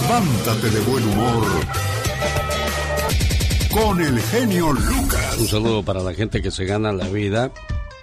[0.00, 1.44] levántate de buen humor
[3.70, 5.36] con el genio Lucas.
[5.38, 7.50] Un saludo para la gente que se gana la vida,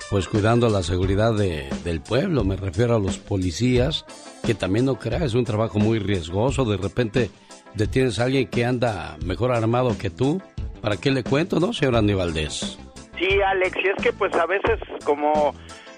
[0.09, 2.43] pues cuidando la seguridad del pueblo.
[2.43, 4.05] Me refiero a los policías,
[4.45, 6.65] que también no crea, es un trabajo muy riesgoso.
[6.65, 7.29] De repente
[7.75, 10.41] detienes a alguien que anda mejor armado que tú.
[10.81, 12.77] ¿Para qué le cuento, no, señor Andy Valdés?
[13.17, 15.55] Sí, Alex, y es que pues a veces como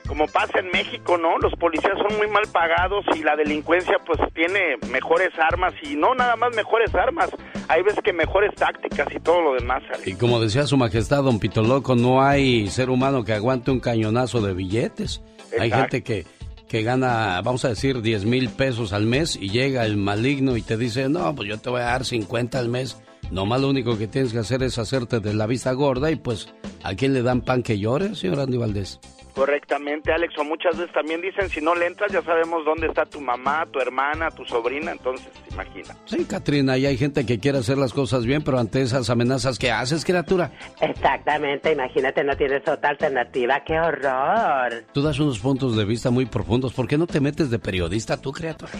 [0.08, 1.38] como pasa en México, ¿no?
[1.38, 6.16] Los policías son muy mal pagados y la delincuencia pues tiene mejores armas y no
[6.16, 7.30] nada más mejores armas,
[7.68, 9.84] hay veces que mejores tácticas y todo lo demás.
[10.06, 13.80] Y como decía su majestad don Pito Loco, no hay ser humano que aguante un
[13.80, 15.22] cañonazo de billetes.
[15.60, 16.26] Hay gente que,
[16.68, 20.62] que gana, vamos a decir, 10 mil pesos al mes y llega el maligno y
[20.62, 23.02] te dice, no, pues yo te voy a dar 50 al mes.
[23.32, 26.54] Nomás lo único que tienes que hacer es hacerte de la vista gorda y pues,
[26.84, 29.00] ¿a quién le dan pan que llore, señor Andy Valdés?
[29.38, 33.06] Correctamente, Alex, o muchas veces también dicen, si no le entras ya sabemos dónde está
[33.06, 35.96] tu mamá, tu hermana, tu sobrina, entonces, imagina.
[36.06, 39.60] Sí, Katrina, y hay gente que quiere hacer las cosas bien, pero ante esas amenazas,
[39.60, 40.50] ¿qué haces, criatura?
[40.82, 44.86] Exactamente, imagínate, no tienes otra alternativa, qué horror.
[44.92, 48.20] Tú das unos puntos de vista muy profundos, ¿por qué no te metes de periodista
[48.20, 48.72] tú, criatura?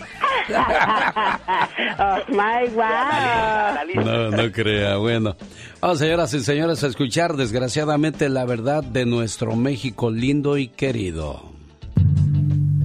[2.00, 4.04] oh my God.
[4.04, 5.38] No, no crea, bueno.
[5.80, 11.52] Vamos, señoras y señores, a escuchar desgraciadamente la verdad de nuestro México lindo y querido.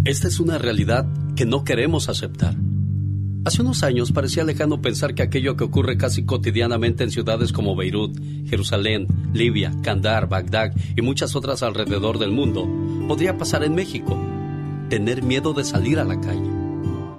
[0.05, 2.55] Esta es una realidad que no queremos aceptar.
[3.47, 7.75] Hace unos años parecía lejano pensar que aquello que ocurre casi cotidianamente en ciudades como
[7.75, 8.15] Beirut,
[8.47, 12.69] Jerusalén, Libia, Kandar, Bagdad y muchas otras alrededor del mundo
[13.09, 14.21] podría pasar en México.
[14.91, 16.51] Tener miedo de salir a la calle.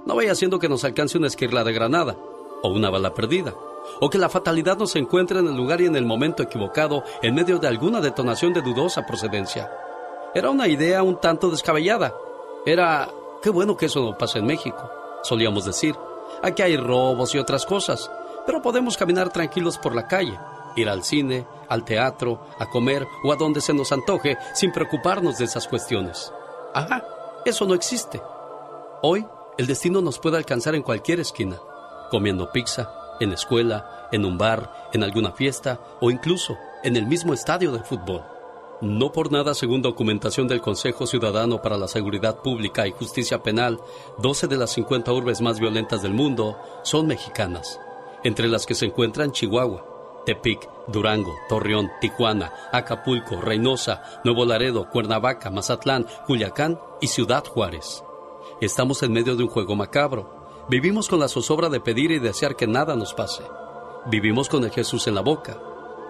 [0.06, 2.16] No vaya siendo que nos alcance una esquirla de granada
[2.62, 3.54] o una bala perdida
[4.00, 7.34] o que la fatalidad nos encuentre en el lugar y en el momento equivocado en
[7.34, 9.70] medio de alguna detonación de dudosa procedencia.
[10.34, 12.14] Era una idea un tanto descabellada.
[12.66, 13.08] Era,
[13.42, 14.90] qué bueno que eso no pasa en México,
[15.22, 15.94] solíamos decir.
[16.42, 18.10] Aquí hay robos y otras cosas,
[18.46, 20.38] pero podemos caminar tranquilos por la calle,
[20.76, 25.38] ir al cine, al teatro, a comer o a donde se nos antoje sin preocuparnos
[25.38, 26.32] de esas cuestiones.
[26.74, 27.04] Ajá,
[27.44, 28.20] eso no existe.
[29.02, 31.60] Hoy, el destino nos puede alcanzar en cualquier esquina,
[32.10, 32.90] comiendo pizza,
[33.20, 37.72] en la escuela, en un bar, en alguna fiesta o incluso en el mismo estadio
[37.72, 38.22] de fútbol.
[38.80, 43.80] No por nada, según documentación del Consejo Ciudadano para la Seguridad Pública y Justicia Penal,
[44.18, 47.80] 12 de las 50 urbes más violentas del mundo son mexicanas,
[48.24, 55.50] entre las que se encuentran Chihuahua, Tepic, Durango, Torreón, Tijuana, Acapulco, Reynosa, Nuevo Laredo, Cuernavaca,
[55.50, 58.02] Mazatlán, Culiacán y Ciudad Juárez.
[58.60, 62.56] Estamos en medio de un juego macabro, Vivimos con la zozobra de pedir y desear
[62.56, 63.42] que nada nos pase.
[64.06, 65.58] Vivimos con el Jesús en la boca,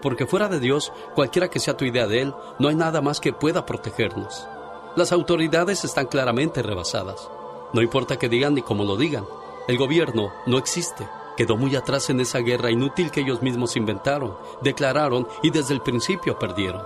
[0.00, 3.19] porque fuera de Dios, cualquiera que sea tu idea de Él, no hay nada más
[3.19, 4.47] que pueda protegernos.
[4.94, 7.28] Las autoridades están claramente rebasadas.
[7.72, 9.25] No importa que digan ni cómo lo digan,
[9.66, 11.09] el gobierno no existe.
[11.37, 15.81] Quedó muy atrás en esa guerra inútil que ellos mismos inventaron, declararon y desde el
[15.81, 16.82] principio perdieron.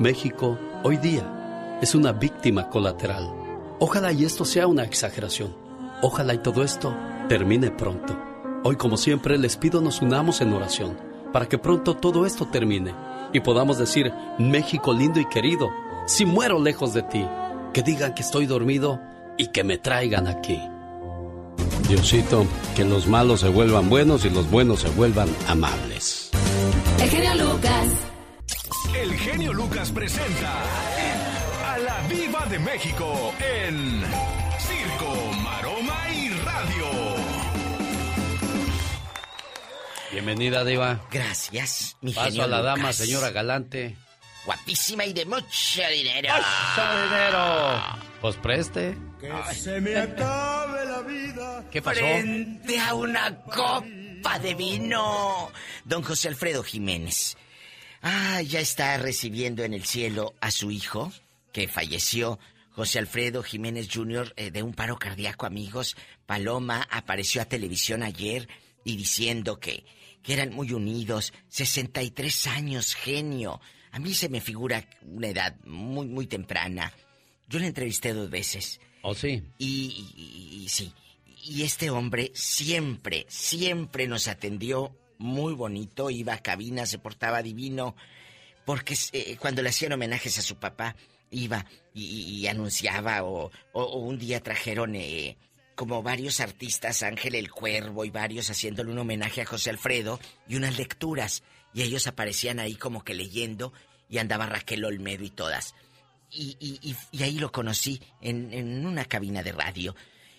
[0.00, 3.32] México, hoy día, es una víctima colateral.
[3.78, 5.65] Ojalá y esto sea una exageración.
[6.02, 6.94] Ojalá y todo esto
[7.28, 8.18] termine pronto.
[8.64, 10.98] Hoy, como siempre, les pido nos unamos en oración
[11.32, 12.94] para que pronto todo esto termine
[13.32, 15.70] y podamos decir, México lindo y querido,
[16.06, 17.26] si muero lejos de ti,
[17.72, 19.00] que digan que estoy dormido
[19.36, 20.60] y que me traigan aquí.
[21.88, 26.30] Diosito, que los malos se vuelvan buenos y los buenos se vuelvan amables.
[27.00, 27.88] El genio Lucas.
[29.02, 30.52] El genio Lucas presenta
[31.64, 34.02] a la Viva de México en
[40.12, 41.06] Bienvenida, Diva.
[41.10, 43.96] Gracias, mi Paso a la dama, señora Galante.
[44.44, 46.28] Guapísima y de mucho dinero.
[46.32, 47.98] ¡Mucho dinero!
[48.20, 48.96] Pues preste.
[49.20, 51.64] Que se me acabe la vida.
[51.70, 52.00] ¿Qué pasó?
[52.00, 55.50] Frente a una copa de vino.
[55.84, 57.36] Don José Alfredo Jiménez.
[58.02, 61.12] Ah, ya está recibiendo en el cielo a su hijo,
[61.52, 62.38] que falleció.
[62.70, 64.32] José Alfredo Jiménez Jr.
[64.36, 65.96] Eh, de un paro cardíaco, amigos.
[66.26, 68.48] Paloma apareció a televisión ayer
[68.86, 69.84] y diciendo que
[70.26, 73.60] que eran muy unidos, 63 años, genio.
[73.92, 76.92] A mí se me figura una edad muy, muy temprana.
[77.48, 78.80] Yo le entrevisté dos veces.
[79.02, 79.44] ¿Oh, sí?
[79.56, 80.92] Y, sí.
[81.44, 87.94] Y este hombre siempre, siempre nos atendió muy bonito, iba a cabina, se portaba divino,
[88.64, 90.96] porque eh, cuando le hacían homenajes a su papá,
[91.30, 95.36] iba y, anunciaba, o, un día trajeron eh,
[95.76, 100.18] como varios artistas, Ángel el Cuervo y varios haciéndole un homenaje a José Alfredo
[100.48, 101.44] y unas lecturas.
[101.72, 103.72] Y ellos aparecían ahí como que leyendo
[104.08, 105.74] y andaba Raquel Olmedo y todas.
[106.30, 106.56] Y,
[107.12, 109.94] y, ahí lo conocí en, en, una cabina de radio.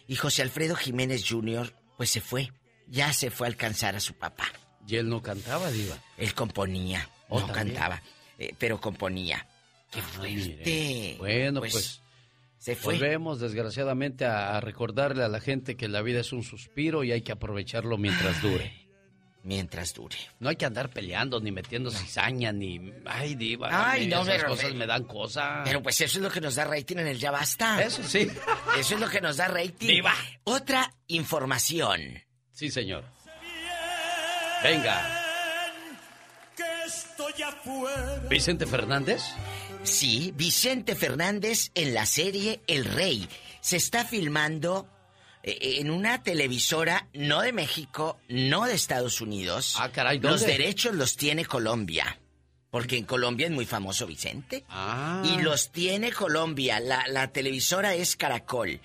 [0.07, 1.73] Y José Alfredo Jiménez Jr.
[1.95, 2.51] pues se fue.
[2.87, 4.45] ya se fue a alcanzar a su papá.
[4.87, 5.97] ¿Y él no cantaba, Diva?
[6.17, 7.75] Él componía, ¿Oh, no también?
[7.75, 8.01] cantaba,
[8.39, 9.47] eh, pero componía.
[9.91, 10.41] ¡Qué Ah, mire.
[10.43, 11.15] fuerte!
[11.19, 12.01] Bueno, pues,
[12.75, 12.93] se fue.
[12.95, 17.11] volvemos desgraciadamente a, a recordarle a la gente que la vida es un suspiro y
[17.11, 18.85] hay que aprovecharlo mientras dure.
[19.43, 20.17] Mientras dure.
[20.39, 22.91] No hay que andar peleando, ni metiendo cizaña, ni...
[23.05, 25.61] Ay, Diva, Ay, no, esas pero- cosas me dan cosa.
[25.63, 27.81] Pero pues eso es lo que nos da rating en el Ya Basta.
[27.81, 28.27] Eso sí.
[28.77, 29.87] Eso es lo que nos da rating.
[29.87, 30.13] Diva.
[30.43, 32.01] Otra información.
[32.51, 33.05] Sí, señor.
[34.63, 35.23] Venga.
[36.55, 38.23] Que estoy afuera.
[38.29, 39.23] Vicente Fernández.
[39.87, 43.27] Sí, Vicente Fernández en la serie El Rey.
[43.61, 44.87] Se está filmando
[45.43, 49.75] eh, en una televisora no de México, no de Estados Unidos.
[49.79, 52.19] Ah, caray, Los derechos los tiene Colombia.
[52.69, 54.65] Porque en Colombia es muy famoso Vicente.
[54.69, 55.23] Ah.
[55.25, 56.79] Y los tiene Colombia.
[56.81, 58.81] La, la televisora es Caracol.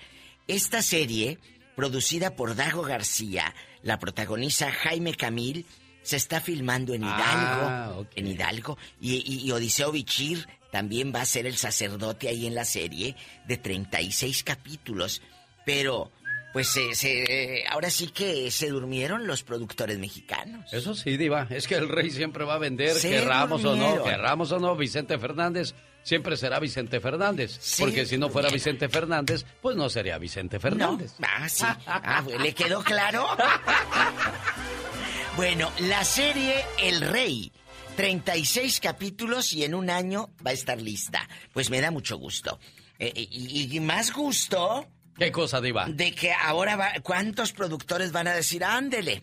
[0.47, 1.37] Esta serie,
[1.75, 5.65] producida por Dago García, la protagoniza Jaime Camil,
[6.01, 7.21] se está filmando en Hidalgo.
[7.67, 7.93] Ah.
[8.15, 8.77] En Hidalgo.
[9.01, 13.15] Y, y- y Odiseo Bichir también va a ser el sacerdote ahí en la serie
[13.45, 15.21] de 36 capítulos.
[15.67, 16.11] Pero,
[16.51, 20.73] pues se- ahora sí que se durmieron los productores mexicanos.
[20.73, 21.45] Eso sí, Diva.
[21.51, 24.75] Es que el rey siempre va a vender, Se querramos o no, querramos o no,
[24.75, 27.59] Vicente Fernández siempre será Vicente Fernández.
[27.79, 28.49] Porque si no fuera.
[28.49, 31.13] Vicente Fernández, pues no sería Vicente Fernández.
[31.19, 31.27] No.
[31.29, 31.63] Ah, sí.
[31.85, 33.25] Ah, ¿Le quedó claro?
[35.37, 37.51] bueno, la serie El Rey.
[37.95, 41.27] 36 capítulos y en un año va a estar lista.
[41.53, 42.59] Pues me da mucho gusto.
[42.99, 44.87] Eh, y, y más gusto
[45.17, 45.85] ¿Qué cosa, Diva?
[45.87, 46.91] de que ahora va...
[47.03, 49.21] ¿Cuántos productores van a decir, ándele?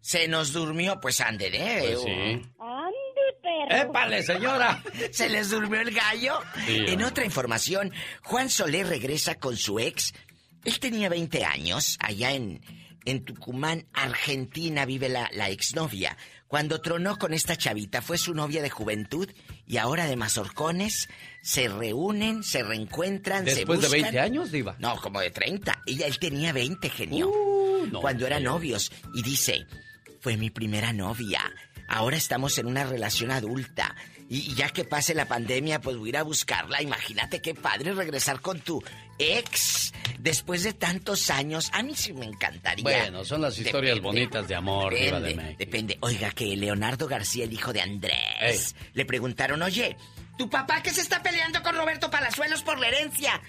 [0.00, 1.78] Se nos durmió, pues ándele.
[1.80, 2.10] Pues sí.
[2.58, 3.82] Ande, perro.
[3.90, 4.82] ¡Épale, señora!
[5.12, 6.38] ¿Se les durmió el gallo?
[6.66, 6.84] Sí.
[6.88, 7.92] En otra información,
[8.22, 10.14] Juan Soler regresa con su ex.
[10.64, 12.60] Él tenía 20 años, allá en,
[13.04, 16.16] en Tucumán, Argentina, vive la, la exnovia.
[16.48, 19.28] Cuando tronó con esta chavita, fue su novia de juventud
[19.66, 21.08] y ahora de mazorcones,
[21.42, 24.02] se reúnen, se reencuentran, se Después de buscan.
[24.02, 24.76] 20 años, Diva.
[24.78, 25.82] No, como de 30.
[25.86, 27.30] Ella, él tenía 20, genio.
[27.30, 28.92] Uh, no, cuando eran novios.
[29.14, 29.66] Y dice,
[30.20, 31.40] fue mi primera novia.
[31.88, 33.96] Ahora estamos en una relación adulta.
[34.28, 36.82] Y, y ya que pase la pandemia, pues voy a ir a buscarla.
[36.82, 38.82] Imagínate qué padre regresar con tu
[39.18, 41.70] ex después de tantos años.
[41.72, 42.82] A mí sí me encantaría.
[42.82, 44.18] Bueno, son las historias Depende.
[44.20, 45.98] bonitas de amor, Diva de Depende, depende.
[46.00, 49.96] Oiga, que Leonardo García, el hijo de Andrés, le preguntaron, oye,
[50.36, 53.40] ¿tu papá que se está peleando con Roberto Palazuelos por la herencia?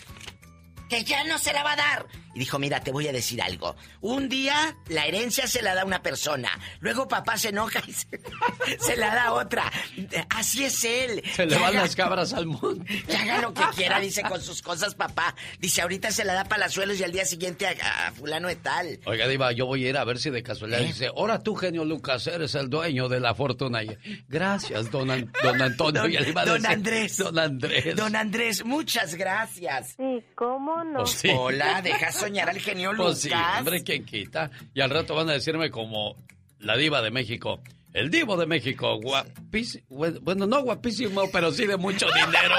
[0.89, 2.07] Que ya no se la va a dar.
[2.37, 3.75] Y dijo, mira, te voy a decir algo.
[4.01, 6.51] Un día la herencia se la da una persona.
[6.81, 8.07] Luego papá se enoja y se,
[8.79, 9.71] se la da a otra.
[10.29, 11.23] Así es él.
[11.33, 12.85] Se le van haga- las cabras al mundo.
[13.07, 15.33] que haga lo que quiera, dice con sus cosas, papá.
[15.57, 18.99] Dice, ahorita se la da Palazuelos y al día siguiente a, a fulano de tal.
[19.05, 20.85] Oiga, Diva, yo voy a ir a ver si de casualidad ¿Eh?
[20.85, 23.81] dice, ahora tú, genio Lucas, eres el dueño de la fortuna.
[23.81, 23.97] Y,
[24.27, 26.01] Gracias, don, An- don Antonio.
[26.03, 27.17] Don, Y don decir, Andrés.
[27.17, 27.95] Don Andrés.
[27.95, 29.95] Don Andrés, muchas gracias.
[29.97, 30.99] Sí, ¿cómo no?
[30.99, 31.29] Pues sí.
[31.35, 33.05] Hola, deja soñar al genio Lucas.
[33.07, 34.51] Pues sí, hombre, ¿quién quita?
[34.73, 36.15] Y al rato van a decirme como
[36.59, 37.61] la diva de México.
[37.93, 39.85] El divo de México, guapísimo.
[40.21, 42.55] Bueno, no guapísimo, pero sí de mucho dinero.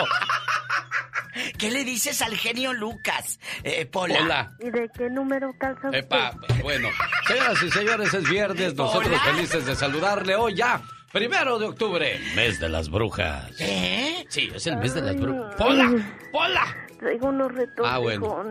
[1.58, 3.38] ¿Qué le dices al genio Lucas?
[3.62, 4.18] Eh, Pola.
[4.20, 4.50] Hola.
[4.60, 5.98] ¿Y de qué número calza usted?
[5.98, 6.32] Epa,
[6.62, 6.88] bueno,
[7.26, 9.32] señoras y señores, es viernes, nosotros Hola.
[9.34, 10.80] felices de saludarle hoy ya,
[11.12, 13.50] primero de octubre, mes de las brujas.
[13.60, 14.24] ¿Eh?
[14.28, 15.54] Sí, es el mes de las brujas.
[15.56, 15.90] ¡Pola!
[16.32, 16.76] ¡Pola!
[16.98, 18.42] Traigo unos retos Ah, bueno.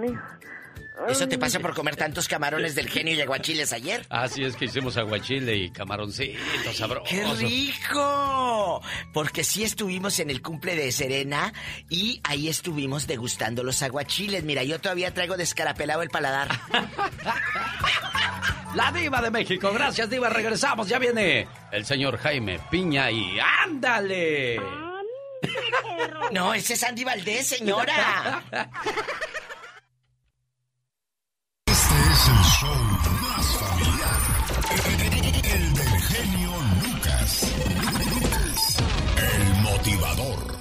[1.07, 4.05] ¿Eso te pasa por comer tantos camarones del genio y aguachiles ayer?
[4.09, 7.07] Así es que hicimos aguachile y camaroncitos sabrosos.
[7.07, 8.81] ¡Qué rico!
[9.13, 11.53] Porque sí estuvimos en el cumple de Serena
[11.89, 14.43] y ahí estuvimos degustando los aguachiles.
[14.43, 16.49] Mira, yo todavía traigo descarapelado el paladar.
[18.75, 24.61] La diva de México, gracias diva, regresamos, ya viene el señor Jaime Piña y ándale.
[26.31, 28.43] No, ese es Andy Valdés, señora.
[39.87, 40.57] motivador.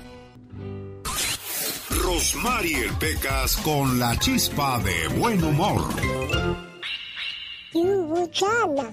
[1.90, 5.82] Rosmarie Pecas con la chispa de buen humor.
[7.72, 8.88] Yubuchana.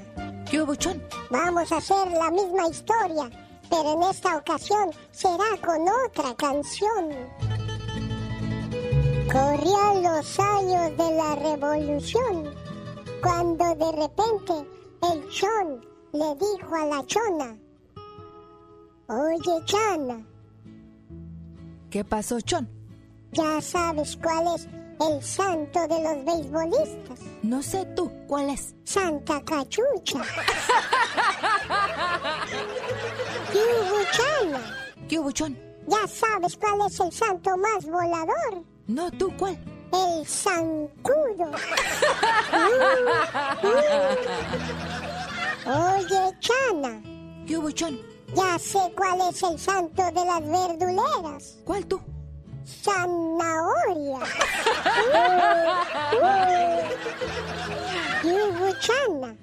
[0.51, 1.01] Yubuchón.
[1.29, 3.29] Vamos a hacer la misma historia,
[3.69, 7.11] pero en esta ocasión será con otra canción.
[9.31, 12.53] Corrían los años de la revolución,
[13.21, 14.53] cuando de repente
[15.11, 17.57] el chon le dijo a la chona,
[19.07, 20.25] Oye, Chana,
[21.89, 22.67] ¿Qué pasó, Chon?
[23.33, 24.67] ¿ya sabes cuál es
[24.99, 27.19] el santo de los beisbolistas?
[27.43, 28.73] No sé tú, ¿cuál es?
[28.83, 30.21] Santa Cachucha.
[33.53, 34.59] Yubuchana.
[35.07, 35.57] ¿Qué buchón?
[35.87, 38.63] ¿Ya sabes cuál es el santo más volador?
[38.87, 39.57] No, ¿tú cuál?
[39.91, 41.51] El zancudo.
[45.67, 47.01] Oye, Chana.
[47.45, 47.99] ¿Qué buchón?
[48.35, 51.57] Ya sé cuál es el santo de las verduleras.
[51.65, 51.99] ¿Cuál tú?
[52.65, 54.19] Zanahoria.
[58.23, 59.35] Yubuchana.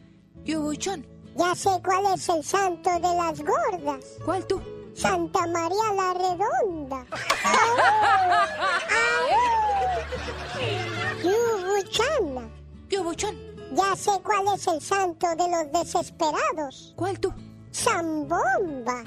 [0.44, 1.06] ¿Qué buchón?
[1.36, 4.04] Ya sé cuál es el santo de las gordas.
[4.24, 4.60] ¿Cuál tú?
[4.94, 7.06] Santa María la Redonda.
[11.22, 12.48] Yubuchana.
[12.88, 13.36] ¿Qué buchón?
[13.72, 16.92] Ya sé cuál es el santo de los desesperados.
[16.96, 17.32] ¿Cuál tú?
[17.72, 19.04] Zambomba.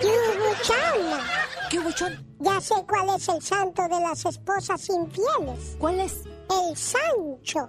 [0.00, 1.20] Yubuchana.
[1.70, 2.24] ¿Qué buchón?
[2.40, 5.76] Ya sé cuál es el santo de las esposas infieles.
[5.78, 6.22] ¿Cuál es?
[6.50, 7.68] El Sancho.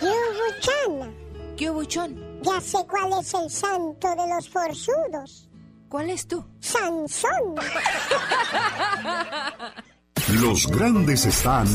[0.00, 1.12] Yubuchana.
[1.56, 2.42] ¿Qué buchón?
[2.42, 5.48] Ya sé cuál es el santo de los forzudos.
[5.88, 6.44] ¿Cuál es tú?
[6.60, 7.54] Sansón.
[10.38, 11.66] Los grandes están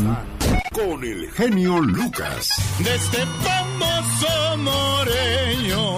[0.71, 2.50] con el genio Lucas.
[2.79, 5.97] De este famoso moreño.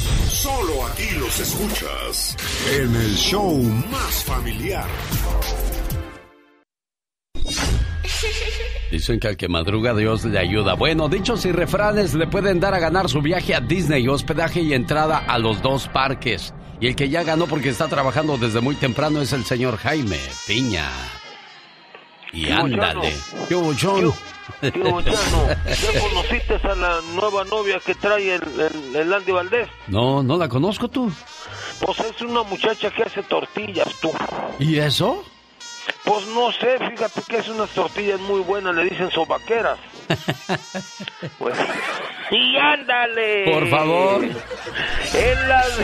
[0.33, 2.37] Solo aquí los escuchas
[2.71, 3.53] en el show
[3.91, 4.87] más familiar.
[8.89, 10.75] Dicen que al que madruga Dios le ayuda.
[10.75, 14.73] Bueno, dichos y refranes le pueden dar a ganar su viaje a Disney, hospedaje y
[14.73, 16.53] entrada a los dos parques.
[16.79, 20.17] Y el que ya ganó porque está trabajando desde muy temprano es el señor Jaime
[20.47, 20.89] Piña.
[22.31, 23.11] Y ándale.
[23.11, 23.47] Chano.
[23.49, 24.13] ¿Qué hubo, John?
[24.61, 29.67] Tío Chano, ¿ya conociste a la nueva novia que trae el, el, el Andy Valdés?
[29.87, 31.11] No, no la conozco tú.
[31.79, 34.11] Pues es una muchacha que hace tortillas, tú.
[34.59, 35.23] ¿Y eso?
[36.05, 39.79] Pues no sé, fíjate que es unas tortillas muy buenas, le dicen sobaqueras.
[41.37, 41.55] Pues,
[42.31, 43.45] y ándale.
[43.51, 44.23] Por favor.
[44.23, 45.79] En las...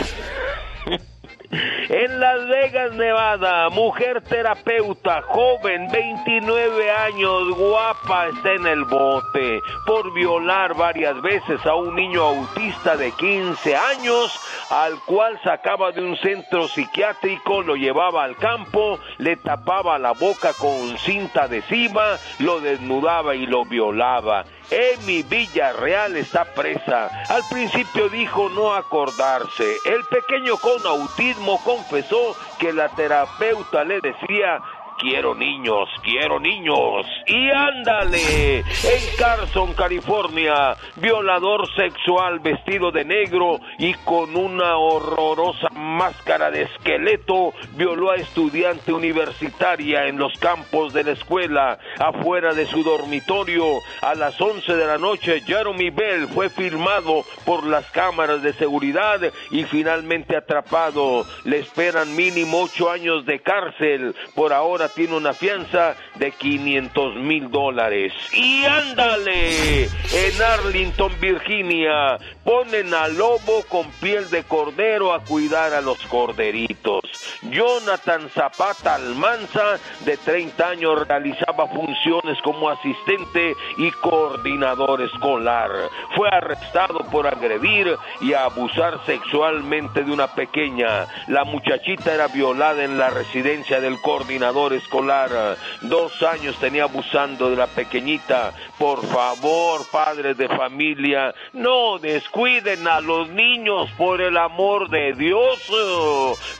[1.50, 10.12] En Las Vegas, Nevada, mujer terapeuta, joven, 29 años, guapa, está en el bote por
[10.12, 14.38] violar varias veces a un niño autista de 15 años,
[14.68, 20.52] al cual sacaba de un centro psiquiátrico, lo llevaba al campo, le tapaba la boca
[20.52, 24.44] con cinta adhesiva, lo desnudaba y lo violaba.
[24.70, 27.10] Emi Villarreal está presa.
[27.28, 29.78] Al principio dijo no acordarse.
[29.84, 34.62] El pequeño con autismo confesó que la terapeuta le decía
[34.98, 37.06] Quiero niños, quiero niños.
[37.28, 46.50] Y ándale, en Carson, California, violador sexual vestido de negro y con una horrorosa máscara
[46.50, 52.82] de esqueleto, violó a estudiante universitaria en los campos de la escuela, afuera de su
[52.82, 53.78] dormitorio.
[54.02, 59.20] A las 11 de la noche, Jeremy Bell fue filmado por las cámaras de seguridad
[59.52, 61.24] y finalmente atrapado.
[61.44, 64.16] Le esperan mínimo ocho años de cárcel.
[64.34, 68.12] Por ahora tiene una fianza de 500 mil dólares.
[68.32, 75.80] Y ándale, en Arlington, Virginia, ponen al lobo con piel de cordero a cuidar a
[75.80, 77.04] los corderitos.
[77.42, 85.70] Jonathan Zapata Almanza, de 30 años, realizaba funciones como asistente y coordinador escolar.
[86.16, 91.06] Fue arrestado por agredir y abusar sexualmente de una pequeña.
[91.28, 95.56] La muchachita era violada en la residencia del coordinador escolar.
[95.82, 98.52] Dos años tenía abusando de la pequeñita.
[98.78, 105.60] Por favor, padres de familia, no descuiden a los niños por el amor de Dios.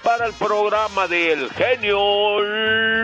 [0.02, 2.40] Para el programa del genio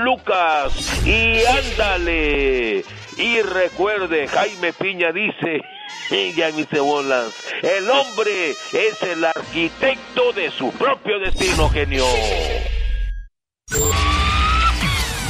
[0.04, 1.06] Lucas.
[1.06, 2.84] Y ándale.
[3.16, 5.62] Y recuerde, Jaime Piña dice,
[6.36, 12.04] ya mis cebolas, el hombre es el arquitecto de su propio destino, genio.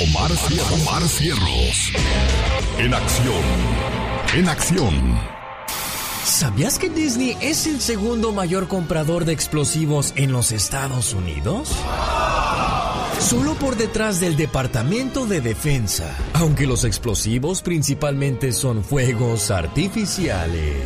[0.00, 0.80] Omar Fierros.
[0.80, 1.92] Omar Fierros.
[2.78, 3.42] En acción.
[4.32, 5.18] En acción.
[6.24, 11.74] ¿Sabías que Disney es el segundo mayor comprador de explosivos en los Estados Unidos?
[13.18, 20.76] Solo por detrás del Departamento de Defensa, aunque los explosivos principalmente son fuegos artificiales.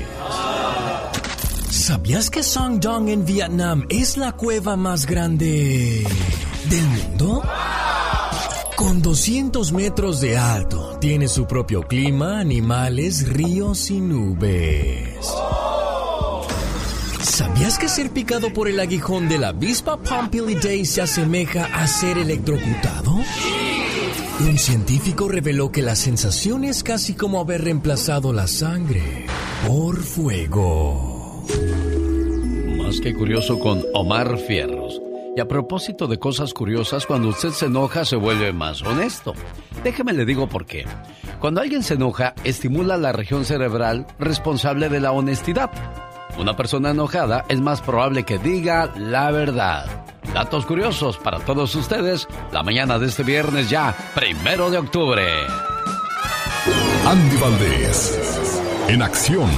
[1.69, 2.41] ¿Sabías que
[2.81, 6.03] Dong en Vietnam es la cueva más grande
[6.71, 7.43] del mundo?
[8.83, 15.25] Con 200 metros de alto, tiene su propio clima, animales, ríos y nubes.
[17.21, 22.19] ¿Sabías que ser picado por el aguijón de la avispa Pompilidae se asemeja a ser
[22.19, 23.21] electrocutado?
[24.41, 29.27] Un científico reveló que la sensación es casi como haber reemplazado la sangre
[29.65, 31.45] por fuego.
[32.79, 35.01] Más que curioso con Omar Fierros.
[35.35, 39.33] Y a propósito de cosas curiosas, cuando usted se enoja se vuelve más honesto.
[39.83, 40.85] Déjeme le digo por qué.
[41.41, 45.71] Cuando alguien se enoja, estimula la región cerebral responsable de la honestidad.
[46.39, 49.87] Una persona enojada es más probable que diga la verdad.
[50.35, 55.27] Datos curiosos para todos ustedes, la mañana de este viernes ya, primero de octubre.
[57.07, 59.51] Andy Valdés, en acción.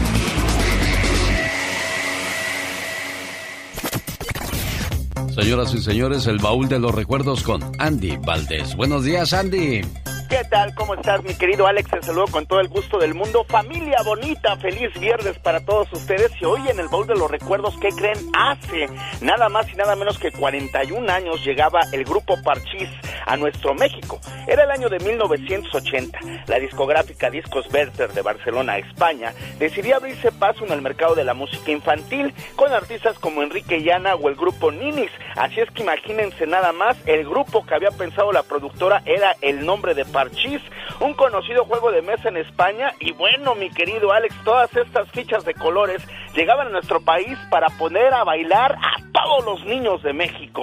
[5.34, 8.76] Señoras y señores, el baúl de los recuerdos con Andy Valdés.
[8.76, 9.80] Buenos días, Andy.
[10.28, 10.74] ¿Qué tal?
[10.74, 11.90] ¿Cómo estás, mi querido Alex?
[11.90, 13.44] Te saludo con todo el gusto del mundo.
[13.48, 16.30] Familia bonita, feliz viernes para todos ustedes.
[16.40, 18.18] Y hoy en el baúl de los recuerdos, ¿qué creen?
[18.32, 18.88] Hace
[19.20, 22.88] nada más y nada menos que 41 años llegaba el grupo Parchís
[23.26, 24.20] a nuestro México.
[24.46, 26.18] Era el año de 1980.
[26.46, 31.34] La discográfica Discos Werther de Barcelona, España, decidió abrirse paso en el mercado de la
[31.34, 35.10] música infantil con artistas como Enrique Llana o el grupo Ninis.
[35.36, 39.64] Así es que imagínense nada más, el grupo que había pensado la productora era el
[39.64, 40.60] nombre de Parchís,
[41.00, 42.92] un conocido juego de mesa en España.
[43.00, 46.02] Y bueno, mi querido Alex, todas estas fichas de colores
[46.34, 50.62] llegaban a nuestro país para poner a bailar a todos los niños de México.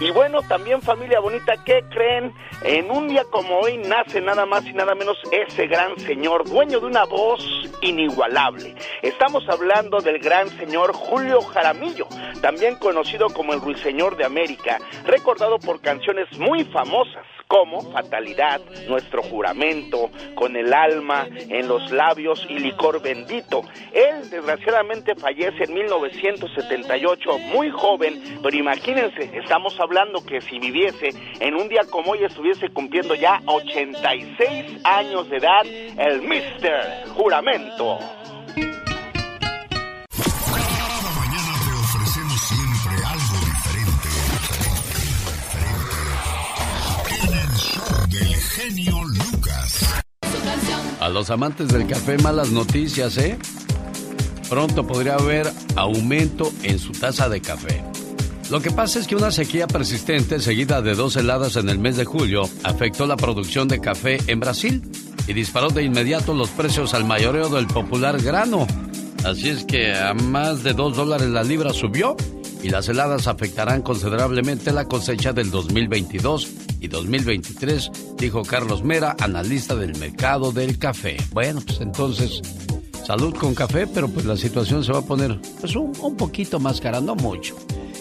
[0.00, 2.32] Y bueno, también familia bonita, ¿qué creen?
[2.62, 6.80] En un día como hoy nace nada más y nada menos ese gran señor, dueño
[6.80, 7.44] de una voz
[7.82, 8.74] inigualable.
[9.02, 12.06] Estamos hablando del gran señor Julio Jaramillo,
[12.40, 19.22] también conocido como el Ruiseñor de América, recordado por canciones muy famosas como Fatalidad, Nuestro
[19.24, 23.62] Juramento, Con el Alma, En los Labios y Licor Bendito.
[23.92, 31.10] Él desgraciadamente fallece en 1978, muy joven, pero imagínense, estamos hablando que si viviese
[31.40, 37.08] en un día como hoy estuviese cumpliendo ya 86 años de edad, el Mr.
[37.16, 37.98] Juramento.
[48.60, 50.02] Genio Lucas.
[51.00, 53.38] A los amantes del café, malas noticias, ¿eh?
[54.48, 57.82] Pronto podría haber aumento en su taza de café.
[58.50, 61.96] Lo que pasa es que una sequía persistente, seguida de dos heladas en el mes
[61.96, 64.82] de julio, afectó la producción de café en Brasil
[65.26, 68.66] y disparó de inmediato los precios al mayoreo del popular grano.
[69.24, 72.16] Así es que a más de dos dólares la libra subió
[72.62, 76.48] y las heladas afectarán considerablemente la cosecha del 2022
[76.80, 81.16] y 2023, dijo Carlos Mera, analista del mercado del café.
[81.32, 82.42] Bueno, pues entonces,
[83.06, 86.58] salud con café, pero pues la situación se va a poner pues un, un poquito
[86.58, 87.56] más cara, no mucho.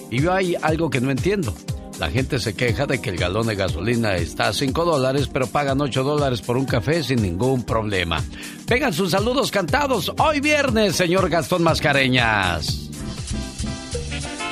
[0.09, 1.53] Y yo hay algo que no entiendo.
[1.99, 5.47] La gente se queja de que el galón de gasolina está a 5 dólares, pero
[5.47, 8.23] pagan 8 dólares por un café sin ningún problema.
[8.67, 12.88] Vengan sus saludos cantados hoy viernes, señor Gastón Mascareñas.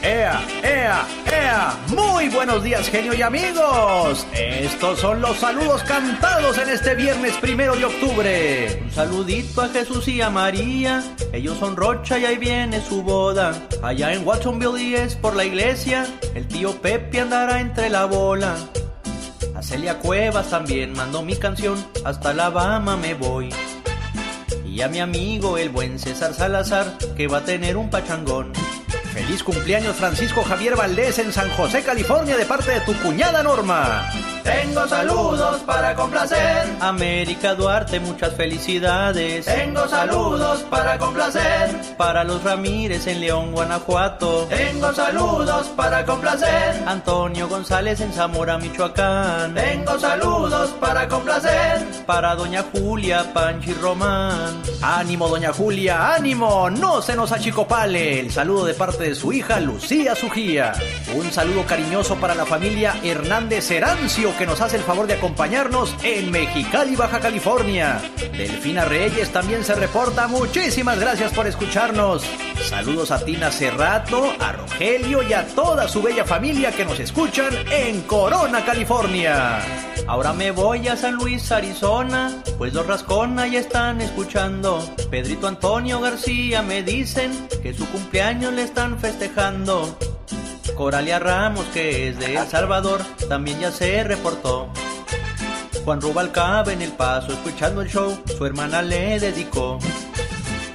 [0.08, 1.78] ¡Ea, ea, ea!
[1.90, 4.26] Muy buenos días, genio y amigos.
[4.32, 8.84] Estos son los saludos cantados en este viernes primero de octubre.
[8.84, 11.04] Un saludito a Jesús y a María.
[11.34, 13.54] Ellos son Rocha y ahí viene su boda.
[13.84, 16.08] Allá en Watsonville y es por la iglesia.
[16.34, 18.56] El tío Pepe andará entre la bola.
[19.58, 21.86] A Celia Cuevas también mando mi canción.
[22.06, 23.50] Hasta Alabama me voy.
[24.66, 28.54] Y a mi amigo el buen César Salazar, que va a tener un pachangón.
[29.18, 34.08] Feliz cumpleaños Francisco Javier Valdés en San José, California, de parte de tu cuñada Norma.
[34.44, 36.76] Tengo saludos para complacer.
[36.80, 39.46] América Duarte, muchas felicidades.
[39.46, 41.76] Tengo saludos para complacer.
[41.98, 44.48] Para los Ramírez en León, Guanajuato.
[44.50, 46.84] Tengo saludos para complacer.
[46.86, 49.56] Antonio González en Zamora, Michoacán.
[49.56, 51.86] Tengo saludos para complacer.
[52.06, 54.62] Para doña Julia, Panchi Román.
[54.82, 56.70] Ánimo, doña Julia, ánimo.
[56.70, 58.20] No se nos achicopale.
[58.20, 60.74] El saludo de parte de su hija Lucía Sujía.
[61.16, 65.96] Un saludo cariñoso para la familia Hernández Herancio que nos hace el favor de acompañarnos
[66.04, 68.00] en Mexicali, Baja California.
[68.32, 70.28] Delfina Reyes también se reporta.
[70.28, 72.24] Muchísimas gracias por escucharnos.
[72.70, 77.50] Saludos a Tina Cerrato, a Rogelio y a toda su bella familia que nos escuchan
[77.72, 79.60] en Corona, California.
[80.08, 84.84] Ahora me voy a San Luis, Arizona, pues los Rascona ya están escuchando.
[85.10, 87.32] Pedrito Antonio García me dicen
[87.64, 89.98] que su cumpleaños le están festejando.
[90.76, 94.70] Coralia Ramos, que es de El Salvador, también ya se reportó.
[95.84, 99.80] Juan Rubalcaba en El Paso, escuchando el show, su hermana le dedicó.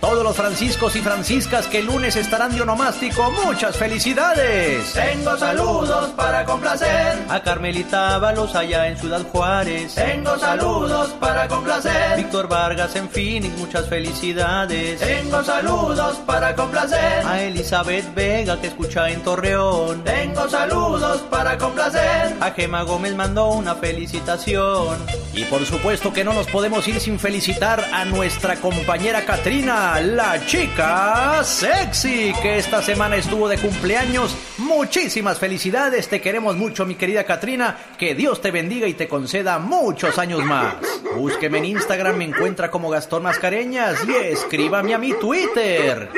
[0.03, 4.93] Todos los franciscos y franciscas que el lunes estarán de onomástico, muchas felicidades.
[4.95, 9.95] Tengo saludos para complacer a Carmelita Ábalos allá en Ciudad Juárez.
[9.95, 14.99] Tengo saludos para complacer Víctor Vargas en Phoenix, muchas felicidades.
[14.99, 20.03] Tengo saludos para complacer a Elizabeth Vega que escucha en Torreón.
[20.03, 24.99] Tengo saludos para complacer a Gema Gómez mandó una felicitación.
[25.33, 30.45] Y por supuesto que no nos podemos ir sin felicitar a nuestra compañera Katrina la
[30.47, 34.37] chica sexy, que esta semana estuvo de cumpleaños.
[34.59, 37.77] Muchísimas felicidades, te queremos mucho, mi querida Katrina.
[37.99, 40.77] Que Dios te bendiga y te conceda muchos años más.
[41.17, 46.09] Búsqueme en Instagram, me encuentra como Gastón Mascareñas y escríbame a mi Twitter.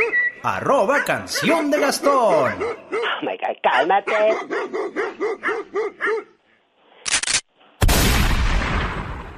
[0.43, 2.55] Arroba canción de Gastón.
[2.63, 4.13] Oh my God, cálmate.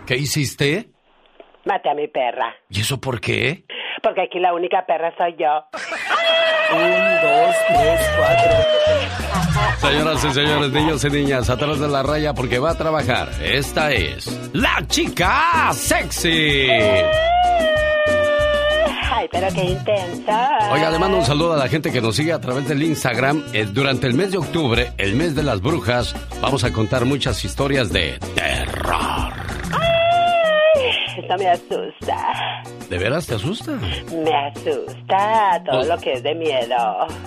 [0.07, 0.91] ¿Qué hiciste?
[1.65, 2.55] Maté a mi perra.
[2.71, 3.65] ¿Y eso por qué?
[4.07, 5.65] Porque aquí la única perra soy yo.
[6.73, 6.91] Un,
[7.23, 8.53] dos, tres, cuatro.
[9.81, 13.29] Señoras y señores, niños y niñas, atrás de la raya porque va a trabajar.
[13.43, 16.69] Esta es la chica sexy.
[19.11, 20.51] Ay, pero qué intensa.
[20.71, 23.43] Oiga, le mando un saludo a la gente que nos sigue a través del Instagram.
[23.53, 27.45] Eh, durante el mes de octubre, el mes de las brujas, vamos a contar muchas
[27.45, 29.33] historias de terror.
[31.29, 32.63] Esto me asusta.
[32.89, 33.73] ¿De veras te asusta?
[33.73, 36.77] Me asusta todo Pues- lo que es de miedo.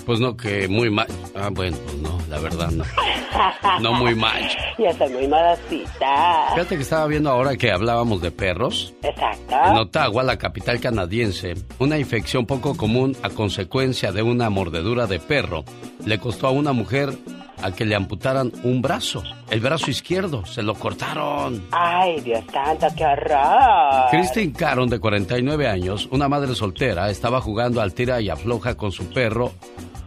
[0.05, 1.07] Pues no, que muy mal.
[1.35, 2.83] Ah, bueno, pues no, la verdad no.
[3.81, 4.41] No muy mal.
[4.77, 6.47] Yo soy muy modosita.
[6.53, 8.93] Fíjate que estaba viendo ahora que hablábamos de perros.
[9.03, 9.55] Exacto.
[9.65, 15.19] En Ottawa, la capital canadiense, una infección poco común a consecuencia de una mordedura de
[15.19, 15.63] perro
[16.05, 17.13] le costó a una mujer
[17.61, 21.63] a que le amputaran un brazo, el brazo izquierdo, se lo cortaron.
[21.71, 24.09] Ay, Dios santo, qué horror.
[24.11, 28.91] Christine Caron, de 49 años, una madre soltera, estaba jugando al tira y afloja con
[28.91, 29.51] su perro,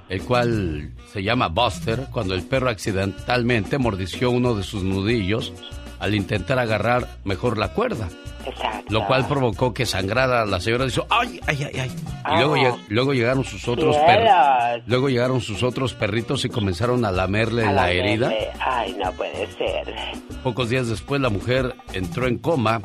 [0.09, 5.53] el cual se llama Buster, cuando el perro accidentalmente mordició uno de sus nudillos
[5.99, 8.09] al intentar agarrar mejor la cuerda.
[8.47, 8.85] Exacto.
[8.93, 10.85] Lo cual provocó que sangrara la señora.
[10.87, 11.91] Dijo, ay, ay, ay, ay.
[12.35, 12.59] Y luego, Ah.
[12.59, 14.83] lleg- luego llegaron sus otros perros.
[14.87, 18.33] Luego llegaron sus otros perritos y comenzaron a lamerle A la herida.
[18.61, 19.95] Ay, no puede ser.
[20.43, 22.81] Pocos días después la mujer entró en coma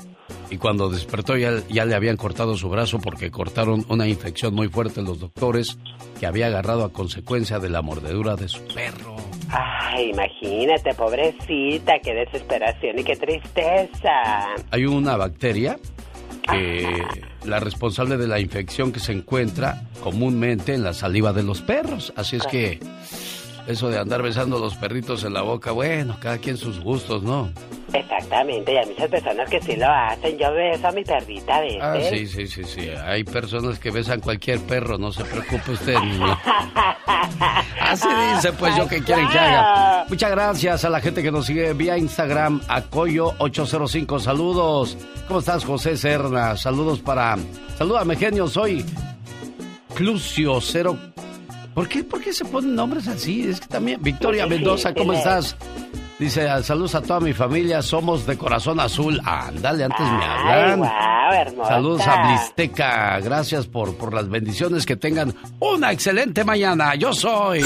[0.49, 4.67] y cuando despertó ya, ya le habían cortado su brazo porque cortaron una infección muy
[4.69, 5.77] fuerte los doctores
[6.19, 9.15] que había agarrado a consecuencia de la mordedura de su perro.
[9.49, 14.55] Ay, imagínate, pobrecita, qué desesperación y qué tristeza.
[14.71, 15.77] Hay una bacteria
[16.51, 17.03] que
[17.45, 22.13] la responsable de la infección que se encuentra comúnmente en la saliva de los perros.
[22.15, 22.79] Así es que
[23.67, 27.23] eso de andar besando a los perritos en la boca, bueno, cada quien sus gustos,
[27.23, 27.51] ¿no?
[27.93, 30.37] Exactamente, y hay muchas personas que sí lo hacen.
[30.37, 31.81] Yo beso a mi perrita a veces.
[31.81, 32.89] Ah, sí, sí, sí, sí.
[32.89, 36.37] Hay personas que besan cualquier perro, no se preocupe usted, niño.
[37.81, 40.05] Así dice, pues yo que quieren que haga.
[40.09, 44.19] Muchas gracias a la gente que nos sigue vía Instagram, Acoyo805.
[44.19, 44.97] Saludos.
[45.27, 46.57] ¿Cómo estás, José Serna?
[46.57, 47.37] Saludos para.
[47.77, 48.47] Salúdame, genio.
[48.47, 48.85] Soy
[49.93, 50.97] Clucio Cero.
[51.77, 53.47] ¿Por qué, ¿Por qué se ponen nombres así?
[53.47, 54.01] Es que también.
[54.01, 55.55] Victoria Mendoza, ¿cómo estás?
[56.17, 59.21] Dice, "Ah, saludos a toda mi familia, somos de corazón azul.
[59.23, 60.91] Ándale, antes me hablan.
[61.35, 61.69] hermosa.
[61.69, 66.95] Saludos a Blisteca, gracias por, por las bendiciones, que tengan una excelente mañana.
[66.95, 67.63] Yo soy...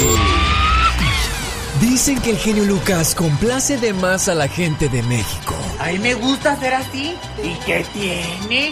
[1.79, 5.55] Dicen que el genio Lucas complace de más a la gente de México.
[5.79, 7.15] A mí me gusta ser así.
[7.41, 8.71] ¿Y qué tiene?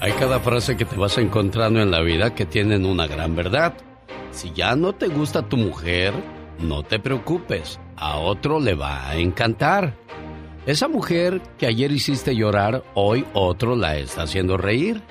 [0.00, 3.74] Hay cada frase que te vas encontrando en la vida que tienen una gran verdad.
[4.30, 6.14] Si ya no te gusta tu mujer,
[6.60, 9.96] no te preocupes, a otro le va a encantar.
[10.66, 15.02] Esa mujer que ayer hiciste llorar, hoy otro la está haciendo reír.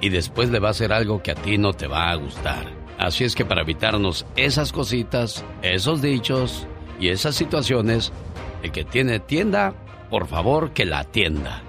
[0.00, 2.66] Y después le va a hacer algo que a ti no te va a gustar.
[2.98, 6.66] Así es que para evitarnos esas cositas, esos dichos
[6.98, 8.12] y esas situaciones,
[8.64, 9.72] el que tiene tienda,
[10.10, 11.62] por favor que la atienda.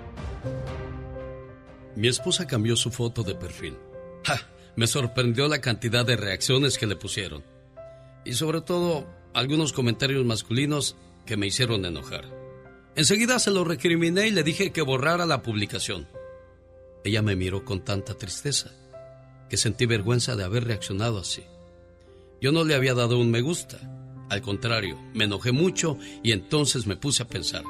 [1.96, 3.78] Mi esposa cambió su foto de perfil.
[4.24, 4.50] ¡Ja!
[4.76, 7.44] Me sorprendió la cantidad de reacciones que le pusieron.
[8.26, 12.26] Y sobre todo, algunos comentarios masculinos que me hicieron enojar.
[12.96, 16.08] Enseguida se lo recriminé y le dije que borrara la publicación.
[17.04, 18.72] Ella me miró con tanta tristeza
[19.50, 21.44] que sentí vergüenza de haber reaccionado así.
[22.42, 23.78] Yo no le había dado un me gusta.
[24.30, 27.64] Al contrario, me enojé mucho y entonces me puse a pensar.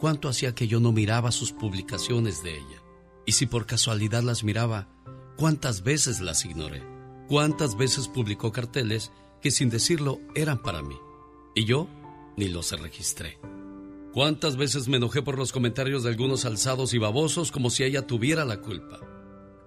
[0.00, 2.82] ¿Cuánto hacía que yo no miraba sus publicaciones de ella?
[3.26, 4.88] Y si por casualidad las miraba,
[5.36, 6.82] ¿cuántas veces las ignoré?
[7.28, 9.10] ¿Cuántas veces publicó carteles
[9.42, 10.96] que sin decirlo eran para mí?
[11.54, 11.88] Y yo
[12.36, 13.40] ni los registré.
[14.12, 18.06] ¿Cuántas veces me enojé por los comentarios de algunos alzados y babosos como si ella
[18.06, 19.00] tuviera la culpa?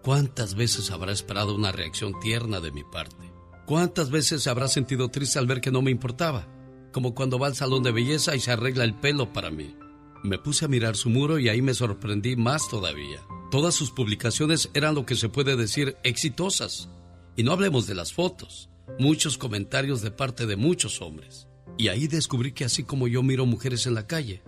[0.01, 3.31] ¿Cuántas veces habrá esperado una reacción tierna de mi parte?
[3.65, 6.47] ¿Cuántas veces se habrá sentido triste al ver que no me importaba?
[6.93, 9.75] Como cuando va al salón de belleza y se arregla el pelo para mí.
[10.23, 13.21] Me puse a mirar su muro y ahí me sorprendí más todavía.
[13.51, 16.89] Todas sus publicaciones eran lo que se puede decir exitosas.
[17.35, 21.47] Y no hablemos de las fotos, muchos comentarios de parte de muchos hombres.
[21.77, 24.43] Y ahí descubrí que así como yo miro mujeres en la calle,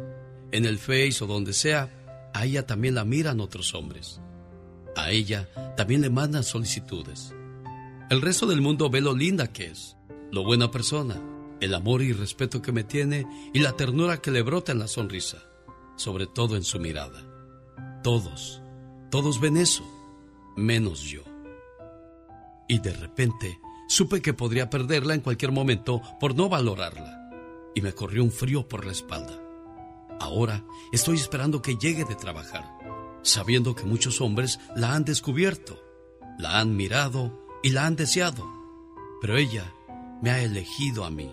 [0.51, 1.89] en el Face o donde sea,
[2.33, 4.19] a ella también la miran otros hombres.
[4.97, 7.33] A ella también le mandan solicitudes.
[8.09, 9.95] El resto del mundo ve lo linda que es,
[10.31, 11.15] lo buena persona,
[11.61, 14.87] el amor y respeto que me tiene y la ternura que le brota en la
[14.87, 15.41] sonrisa,
[16.01, 17.23] sobre todo en su mirada.
[18.03, 18.59] Todos,
[19.11, 19.83] todos ven eso,
[20.57, 21.21] menos yo.
[22.67, 27.29] Y de repente supe que podría perderla en cualquier momento por no valorarla.
[27.75, 29.39] Y me corrió un frío por la espalda.
[30.19, 32.65] Ahora estoy esperando que llegue de trabajar,
[33.21, 35.83] sabiendo que muchos hombres la han descubierto,
[36.39, 38.43] la han mirado y la han deseado.
[39.21, 39.71] Pero ella
[40.23, 41.31] me ha elegido a mí.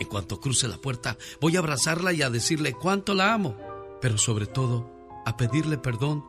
[0.00, 3.56] En cuanto cruce la puerta, voy a abrazarla y a decirle cuánto la amo,
[4.00, 4.90] pero sobre todo
[5.24, 6.24] a pedirle perdón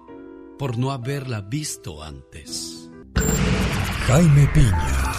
[0.58, 2.90] por no haberla visto antes.
[4.08, 5.14] Jaime Piña,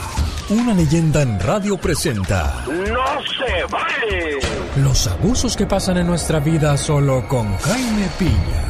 [0.50, 4.38] una leyenda en radio presenta ¡No se vale!
[4.82, 8.68] los abusos que pasan en nuestra vida solo con Jaime Piña.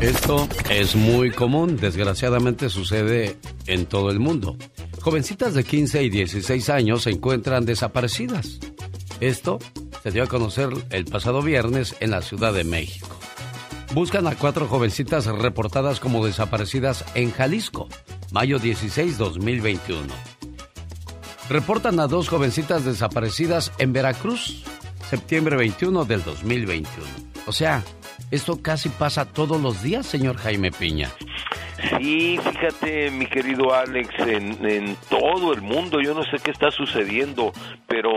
[0.00, 4.56] Esto es muy común, desgraciadamente sucede en todo el mundo.
[5.00, 8.58] Jovencitas de 15 y 16 años se encuentran desaparecidas.
[9.20, 9.58] Esto
[10.02, 13.16] se dio a conocer el pasado viernes en la Ciudad de México.
[13.94, 17.88] Buscan a cuatro jovencitas reportadas como desaparecidas en Jalisco,
[18.30, 20.02] mayo 16, 2021.
[21.48, 24.64] Reportan a dos jovencitas desaparecidas en Veracruz,
[25.08, 27.06] septiembre 21 del 2021.
[27.46, 27.82] O sea,
[28.30, 31.10] esto casi pasa todos los días, señor Jaime Piña.
[31.98, 36.70] Sí, fíjate, mi querido Alex, en, en todo el mundo, yo no sé qué está
[36.70, 37.52] sucediendo,
[37.86, 38.10] pero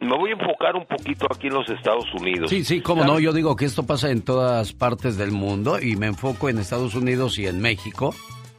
[0.00, 2.50] me voy a enfocar un poquito aquí en los Estados Unidos.
[2.50, 5.96] Sí, sí, cómo no, yo digo que esto pasa en todas partes del mundo y
[5.96, 8.14] me enfoco en Estados Unidos y en México,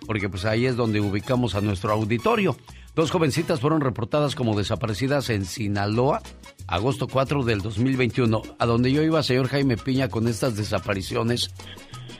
[0.05, 2.55] porque pues ahí es donde ubicamos a nuestro auditorio.
[2.93, 6.21] Dos jovencitas fueron reportadas como desaparecidas en Sinaloa,
[6.67, 11.53] agosto 4 del 2021, a donde yo iba, señor Jaime Piña, con estas desapariciones.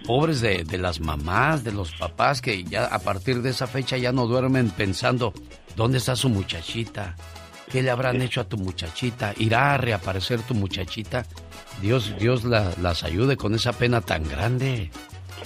[0.07, 3.97] Pobres de, de las mamás, de los papás, que ya a partir de esa fecha
[3.97, 5.31] ya no duermen pensando,
[5.75, 7.15] ¿dónde está su muchachita?
[7.71, 9.33] ¿Qué le habrán hecho a tu muchachita?
[9.37, 11.25] ¿Irá a reaparecer tu muchachita?
[11.81, 14.91] Dios, Dios la- las ayude con esa pena tan grande.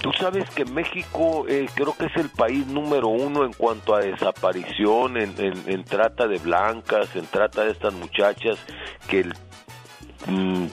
[0.02, 4.02] Tú sabes que México eh, creo que es el país número uno en cuanto a
[4.02, 8.58] desaparición, en, en- en trata de blancas, en trata de estas muchachas,
[9.08, 9.34] que el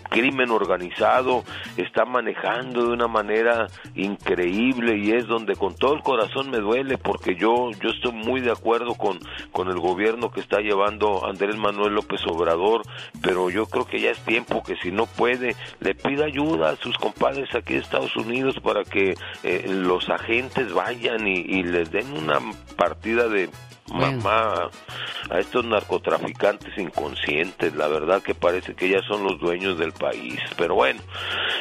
[0.08, 1.44] crimen organizado
[1.76, 6.96] está manejando de una manera increíble y es donde con todo el corazón me duele
[6.98, 9.18] porque yo yo estoy muy de acuerdo con
[9.50, 12.82] con el gobierno que está llevando Andrés Manuel López Obrador,
[13.22, 16.76] pero yo creo que ya es tiempo que si no puede le pida ayuda a
[16.76, 22.12] sus compadres aquí de Estados Unidos para que eh, los agentes vayan y les den
[22.12, 22.38] una
[22.76, 23.50] partida de
[23.92, 24.70] mamá
[25.30, 30.40] a estos narcotraficantes inconscientes, la verdad que parece que ya son los dueños del país.
[30.56, 31.00] Pero bueno,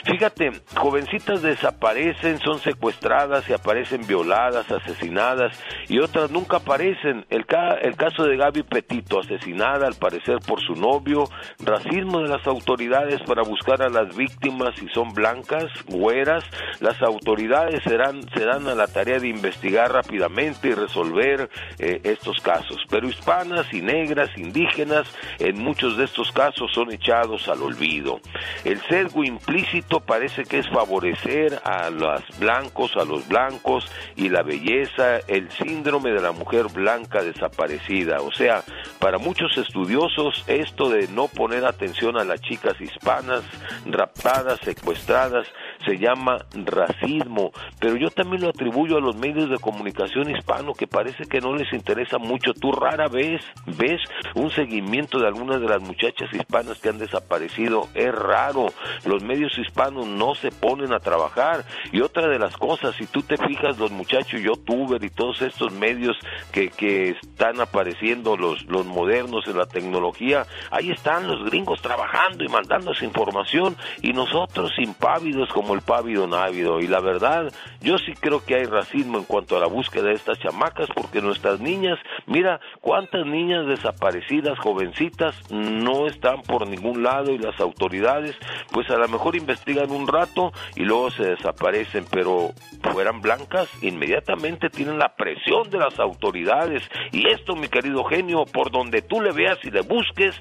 [0.05, 7.25] fíjate, jovencitas desaparecen, son secuestradas y aparecen violadas, asesinadas y otras nunca aparecen.
[7.29, 11.25] El, ca el caso de Gaby Petito, asesinada al parecer por su novio,
[11.59, 16.43] racismo de las autoridades para buscar a las víctimas si son blancas, güeras,
[16.79, 22.39] las autoridades serán, se dan a la tarea de investigar rápidamente y resolver eh, estos
[22.41, 25.07] casos, pero hispanas y negras, indígenas,
[25.39, 28.19] en muchos de estos casos son echados al olvido.
[28.63, 34.43] El sesgo implícito parece que es favorecer a los blancos, a los blancos y la
[34.43, 38.17] belleza, el síndrome de la mujer blanca desaparecida.
[38.21, 38.63] O sea,
[38.99, 43.41] para muchos estudiosos esto de no poner atención a las chicas hispanas,
[43.87, 45.47] raptadas, secuestradas,
[45.87, 50.85] se llama racismo, pero yo también lo atribuyo a los medios de comunicación hispano que
[50.85, 52.53] parece que no les interesa mucho.
[52.53, 54.01] Tú rara vez ves
[54.35, 57.87] un seguimiento de algunas de las muchachas hispanas que han desaparecido.
[57.93, 58.67] Es raro.
[59.05, 61.65] Los medios hispanos no se ponen a trabajar.
[61.91, 65.71] Y otra de las cosas, si tú te fijas, los muchachos youtuber y todos estos
[65.73, 66.17] medios
[66.51, 72.43] que, que están apareciendo, los, los modernos en la tecnología, ahí están los gringos trabajando
[72.43, 76.79] y mandando esa información y nosotros impávidos como el pávido návido.
[76.79, 80.13] Y la verdad, yo sí creo que hay racismo en cuanto a la búsqueda de
[80.13, 81.90] estas chamacas porque nuestras niñas,
[82.27, 88.35] mira cuántas niñas desaparecidas, jovencitas, no están por ningún lado y las autoridades
[88.71, 92.51] pues a lo mejor investigan un rato y luego se desaparecen, pero
[92.91, 96.83] fueran blancas, inmediatamente tienen la presión de las autoridades.
[97.11, 100.35] Y esto, mi querido genio, por donde tú le veas y le busques,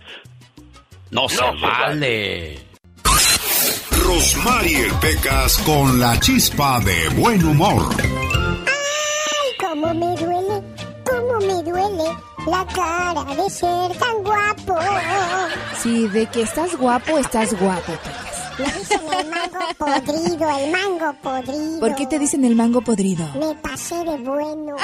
[1.10, 2.58] no, se, vale.
[4.04, 8.39] Rosmarie Pecas con la chispa de buen humor.
[11.46, 14.79] Me duele la cara de ser tan guapo?
[15.83, 18.39] Sí, de que estás guapo, estás guapo, Pecas.
[18.61, 21.81] Me dicen el mango podrido, el mango podrido.
[21.81, 23.27] ¿Por qué te dicen el mango podrido?
[23.35, 24.77] Me pasé de bueno.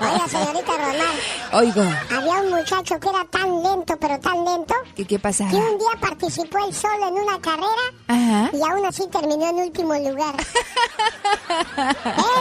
[0.00, 1.16] Oiga, señorita Román.
[1.52, 1.82] Oigo.
[2.14, 4.74] Había un muchacho que era tan lento, pero tan lento.
[4.94, 5.50] ¿Qué, qué pasaba?
[5.50, 7.86] Que un día participó él solo en una carrera.
[8.08, 8.50] Ajá.
[8.52, 10.34] Y aún así terminó en último lugar.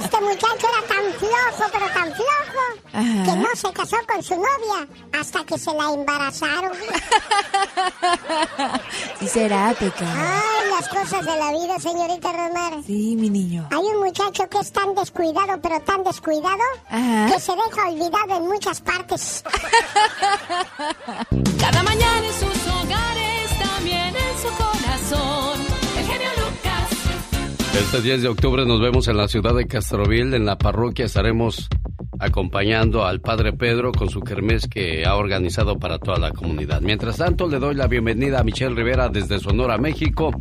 [0.01, 2.63] este muchacho era tan flojo, pero tan flojo.
[2.93, 3.23] Ajá.
[3.23, 4.87] Que no se casó con su novia
[5.19, 6.73] hasta que se la embarazaron.
[9.19, 10.01] Sí será, Pecas.
[10.01, 12.73] Ay, las cosas de la vida, señorita Romar.
[12.85, 13.67] Sí, mi niño.
[13.71, 17.27] Hay un muchacho que es tan descuidado, pero tan descuidado, Ajá.
[17.33, 19.43] que se deja olvidado en muchas partes.
[21.59, 25.58] Cada mañana en sus hogares, también en su corazón.
[27.79, 31.69] Este 10 de octubre nos vemos en la ciudad de Castroville, en la parroquia estaremos
[32.19, 36.81] acompañando al Padre Pedro con su kermés que ha organizado para toda la comunidad.
[36.81, 40.31] Mientras tanto, le doy la bienvenida a Michelle Rivera desde Sonora, México,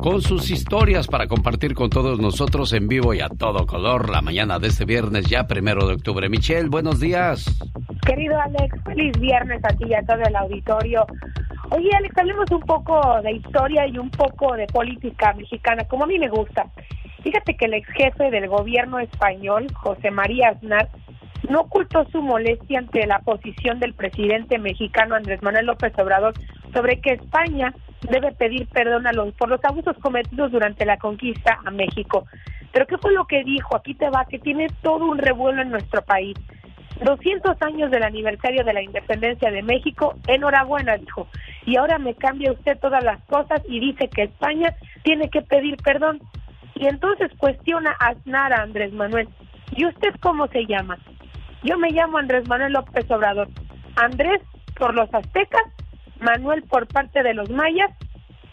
[0.00, 4.22] con sus historias para compartir con todos nosotros en vivo y a todo color la
[4.22, 6.28] mañana de este viernes, ya primero de octubre.
[6.30, 7.44] Michelle, buenos días.
[8.06, 11.04] Querido Alex, feliz viernes a ti y a todo el auditorio.
[11.70, 16.06] Oye, Alex, hablemos un poco de historia y un poco de política mexicana, como a
[16.06, 16.64] mí me gusta.
[17.22, 20.88] Fíjate que el ex jefe del gobierno español, José María Aznar,
[21.48, 26.34] no ocultó su molestia ante la posición del presidente mexicano Andrés Manuel López Obrador
[26.72, 27.74] sobre que España
[28.08, 32.26] debe pedir perdón a los, por los abusos cometidos durante la conquista a México.
[32.72, 33.76] Pero ¿qué fue lo que dijo?
[33.76, 36.36] Aquí te va, que tiene todo un revuelo en nuestro país.
[37.04, 41.28] 200 años del aniversario de la independencia de México, enhorabuena, dijo.
[41.64, 45.76] Y ahora me cambia usted todas las cosas y dice que España tiene que pedir
[45.76, 46.20] perdón.
[46.78, 49.28] Y entonces cuestiona a Aznar a Andrés Manuel.
[49.74, 50.96] ¿Y usted cómo se llama?
[51.64, 53.48] Yo me llamo Andrés Manuel López Obrador.
[53.96, 54.40] Andrés
[54.76, 55.62] por los aztecas,
[56.20, 57.90] Manuel por parte de los mayas.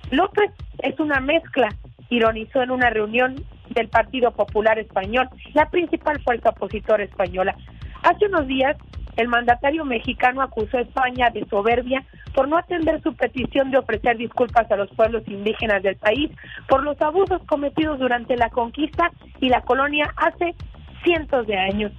[0.09, 1.69] López es una mezcla,
[2.09, 3.35] ironizó en una reunión
[3.69, 7.55] del Partido Popular Español, la principal fuerza opositora española.
[8.01, 8.75] Hace unos días,
[9.17, 14.17] el mandatario mexicano acusó a España de soberbia por no atender su petición de ofrecer
[14.17, 16.31] disculpas a los pueblos indígenas del país
[16.67, 20.55] por los abusos cometidos durante la conquista y la colonia hace
[21.03, 21.91] cientos de años.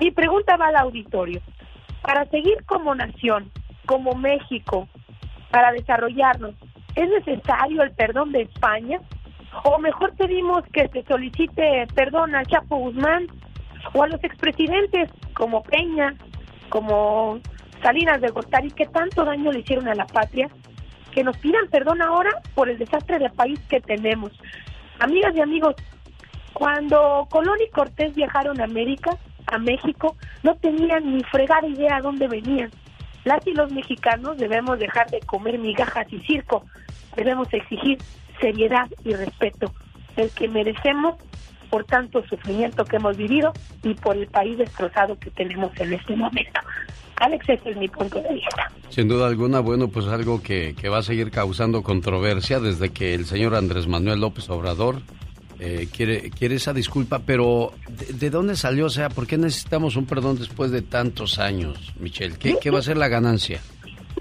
[0.00, 1.40] Mi pregunta va al auditorio.
[2.02, 3.50] Para seguir como nación,
[3.84, 4.88] como México,
[5.50, 6.54] para desarrollarnos.
[6.94, 9.00] ¿Es necesario el perdón de España?
[9.64, 13.26] ¿O mejor pedimos que se solicite perdón al Chapo Guzmán
[13.92, 16.14] o a los expresidentes como Peña,
[16.68, 17.38] como
[17.82, 20.48] Salinas de Gortari, que tanto daño le hicieron a la patria?
[21.12, 24.32] Que nos pidan perdón ahora por el desastre del país que tenemos.
[24.98, 25.74] Amigas y amigos,
[26.52, 29.10] cuando Colón y Cortés viajaron a América,
[29.46, 32.70] a México, no tenían ni fregada idea a dónde venían.
[33.24, 36.64] Las y los mexicanos debemos dejar de comer migajas y circo.
[37.16, 37.98] Debemos exigir
[38.40, 39.72] seriedad y respeto,
[40.16, 41.16] el que merecemos
[41.70, 43.52] por tanto sufrimiento que hemos vivido
[43.82, 46.60] y por el país destrozado que tenemos en este momento.
[47.16, 48.70] Alex, ese es mi punto de vista.
[48.90, 53.14] Sin duda alguna, bueno, pues algo que, que va a seguir causando controversia desde que
[53.14, 55.00] el señor Andrés Manuel López Obrador
[55.58, 58.86] eh, quiere, quiere esa disculpa, pero ¿de, de dónde salió?
[58.86, 62.36] O sea, ¿por qué necesitamos un perdón después de tantos años, Michelle?
[62.38, 63.60] ¿Qué, qué va a ser la ganancia?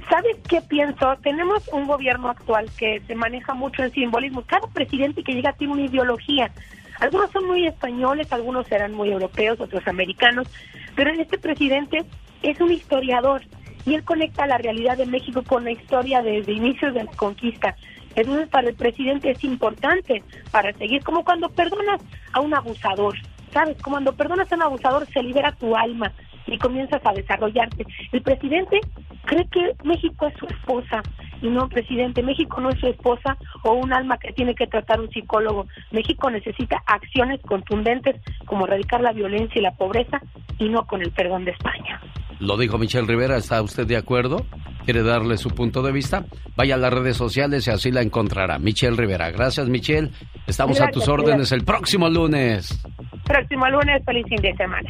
[0.09, 1.13] ¿Sabes qué pienso?
[1.23, 4.43] Tenemos un gobierno actual que se maneja mucho en simbolismo.
[4.45, 6.51] Cada presidente que llega tiene una ideología.
[6.99, 10.47] Algunos son muy españoles, algunos serán muy europeos, otros americanos,
[10.95, 12.05] pero este presidente
[12.41, 13.41] es un historiador
[13.85, 17.75] y él conecta la realidad de México con la historia desde inicios de la conquista.
[18.15, 23.15] Entonces, para el presidente es importante para seguir, como cuando perdonas a un abusador,
[23.51, 23.81] ¿sabes?
[23.81, 26.11] Como cuando perdonas a un abusador se libera tu alma
[26.47, 27.85] y comienzas a desarrollarte.
[28.11, 28.79] El presidente
[29.25, 31.03] cree que México es su esposa
[31.41, 34.99] y no, presidente, México no es su esposa o un alma que tiene que tratar
[34.99, 35.67] un psicólogo.
[35.91, 38.15] México necesita acciones contundentes
[38.45, 40.21] como erradicar la violencia y la pobreza
[40.57, 42.01] y no con el perdón de España.
[42.39, 44.45] Lo dijo Michelle Rivera, ¿está usted de acuerdo?
[44.85, 46.25] ¿Quiere darle su punto de vista?
[46.55, 48.59] Vaya a las redes sociales y así la encontrará.
[48.59, 49.31] Michelle Rivera.
[49.31, 50.11] Gracias, Michelle.
[50.45, 52.79] Estamos a tus órdenes el próximo lunes.
[53.25, 54.89] Próximo lunes, feliz fin de semana.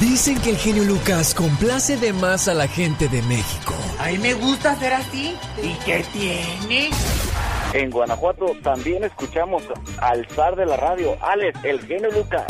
[0.00, 3.74] Dicen que el genio Lucas complace de más a la gente de México.
[4.00, 5.34] A mí me gusta ser así.
[5.62, 6.90] ¿Y qué tiene?
[7.72, 9.62] En Guanajuato también escuchamos
[10.00, 12.44] al zar de la radio, Alex, el genio Lucas.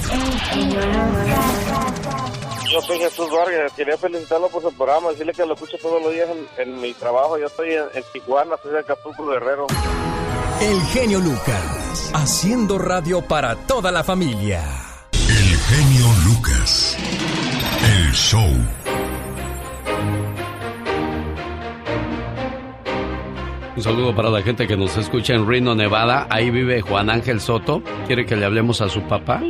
[2.71, 6.12] Yo soy Jesús Vargas, quería felicitarlo por su programa, decirle que lo escucho todos los
[6.12, 7.39] días en, en mi trabajo.
[7.39, 9.67] Yo estoy en, en Tijuana, soy de Acapulco, Guerrero.
[10.61, 14.62] El genio Lucas, haciendo radio para toda la familia.
[15.12, 16.97] El genio Lucas.
[17.97, 18.51] El show.
[23.77, 26.29] Un saludo para la gente que nos escucha en Reno, Nevada.
[26.31, 27.83] Ahí vive Juan Ángel Soto.
[28.07, 29.43] Quiere que le hablemos a su papá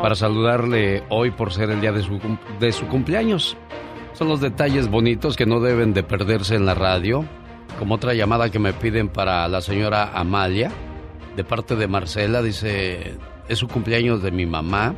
[0.00, 2.20] para saludarle hoy por ser el día de su,
[2.60, 3.56] de su cumpleaños.
[4.12, 7.24] Son los detalles bonitos que no deben de perderse en la radio.
[7.80, 10.70] Como otra llamada que me piden para la señora Amalia,
[11.34, 13.16] de parte de Marcela, dice,
[13.48, 14.94] es su cumpleaños de mi mamá.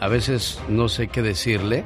[0.00, 1.84] A veces no sé qué decirle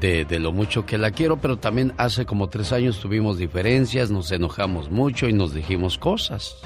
[0.00, 4.10] de, de lo mucho que la quiero, pero también hace como tres años tuvimos diferencias,
[4.10, 6.56] nos enojamos mucho y nos dijimos cosas.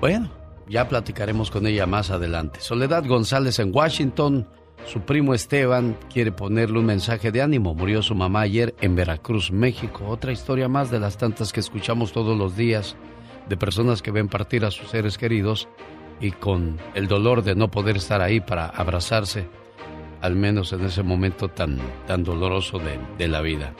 [0.00, 0.30] Bueno,
[0.68, 2.60] ya platicaremos con ella más adelante.
[2.60, 4.48] Soledad González en Washington,
[4.84, 7.74] su primo Esteban quiere ponerle un mensaje de ánimo.
[7.74, 10.04] Murió su mamá ayer en Veracruz, México.
[10.08, 12.96] Otra historia más de las tantas que escuchamos todos los días
[13.48, 15.68] de personas que ven partir a sus seres queridos
[16.20, 19.48] y con el dolor de no poder estar ahí para abrazarse,
[20.20, 23.72] al menos en ese momento tan, tan doloroso de, de la vida.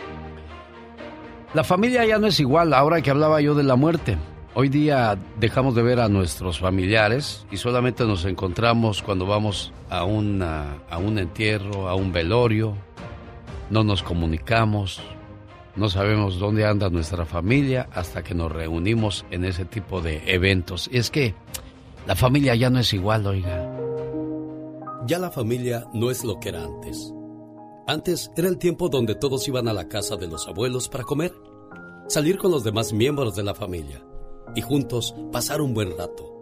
[1.54, 4.18] La familia ya no es igual ahora que hablaba yo de la muerte.
[4.54, 9.98] Hoy día dejamos de ver a nuestros familiares y solamente nos encontramos cuando vamos a,
[9.98, 12.74] a un entierro, a un velorio.
[13.68, 15.02] No nos comunicamos,
[15.76, 20.88] no sabemos dónde anda nuestra familia hasta que nos reunimos en ese tipo de eventos.
[20.90, 21.34] Es que
[22.06, 23.75] la familia ya no es igual, oiga.
[25.06, 27.14] Ya la familia no es lo que era antes.
[27.86, 31.32] Antes era el tiempo donde todos iban a la casa de los abuelos para comer,
[32.08, 34.04] salir con los demás miembros de la familia
[34.56, 36.32] y juntos pasar un buen rato.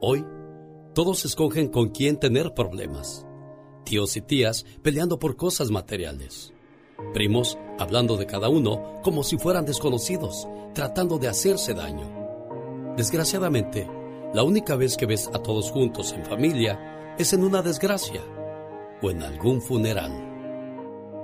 [0.00, 0.24] Hoy,
[0.94, 3.26] todos escogen con quién tener problemas.
[3.84, 6.54] Tíos y tías peleando por cosas materiales.
[7.12, 12.94] Primos hablando de cada uno como si fueran desconocidos, tratando de hacerse daño.
[12.96, 13.86] Desgraciadamente,
[14.32, 18.20] la única vez que ves a todos juntos en familia es en una desgracia
[19.00, 20.12] o en algún funeral.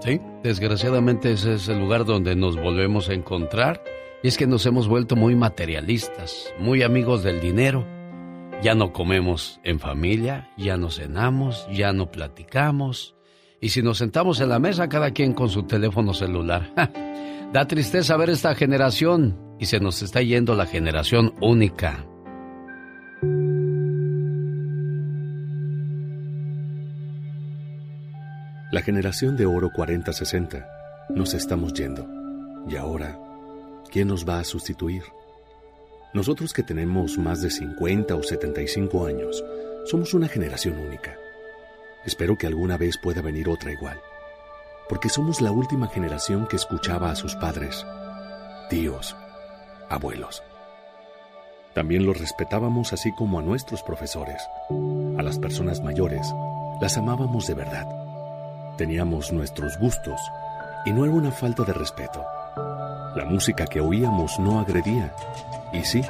[0.01, 3.83] Sí, desgraciadamente ese es el lugar donde nos volvemos a encontrar.
[4.23, 7.85] Y es que nos hemos vuelto muy materialistas, muy amigos del dinero.
[8.63, 13.15] Ya no comemos en familia, ya no cenamos, ya no platicamos.
[13.61, 16.73] Y si nos sentamos en la mesa, cada quien con su teléfono celular.
[17.53, 22.07] da tristeza ver esta generación y se nos está yendo la generación única.
[28.71, 30.69] La generación de oro 4060
[31.09, 32.07] Nos estamos yendo.
[32.69, 33.19] Y ahora,
[33.91, 35.05] ¿quién nos va a sustituir?
[36.13, 39.43] Nosotros que tenemos más de 50 o 75 años,
[39.87, 41.17] somos una generación única.
[42.05, 43.99] Espero que alguna vez pueda venir otra igual,
[44.91, 47.87] porque somos la última generación que escuchaba a sus padres,
[48.69, 49.17] tíos,
[49.89, 50.43] abuelos.
[51.75, 54.43] También los respetábamos así como a nuestros profesores.
[55.17, 56.27] A las personas mayores
[56.83, 57.98] las amábamos de verdad.
[58.79, 60.21] Teníamos nuestros gustos
[60.85, 62.25] y no era una falta de respeto.
[63.17, 65.13] La música que oíamos no agredía.
[65.73, 66.01] Y sí,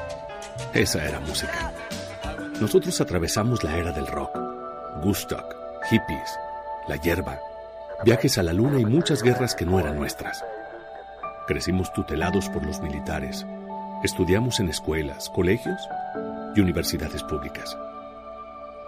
[0.75, 1.73] esa era música.
[2.61, 4.39] Nosotros atravesamos la era del rock,
[5.03, 5.47] Woodstock,
[5.89, 6.39] hippies,
[6.89, 7.41] la hierba,
[8.05, 10.45] viajes a la luna y muchas guerras que no eran nuestras.
[11.47, 13.47] Crecimos tutelados por los militares.
[14.05, 15.81] Estudiamos en escuelas, colegios
[16.55, 17.75] y universidades públicas.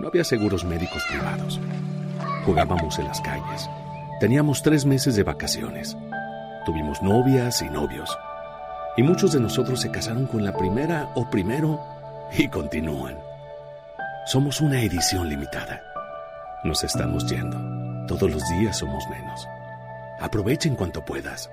[0.00, 1.58] No había seguros médicos privados.
[2.44, 3.68] Jugábamos en las calles.
[4.18, 5.96] Teníamos tres meses de vacaciones.
[6.64, 8.16] Tuvimos novias y novios.
[8.96, 11.80] Y muchos de nosotros se casaron con la primera o primero
[12.36, 13.18] y continúan.
[14.26, 15.82] Somos una edición limitada.
[16.64, 17.58] Nos estamos yendo.
[18.06, 19.48] Todos los días somos menos.
[20.20, 21.50] Aprovechen cuanto puedas.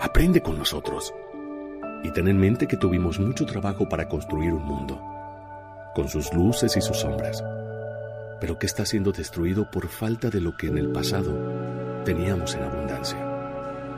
[0.00, 1.14] Aprende con nosotros.
[2.02, 5.00] Y ten en mente que tuvimos mucho trabajo para construir un mundo,
[5.94, 7.44] con sus luces y sus sombras,
[8.40, 12.62] pero que está siendo destruido por falta de lo que en el pasado teníamos en
[12.62, 13.18] abundancia.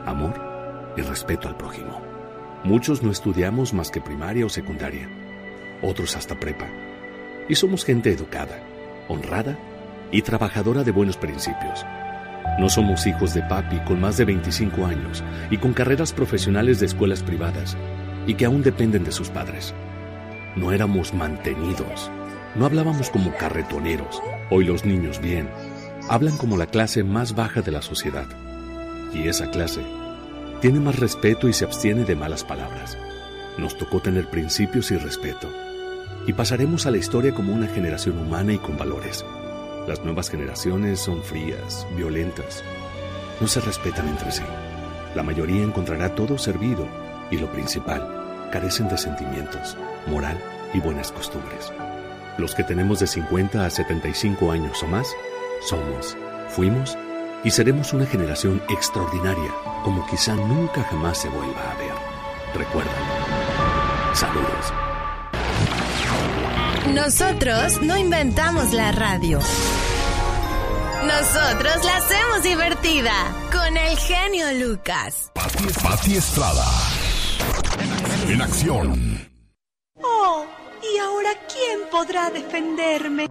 [0.05, 0.33] Amor
[0.97, 2.01] y respeto al prójimo.
[2.63, 5.09] Muchos no estudiamos más que primaria o secundaria,
[5.81, 6.69] otros hasta prepa.
[7.49, 8.59] Y somos gente educada,
[9.07, 9.57] honrada
[10.11, 11.85] y trabajadora de buenos principios.
[12.59, 16.85] No somos hijos de papi con más de 25 años y con carreras profesionales de
[16.85, 17.75] escuelas privadas
[18.27, 19.73] y que aún dependen de sus padres.
[20.55, 22.11] No éramos mantenidos.
[22.55, 24.21] No hablábamos como carretoneros.
[24.51, 25.49] Hoy los niños bien.
[26.07, 28.27] Hablan como la clase más baja de la sociedad.
[29.11, 29.81] Y esa clase
[30.61, 32.97] tiene más respeto y se abstiene de malas palabras.
[33.57, 35.49] Nos tocó tener principios y respeto.
[36.27, 39.25] Y pasaremos a la historia como una generación humana y con valores.
[39.87, 42.63] Las nuevas generaciones son frías, violentas.
[43.41, 44.43] No se respetan entre sí.
[45.15, 46.87] La mayoría encontrará todo servido
[47.31, 49.75] y lo principal, carecen de sentimientos,
[50.07, 50.39] moral
[50.73, 51.73] y buenas costumbres.
[52.37, 55.07] Los que tenemos de 50 a 75 años o más,
[55.61, 56.17] somos,
[56.49, 56.97] fuimos
[57.43, 59.51] y seremos una generación extraordinaria
[59.83, 61.93] como quizá nunca jamás se vuelva a ver.
[62.55, 62.91] Recuerda.
[64.13, 64.73] Saludos.
[66.93, 69.39] Nosotros no inventamos la radio.
[71.05, 73.13] Nosotros la hacemos divertida
[73.51, 75.31] con el genio Lucas.
[75.33, 76.65] Pati Estrada.
[78.27, 79.29] En acción.
[80.01, 80.45] Oh,
[80.93, 83.27] ¿y ahora quién podrá defenderme?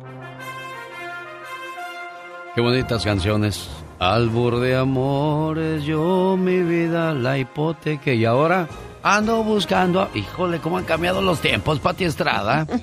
[2.55, 3.69] Qué bonitas canciones.
[3.99, 8.69] Albur de amores, yo mi vida la hipoteca y ahora
[9.03, 10.11] ando buscando.
[10.15, 12.67] Híjole, cómo han cambiado los tiempos, Pati Estrada.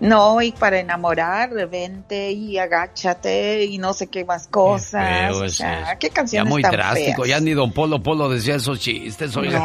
[0.00, 5.30] No, y para enamorar, vente y agáchate y no sé qué más cosas.
[5.30, 7.28] Qué, o sea, qué canciones Ya muy tan drástico, feas.
[7.38, 9.60] ya ni Don Polo Polo decía esos chistes, oiga.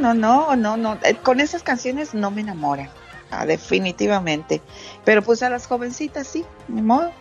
[0.00, 0.98] No, no, no, no, no.
[1.02, 2.88] Eh, Con esas canciones no me enamoran,
[3.30, 4.62] ah, definitivamente.
[5.04, 7.12] Pero pues a las jovencitas sí, ni modo.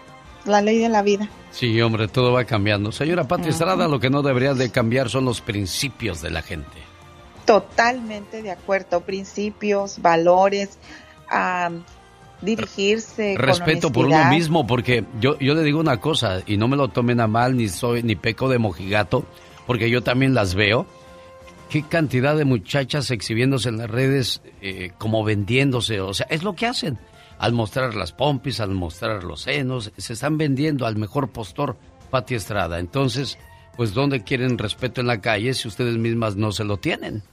[0.46, 1.28] La ley de la vida.
[1.50, 2.92] Sí, hombre, todo va cambiando.
[2.92, 6.78] Señora Pati Estrada, lo que no debería de cambiar son los principios de la gente.
[7.46, 9.02] Totalmente de acuerdo.
[9.02, 10.78] Principios, valores,
[11.32, 11.72] ah,
[12.42, 13.36] dirigirse.
[13.36, 16.78] con Respeto por uno mismo, porque yo, yo le digo una cosa, y no me
[16.78, 19.26] lo tomen a mal, ni soy, ni peco de mojigato,
[19.66, 20.86] porque yo también las veo.
[21.70, 26.56] Qué cantidad de muchachas exhibiéndose en las redes eh, como vendiéndose, o sea, es lo
[26.56, 26.98] que hacen.
[27.38, 31.76] Al mostrar las pompis, al mostrar los senos, se están vendiendo al mejor postor,
[32.12, 32.80] Pati Estrada.
[32.80, 33.38] Entonces,
[33.76, 37.24] pues, ¿dónde quieren respeto en la calle si ustedes mismas no se lo tienen?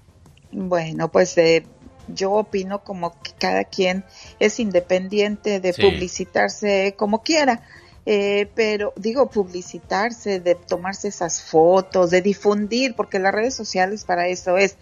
[0.50, 1.64] Bueno, pues eh,
[2.08, 4.04] yo opino como que cada quien
[4.40, 5.82] es independiente de Sí.
[5.82, 7.62] publicitarse como quiera.
[8.04, 14.26] Eh, pero digo publicitarse, de tomarse esas fotos, de difundir, porque las redes sociales para
[14.26, 14.76] eso es,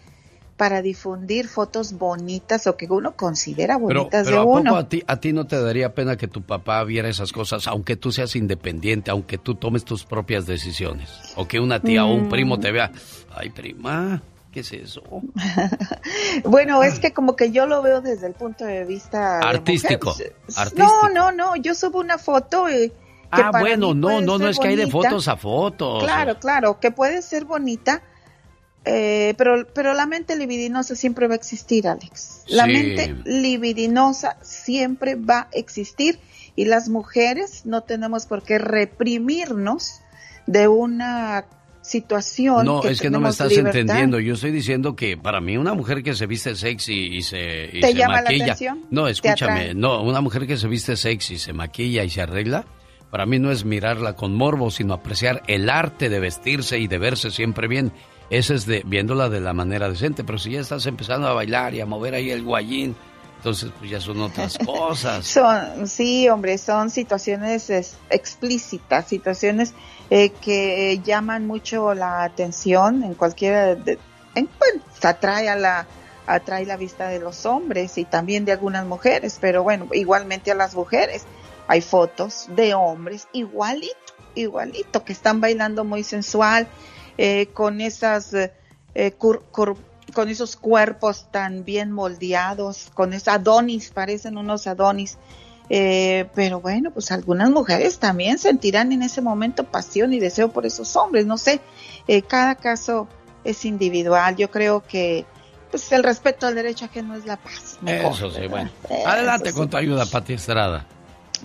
[0.57, 4.77] para difundir fotos bonitas o que uno considera bonitas pero de ¿a poco uno.
[4.77, 7.97] a ti, a ti no te daría pena que tu papá viera esas cosas, aunque
[7.97, 11.11] tú seas independiente, aunque tú tomes tus propias decisiones?
[11.37, 12.29] O que una tía o un Mm.
[12.31, 12.91] primo te vea,
[13.35, 15.03] ay prima, ¿qué es eso?
[16.45, 20.15] Bueno, es que como que yo lo veo desde el punto de vista Artístico,
[20.57, 20.79] artístico.
[20.79, 22.93] No, no, no, yo subo una foto y
[23.31, 26.03] Ah, bueno, no, no, no es que hay de fotos a fotos.
[26.05, 28.03] Claro, claro, que puede ser bonita,
[28.85, 32.45] eh, pero, pero la mente libidinosa siempre va a existir, Alex.
[32.49, 32.73] La Sí.
[32.73, 36.19] mente libidinosa siempre va a existir
[36.57, 40.01] y las mujeres no tenemos por qué reprimirnos
[40.47, 41.45] de una
[41.83, 42.67] situación.
[42.67, 43.77] No, que es que no me estás libertad.
[43.81, 44.19] entendiendo.
[44.21, 47.81] Yo estoy diciendo que para mí una mujer que se viste sexy y se, y
[47.81, 48.45] ¿Te se llama la maquilla.
[48.45, 48.81] atención?
[48.91, 49.75] No, ¿Te escúchame.
[49.75, 52.65] No, una mujer que se viste sexy, se maquilla y se arregla.
[53.11, 56.99] Para mí no es mirarla con morbo, sino apreciar el arte de vestirse y de
[56.99, 57.93] verse siempre bien.
[58.31, 60.23] Ese es de viéndola de la manera decente.
[60.23, 62.95] Pero si ya estás empezando a bailar y a mover ahí el guayín,
[63.39, 65.27] entonces pues ya son otras cosas.
[65.27, 69.75] Son, sí, hombre, son situaciones es, explícitas, situaciones
[70.11, 73.99] eh, que llaman mucho la atención en cualquiera de,
[74.37, 75.87] en, bueno, atrae a la
[76.27, 80.55] atrae la vista de los hombres y también de algunas mujeres, pero bueno, igualmente a
[80.55, 81.25] las mujeres.
[81.71, 83.95] Hay fotos de hombres igualito,
[84.35, 86.67] igualito, que están bailando muy sensual,
[87.17, 88.53] eh, con esas eh,
[89.17, 89.77] cur- cur-
[90.13, 95.17] con esos cuerpos tan bien moldeados, con esos adonis, parecen unos adonis.
[95.69, 100.67] Eh, pero bueno, pues algunas mujeres también sentirán en ese momento pasión y deseo por
[100.67, 101.27] esos hombres.
[101.27, 101.61] No sé,
[102.09, 103.07] eh, cada caso
[103.45, 104.35] es individual.
[104.35, 105.25] Yo creo que
[105.71, 107.79] pues el respeto al derecho ajeno es la paz.
[107.81, 108.51] mejor, Eso sí, ¿verdad?
[108.51, 108.71] bueno.
[108.89, 109.57] Eso Adelante sí.
[109.57, 110.85] con tu ayuda, Pati Estrada.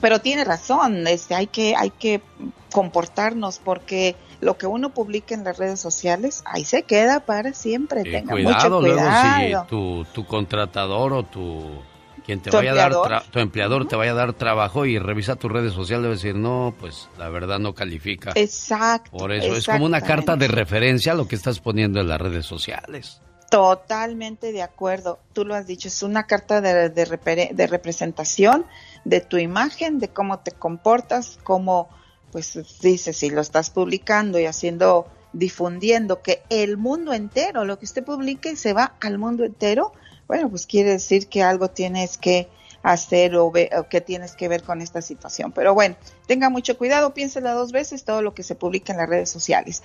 [0.02, 2.22] Pero tiene razón, este, hay que, hay que
[2.72, 8.02] comportarnos porque lo que uno publica en las redes sociales, ahí se queda para siempre.
[8.02, 9.62] Y Tenga cuidado, mucho luego cuidado.
[9.64, 11.64] si tu, tu contratador o tu
[12.26, 13.24] quien te ¿Tu vaya a dar empleador?
[13.30, 16.74] tu empleador te vaya a dar trabajo y revisa tus redes sociales debe decir no
[16.80, 19.12] pues la verdad no califica Exacto.
[19.16, 22.20] por eso es como una carta de referencia a lo que estás poniendo en las
[22.20, 25.20] redes sociales Totalmente de acuerdo.
[25.34, 28.66] Tú lo has dicho, es una carta de, de, de representación
[29.06, 31.88] de tu imagen, de cómo te comportas, cómo,
[32.32, 37.86] pues dices, si lo estás publicando y haciendo, difundiendo que el mundo entero, lo que
[37.86, 39.94] usted publique se va al mundo entero,
[40.28, 42.50] bueno, pues quiere decir que algo tienes que
[42.82, 45.52] hacer o, ve- o que tienes que ver con esta situación.
[45.52, 45.96] Pero bueno,
[46.28, 49.82] tenga mucho cuidado, piénsela dos veces todo lo que se publica en las redes sociales.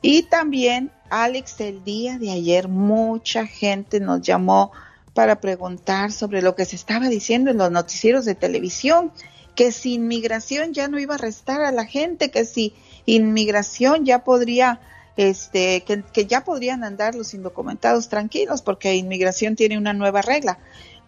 [0.00, 4.72] Y también, Alex, el día de ayer mucha gente nos llamó
[5.18, 9.10] para preguntar sobre lo que se estaba diciendo en los noticieros de televisión,
[9.56, 12.72] que si inmigración ya no iba a arrestar a la gente, que si
[13.04, 14.78] inmigración ya podría,
[15.16, 20.60] este, que, que ya podrían andar los indocumentados tranquilos porque inmigración tiene una nueva regla.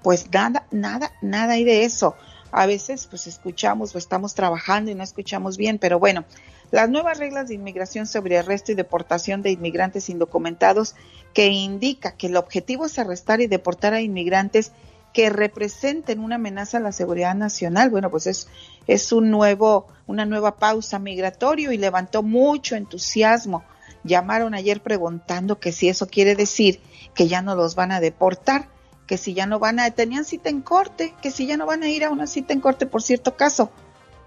[0.02, 2.16] Pues nada, nada, nada hay de eso.
[2.50, 6.24] A veces pues escuchamos o estamos trabajando y no escuchamos bien, pero bueno,
[6.70, 10.94] las nuevas reglas de inmigración sobre arresto y deportación de inmigrantes indocumentados
[11.34, 14.72] que indica que el objetivo es arrestar y deportar a inmigrantes
[15.12, 17.90] que representen una amenaza a la seguridad nacional.
[17.90, 18.48] Bueno, pues es,
[18.86, 23.64] es un nuevo, una nueva pausa migratorio y levantó mucho entusiasmo.
[24.04, 26.80] Llamaron ayer preguntando que si eso quiere decir
[27.14, 28.68] que ya no los van a deportar,
[29.06, 31.82] que si ya no van a, tenían cita en corte, que si ya no van
[31.82, 33.70] a ir a una cita en corte por cierto caso.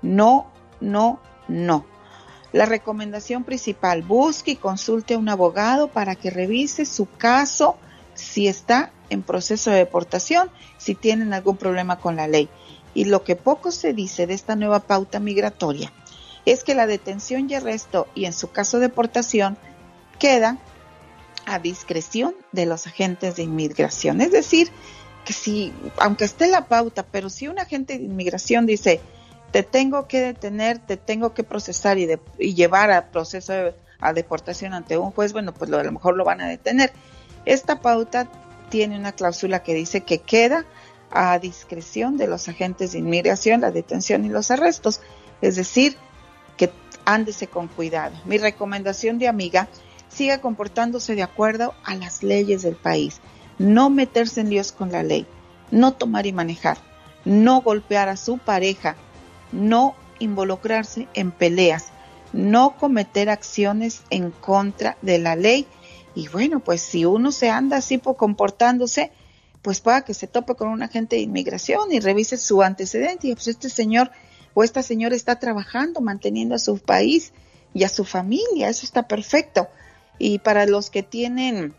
[0.02, 1.86] No, no, no.
[2.54, 7.78] La recomendación principal, busque y consulte a un abogado para que revise su caso
[8.14, 12.48] si está en proceso de deportación, si tienen algún problema con la ley.
[12.94, 15.92] Y lo que poco se dice de esta nueva pauta migratoria
[16.46, 19.58] es que la detención y arresto y en su caso deportación
[20.20, 20.58] queda
[21.46, 24.22] a discreción de los agentes de inmigración.
[24.22, 24.70] Es decir,
[25.26, 29.02] que si, aunque esté la pauta, pero si un agente de inmigración dice,
[29.54, 32.08] te tengo que detener, te tengo que procesar y,
[32.56, 36.18] llevar a proceso de- a deportación ante un juez, bueno, pues lo- a lo mejor
[36.18, 36.92] lo van a detener.
[37.46, 38.28] Esta pauta
[38.70, 40.66] tiene una cláusula que dice que queda
[41.12, 45.02] a discreción de los agentes de inmigración la detención y los arrestos.
[45.42, 45.98] Es decir,
[46.58, 46.72] que
[47.06, 48.16] ándese con cuidado.
[48.26, 49.68] Mi recomendación de amiga,
[50.10, 53.22] siga comportándose de acuerdo a las leyes del país.
[53.60, 55.28] No meterse en líos con la ley,
[55.70, 56.80] no tomar y manejar,
[57.24, 58.96] no golpear a su pareja,
[59.54, 61.86] no involucrarse en peleas,
[62.34, 65.68] no cometer acciones en contra de la ley.
[66.16, 69.12] Y bueno, pues si uno se anda así por comportándose,
[69.62, 73.28] pues pueda que se tope con un agente de inmigración y revise su antecedente.
[73.28, 74.12] Y pues este señor
[74.54, 77.32] o esta señora está trabajando, manteniendo a su país
[77.74, 78.70] y a su familia.
[78.70, 79.68] Eso está perfecto.
[80.20, 81.74] Y para los que tienen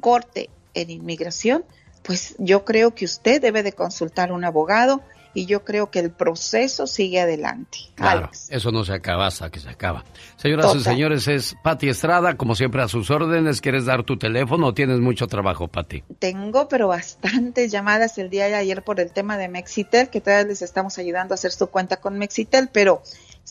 [0.00, 1.64] corte en inmigración,
[2.02, 5.02] pues yo creo que usted debe de consultar a un abogado
[5.36, 7.76] y yo creo que el proceso sigue adelante.
[7.94, 10.02] Claro, eso no se acaba hasta que se acaba.
[10.38, 13.60] Señoras y señores, es Pati Estrada, como siempre a sus órdenes.
[13.60, 16.02] ¿Quieres dar tu teléfono o tienes mucho trabajo, Pati?
[16.18, 20.48] Tengo, pero bastantes llamadas el día de ayer por el tema de Mexitel, que todavía
[20.48, 23.02] les estamos ayudando a hacer su cuenta con Mexitel, pero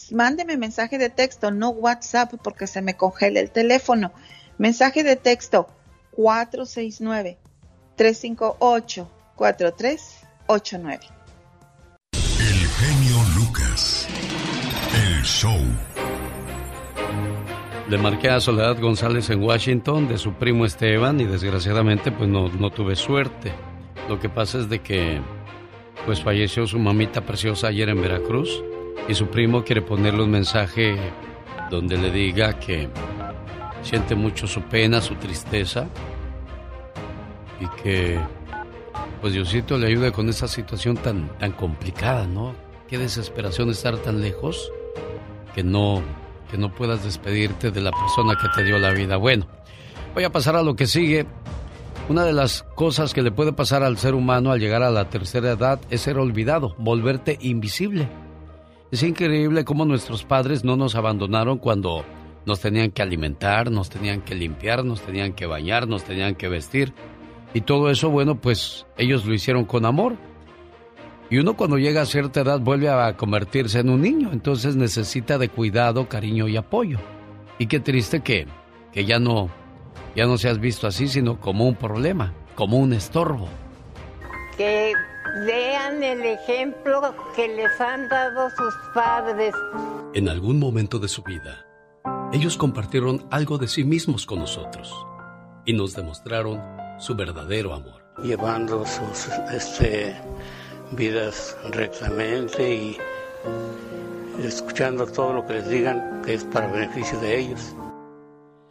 [0.09, 4.11] mándeme mensaje de texto, no WhatsApp porque se me congela el teléfono.
[4.57, 5.67] Mensaje de texto
[6.13, 7.37] 469
[7.95, 11.14] 358 4389.
[15.25, 15.59] Show.
[17.89, 22.49] Le marqué a Soledad González en Washington de su primo Esteban y desgraciadamente pues no,
[22.49, 23.51] no tuve suerte.
[24.07, 25.19] Lo que pasa es de que
[26.05, 28.63] pues falleció su mamita preciosa ayer en Veracruz
[29.07, 30.95] y su primo quiere ponerle un mensaje
[31.71, 32.89] donde le diga que
[33.81, 35.87] siente mucho su pena, su tristeza
[37.59, 38.19] y que
[39.21, 42.53] pues Diosito le ayude con esa situación tan, tan complicada, ¿no?
[42.87, 44.71] Qué desesperación estar tan lejos
[45.53, 46.01] que no,
[46.49, 49.17] que no puedas despedirte de la persona que te dio la vida.
[49.17, 49.47] Bueno,
[50.13, 51.25] voy a pasar a lo que sigue.
[52.07, 55.09] Una de las cosas que le puede pasar al ser humano al llegar a la
[55.09, 58.07] tercera edad es ser olvidado, volverte invisible.
[58.91, 62.05] Es increíble cómo nuestros padres no nos abandonaron cuando
[62.45, 66.47] nos tenían que alimentar, nos tenían que limpiar, nos tenían que bañar, nos tenían que
[66.47, 66.93] vestir.
[67.53, 70.17] Y todo eso, bueno, pues ellos lo hicieron con amor.
[71.29, 75.37] Y uno cuando llega a cierta edad vuelve a convertirse en un niño, entonces necesita
[75.37, 76.99] de cuidado, cariño y apoyo.
[77.57, 78.47] Y qué triste que,
[78.91, 79.49] que ya no
[80.15, 83.49] ya no seas visto así, sino como un problema, como un estorbo.
[84.55, 84.93] Que
[85.45, 89.53] vean el ejemplo que les han dado sus padres.
[90.13, 91.65] En algún momento de su vida,
[92.31, 95.05] ellos compartieron algo de sí mismos con nosotros
[95.65, 96.61] y nos demostraron
[96.97, 98.01] su verdadero amor.
[98.23, 100.15] Llevando sus este,
[100.91, 102.97] vidas rectamente y
[104.39, 107.75] escuchando todo lo que les digan que es para beneficio de ellos.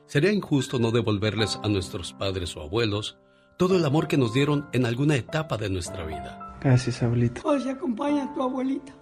[0.06, 3.18] Sería injusto no devolverles a nuestros padres o abuelos
[3.56, 6.56] todo el amor que nos dieron en alguna etapa de nuestra vida.
[6.60, 7.42] Gracias, abuelito.
[7.42, 8.92] Pues acompaña a tu abuelita.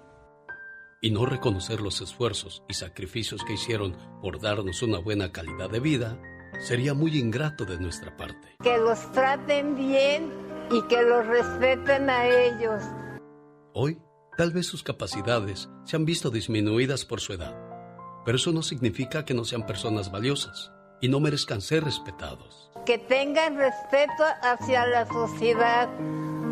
[1.00, 5.80] Y no reconocer los esfuerzos y sacrificios que hicieron por darnos una buena calidad de
[5.80, 6.18] vida
[6.60, 8.56] sería muy ingrato de nuestra parte.
[8.62, 10.30] Que los traten bien
[10.72, 12.82] y que los respeten a ellos.
[13.74, 14.00] Hoy,
[14.36, 17.54] tal vez sus capacidades se han visto disminuidas por su edad,
[18.24, 22.70] pero eso no significa que no sean personas valiosas y no merezcan ser respetados.
[22.86, 25.88] Que tengan respeto hacia la sociedad,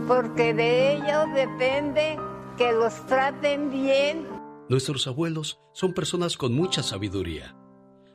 [0.07, 2.19] porque de ellos depende
[2.59, 4.29] que los traten bien.
[4.69, 7.57] Nuestros abuelos son personas con mucha sabiduría.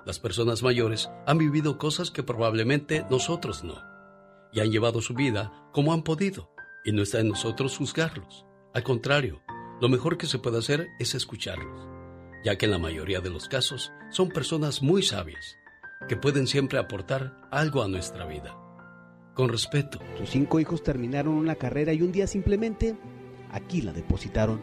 [0.06, 3.82] Las personas mayores han vivido cosas que probablemente nosotros no,
[4.56, 6.50] y han llevado su vida como han podido,
[6.86, 8.46] y no está en nosotros juzgarlos.
[8.74, 9.44] Al contrario,
[9.82, 11.88] lo mejor que se puede hacer es escucharlos,
[12.46, 15.58] ya que en la mayoría de los casos son personas muy sabias
[16.08, 18.58] que pueden siempre aportar algo a nuestra vida.
[19.34, 20.00] Con respeto.
[20.18, 22.96] Sus cinco hijos terminaron una carrera y un día simplemente
[23.52, 24.62] aquí la depositaron.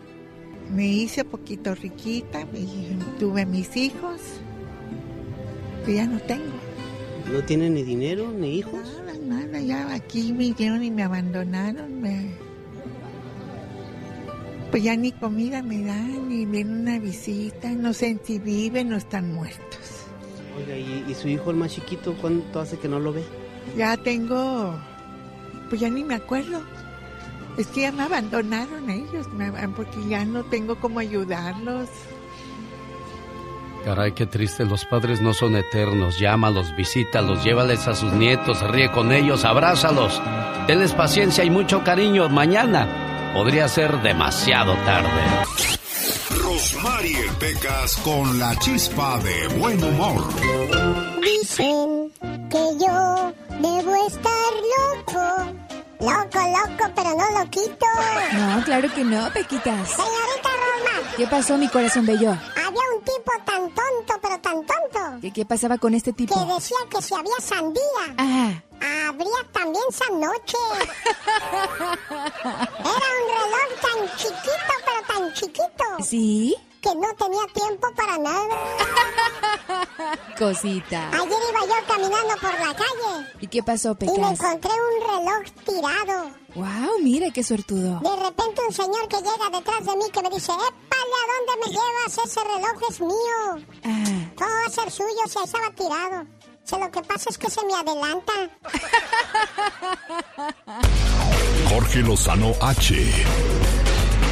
[0.70, 4.20] Me hice poquito riquita, y tuve mis hijos,
[5.84, 6.54] que ya no tengo.
[7.30, 9.01] ¿No tiene ni dinero ni hijos?
[9.26, 12.00] Nada, ya aquí vinieron y me abandonaron.
[12.00, 12.34] Me...
[14.70, 18.96] Pues ya ni comida me dan, ni viene una visita, no sé si viven o
[18.96, 20.06] están muertos.
[20.56, 23.22] Oiga, ¿y, su hijo el más chiquito cuánto hace que no lo ve?
[23.76, 24.74] Ya tengo,
[25.68, 26.62] pues ya ni me acuerdo.
[27.58, 29.26] Es que ya me abandonaron ellos,
[29.76, 31.88] porque ya no tengo cómo ayudarlos.
[33.84, 36.18] Caray, qué triste, los padres no son eternos.
[36.18, 40.20] Llámalos, visítalos, llévales a sus nietos, ríe con ellos, abrázalos.
[40.68, 42.28] Denles paciencia y mucho cariño.
[42.28, 45.08] Mañana podría ser demasiado tarde.
[46.30, 50.22] Rosmarie Pecas con la chispa de buen humor.
[51.20, 52.12] Dicen
[52.50, 55.71] que yo debo estar loco.
[56.02, 57.86] Loco, loco, pero no lo quito.
[58.32, 59.88] No, claro que no, Pequitas.
[59.88, 61.12] Señorita Roma.
[61.16, 62.30] ¿Qué pasó, mi corazón bello?
[62.32, 65.20] Había un tipo tan tonto, pero tan tonto.
[65.20, 66.34] ¿Qué, qué pasaba con este tipo?
[66.34, 67.82] Que decía que si había sandía.
[68.80, 69.84] Habría también
[70.18, 70.56] noche.
[72.10, 75.84] Era un reloj tan chiquito, pero tan chiquito.
[76.04, 76.56] ¿Sí?
[76.82, 78.56] Que no tenía tiempo para nada.
[80.38, 81.10] Cosita.
[81.10, 83.28] Ayer iba yo caminando por la calle.
[83.40, 84.16] ¿Y qué pasó, Pecas?
[84.16, 86.30] Y me encontré un reloj tirado.
[86.56, 86.98] ¡Wow!
[87.02, 88.00] Mira qué suertudo.
[88.00, 91.52] De repente un señor que llega detrás de mí que me dice, ¡Épale, ¿a dónde
[91.64, 92.18] me llevas?
[92.26, 93.66] Ese reloj es mío.
[93.84, 94.32] Ah.
[94.36, 96.26] Todo va a ser suyo si estaba tirado.
[96.64, 98.32] Si lo que pasa es que se me adelanta.
[101.68, 103.24] Jorge Lozano H.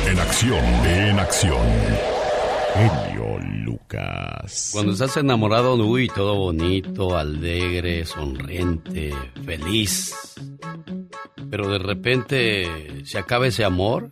[0.07, 2.30] En acción, en acción.
[2.75, 4.71] Genio Lucas.
[4.73, 9.13] Cuando estás enamorado, uy, todo bonito, alegre, sonriente,
[9.45, 10.35] feliz.
[11.51, 14.11] Pero de repente se acaba ese amor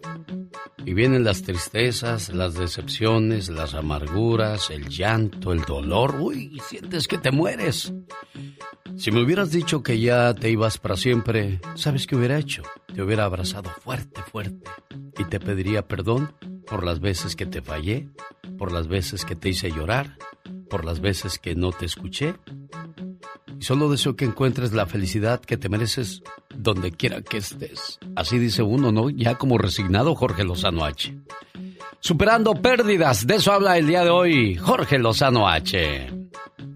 [0.85, 6.17] y vienen las tristezas, las decepciones, las amarguras, el llanto, el dolor.
[6.21, 7.93] Uy, sientes que te mueres.
[8.97, 12.63] Si me hubieras dicho que ya te ibas para siempre, ¿sabes qué hubiera hecho?
[12.93, 14.69] Te hubiera abrazado fuerte, fuerte.
[15.17, 16.35] Y te pediría perdón
[16.69, 18.09] por las veces que te fallé,
[18.59, 20.17] por las veces que te hice llorar,
[20.69, 22.35] por las veces que no te escuché.
[23.59, 26.23] Y solo deseo que encuentres la felicidad que te mereces
[26.55, 27.99] donde quiera que estés.
[28.15, 29.11] Así dice uno, ¿no?
[29.11, 31.17] Ya como resignado Jorge Lozano H.
[32.01, 36.18] Superando pérdidas, de eso habla el día de hoy Jorge Lozano H.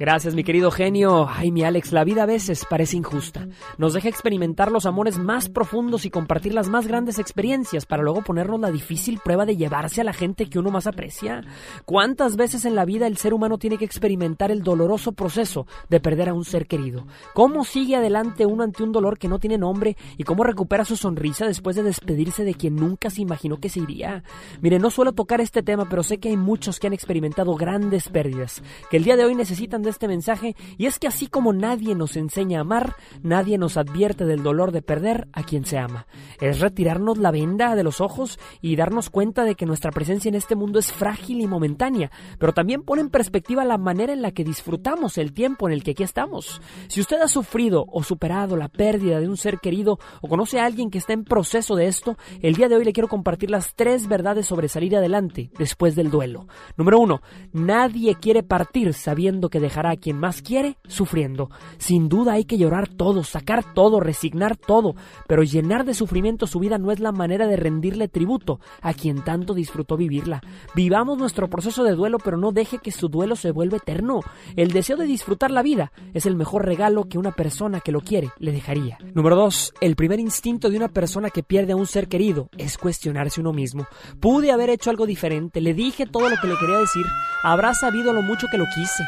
[0.02, 1.28] Gracias, mi querido genio.
[1.30, 3.46] Ay, mi Alex, la vida a veces parece injusta.
[3.78, 8.22] Nos deja experimentar los amores más profundos y compartir las más grandes experiencias para luego
[8.22, 11.44] ponernos la difícil prueba de llevarse a la gente que uno más aprecia.
[11.84, 16.00] ¿Cuántas veces en la vida el ser humano tiene que experimentar el doloroso proceso de
[16.00, 17.06] perder a un ser querido?
[17.32, 20.96] ¿Cómo sigue adelante uno ante un dolor que no tiene nombre y cómo recupera su
[20.96, 24.24] sonrisa después de despedirse de quien nunca se imaginó que se iría?
[24.62, 28.08] Mire, no suelo tocar este tema, pero sé que hay muchos que han experimentado grandes
[28.08, 31.52] pérdidas, que el día de hoy necesitan de este mensaje y es que así como
[31.52, 35.78] nadie nos enseña a amar, nadie nos advierte del dolor de perder a quien se
[35.78, 36.06] ama.
[36.40, 40.34] Es retirarnos la venda de los ojos y darnos cuenta de que nuestra presencia en
[40.34, 44.32] este mundo es frágil y momentánea, pero también pone en perspectiva la manera en la
[44.32, 46.60] que disfrutamos el tiempo en el que aquí estamos.
[46.88, 50.64] Si usted ha sufrido o superado la pérdida de un ser querido o conoce a
[50.64, 53.74] alguien que está en proceso de esto, el día de hoy le quiero compartir las
[53.74, 56.46] tres verdades sobre salir adelante después del duelo.
[56.76, 57.22] Número uno,
[57.52, 59.60] nadie quiere partir sabiendo que
[59.90, 61.50] a quien más quiere sufriendo.
[61.78, 64.94] Sin duda hay que llorar todo, sacar todo, resignar todo,
[65.26, 69.22] pero llenar de sufrimiento su vida no es la manera de rendirle tributo a quien
[69.22, 70.42] tanto disfrutó vivirla.
[70.74, 74.20] Vivamos nuestro proceso de duelo, pero no deje que su duelo se vuelva eterno.
[74.56, 78.00] El deseo de disfrutar la vida es el mejor regalo que una persona que lo
[78.00, 78.98] quiere le dejaría.
[79.14, 79.74] Número 2.
[79.80, 83.52] El primer instinto de una persona que pierde a un ser querido es cuestionarse uno
[83.52, 83.86] mismo.
[84.20, 87.06] Pude haber hecho algo diferente, le dije todo lo que le quería decir,
[87.42, 89.04] habrá sabido lo mucho que lo quise.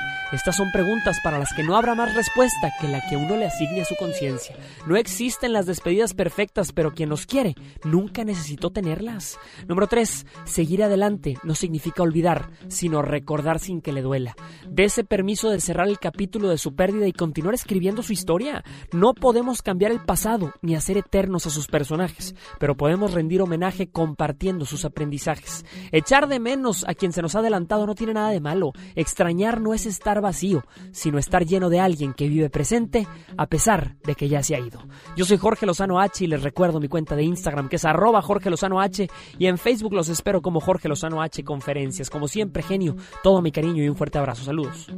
[0.57, 3.81] Son preguntas para las que no habrá más respuesta que la que uno le asigne
[3.81, 4.55] a su conciencia.
[4.87, 9.37] No existen las despedidas perfectas, pero quien nos quiere nunca necesitó tenerlas.
[9.67, 10.27] Número 3.
[10.45, 14.37] Seguir adelante no significa olvidar, sino recordar sin que le duela.
[14.69, 18.63] Dese permiso de cerrar el capítulo de su pérdida y continuar escribiendo su historia.
[18.93, 23.89] No podemos cambiar el pasado ni hacer eternos a sus personajes, pero podemos rendir homenaje
[23.89, 25.65] compartiendo sus aprendizajes.
[25.91, 28.73] Echar de menos a quien se nos ha adelantado no tiene nada de malo.
[28.95, 30.44] Extrañar no es estar vacío,
[30.93, 34.61] sino estar lleno de alguien que vive presente a pesar de que ya se ha
[34.61, 34.81] ido.
[35.17, 38.23] Yo soy Jorge Lozano H y les recuerdo mi cuenta de Instagram que es arroba
[38.23, 42.11] Jorge Lozano H y en Facebook los espero como Jorge Lozano H Conferencias.
[42.11, 44.45] Como siempre, genio, todo mi cariño y un fuerte abrazo.
[44.45, 44.89] Saludos.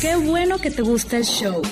[0.00, 1.62] Qué bueno que te gusta el show.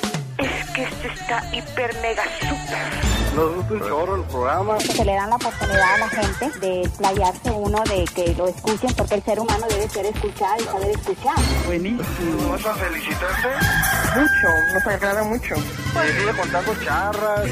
[0.74, 3.14] Que este está hiper mega super.
[3.36, 4.80] Nos gusta un chorro el programa.
[4.80, 8.92] Se le dan la oportunidad a la gente de playarse uno, de que lo escuchen,
[8.96, 11.36] porque el ser humano debe ser escuchado y saber escuchar.
[11.66, 12.50] Buenísimo.
[12.50, 13.48] ¿Vas a felicitarte?
[14.16, 15.54] Mucho, nos agrada mucho.
[15.56, 17.44] Sigue contando charras.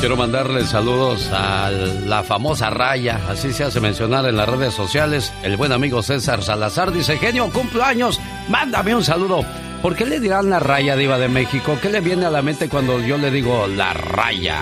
[0.00, 5.30] Quiero mandarle saludos a la famosa Raya, así se hace mencionar en las redes sociales.
[5.42, 9.44] El buen amigo César Salazar dice, genio, cumpleaños, mándame un saludo.
[9.82, 11.78] ¿Por qué le dirán la Raya Diva de México?
[11.82, 14.60] ¿Qué le viene a la mente cuando yo le digo la Raya?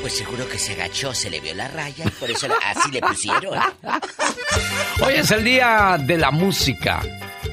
[0.00, 3.58] Pues seguro que se agachó, se le vio la raya por eso así le pusieron.
[5.04, 7.02] Hoy es el día de la música.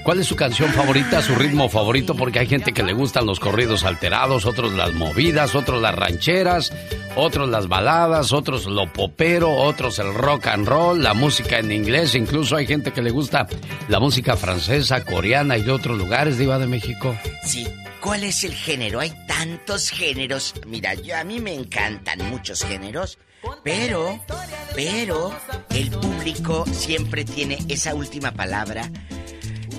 [0.05, 2.13] ¿Cuál es su canción favorita, su ritmo favorito?
[2.13, 6.71] Porque hay gente que le gustan los corridos alterados, otros las movidas, otros las rancheras,
[7.15, 12.13] otros las baladas, otros lo popero, otros el rock and roll, la música en inglés,
[12.13, 13.47] incluso hay gente que le gusta
[13.87, 17.17] la música francesa, coreana y de otros lugares, Diva de México.
[17.43, 17.67] Sí,
[17.99, 18.99] ¿cuál es el género?
[18.99, 20.53] Hay tantos géneros.
[20.67, 23.17] Mira, a mí me encantan muchos géneros,
[23.63, 24.23] pero,
[24.75, 25.35] pero,
[25.71, 28.91] el público siempre tiene esa última palabra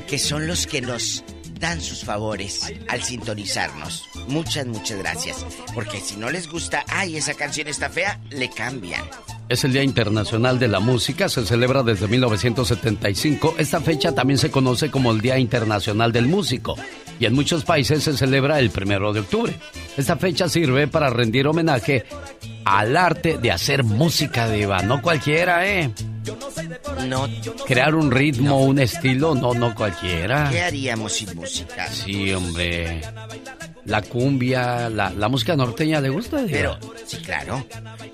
[0.07, 1.24] que son los que nos
[1.61, 4.04] dan sus favores al sintonizarnos.
[4.28, 5.46] Muchas, muchas gracias.
[5.74, 9.02] Porque si no les gusta, ay, esa canción está fea, le cambian.
[9.48, 13.54] Es el Día Internacional de la Música, se celebra desde 1975.
[13.59, 16.76] Esta fecha también se conoce como el Día Internacional del Músico
[17.18, 19.54] y en muchos países se celebra el primero de octubre.
[19.96, 22.04] Esta fecha sirve para rendir homenaje
[22.64, 25.90] al arte de hacer música diva, no cualquiera, ¿eh?
[27.06, 27.28] No.
[27.66, 30.48] Crear un ritmo, un estilo, no, no cualquiera.
[30.50, 31.86] ¿Qué haríamos sin música?
[31.88, 33.00] Sí, hombre.
[33.84, 36.42] La cumbia, la, la música norteña, ¿le gusta?
[36.42, 36.78] Diva?
[36.80, 37.64] Pero, sí, claro.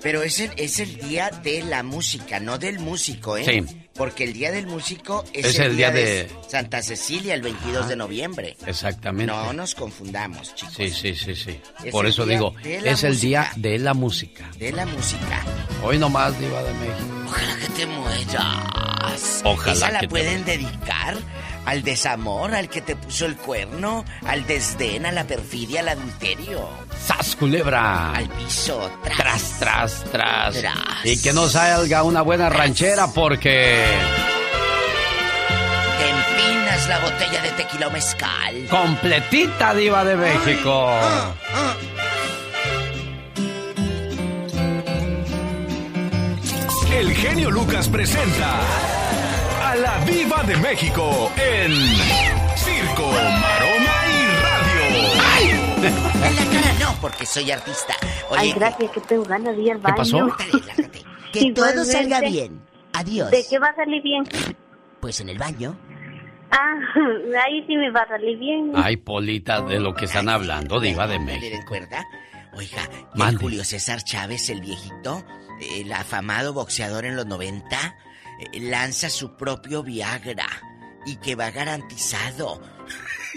[0.03, 3.43] Pero es el, es el día de la música, no del músico, ¿eh?
[3.43, 3.82] Sí.
[3.93, 7.95] Porque el día del músico es, Es el día de- Santa Cecilia, el 22 de
[7.95, 8.57] noviembre.
[8.65, 9.31] Exactamente.
[9.31, 10.73] No nos confundamos, chicos.
[10.75, 11.59] Sí, sí, sí, sí.
[11.83, 14.49] Es Por eso digo, la es el día de la música.
[14.57, 15.43] De la música.
[15.83, 17.23] Hoy nomás, Diva de México.
[17.27, 19.41] Ojalá que te mueras.
[19.43, 21.17] Ojalá Esa la que te pueden dedicar
[21.65, 26.67] al desamor, al que te puso el cuerno, al desdén, a la perfidia, al adulterio.
[27.05, 28.13] ¡Sas, culebra!
[28.13, 30.55] Al piso, tras, tras, tras.
[31.03, 33.83] Y que no salga una buena ranchera porque...
[35.99, 38.67] Empinas la botella de tequila o mezcal.
[38.69, 40.87] Completita, diva de México.
[40.89, 41.75] Ah, ah.
[46.99, 48.59] El genio Lucas presenta
[49.73, 51.71] a la Viva de México en
[52.55, 54.81] Circo, Maroma y Radio.
[55.33, 55.49] ¡Ay!
[55.49, 57.95] En la cara no, porque soy artista.
[58.29, 59.95] Oye, Ay, gracias, que tengo ganas de ir al baño.
[59.95, 60.37] ¿Qué pasó?
[61.31, 62.61] Que todo salga bien.
[62.93, 63.31] Adiós.
[63.31, 64.23] ¿De qué va a salir bien?
[64.99, 65.75] Pues en el baño.
[66.51, 66.75] Ah,
[67.47, 68.73] ahí sí me va a salir bien.
[68.75, 71.47] Ay, Polita, de lo que están hablando, Diva de México.
[71.49, 72.05] ¿Le recuerda?
[72.53, 72.87] Oiga,
[73.39, 75.23] Julio César Chávez, el viejito,
[75.75, 77.91] el afamado boxeador en los 90, eh,
[78.53, 80.47] lanza su propio Viagra
[81.05, 82.61] y que va garantizado.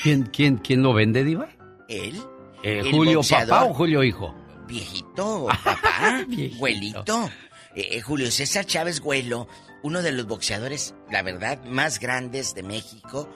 [0.02, 1.48] ¿Quién, quién, quién lo vende, Diva?
[1.88, 2.20] Él.
[2.62, 4.34] Eh, ¿Julio papá o Julio hijo?
[4.66, 6.24] Viejito, papá,
[6.58, 7.30] güelito.
[7.74, 9.48] Eh, Julio César Chávez Güelo,
[9.82, 13.28] uno de los boxeadores, la verdad, más grandes de México.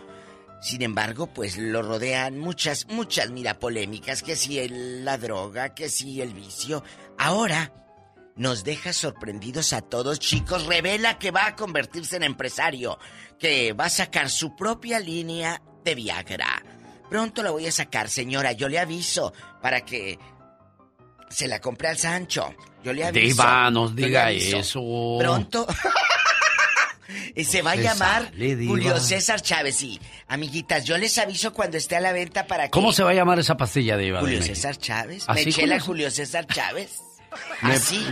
[0.61, 5.89] Sin embargo, pues lo rodean muchas, muchas, mira, polémicas, que si el, la droga, que
[5.89, 6.83] si el vicio.
[7.19, 7.73] Ahora,
[8.37, 10.67] nos deja sorprendidos a todos, chicos.
[10.67, 12.99] Revela que va a convertirse en empresario,
[13.39, 16.63] que va a sacar su propia línea de Viagra.
[17.09, 20.19] Pronto la voy a sacar, señora, yo le aviso, para que
[21.29, 22.55] se la compre al Sancho.
[22.85, 23.27] Yo le aviso.
[23.27, 25.17] Diva, nos diga eso.
[25.19, 25.67] Pronto.
[27.35, 29.83] y se va a llamar Julio César Chávez.
[29.83, 32.71] Y, amiguitas, yo les aviso cuando esté a la venta para que.
[32.71, 34.21] ¿Cómo se va a llamar esa pastilla, Diva?
[34.21, 35.27] Julio César Chávez.
[35.29, 37.01] Mechela Julio César Chávez.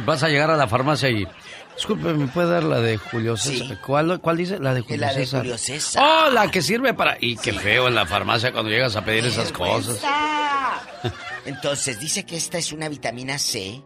[0.04, 1.26] Vas a llegar a la farmacia y...
[1.74, 3.80] Disculpe, ¿me puede dar la de Julio César?
[3.80, 4.58] ¿Cuál, ¿Cuál, dice?
[4.58, 5.42] La de Julio la César.
[5.42, 6.02] De Julio César.
[6.04, 7.16] Oh, la que sirve para...
[7.20, 10.00] Y qué feo en la farmacia cuando llegas a pedir esas cosas.
[11.46, 13.82] Entonces, dice que esta es una vitamina C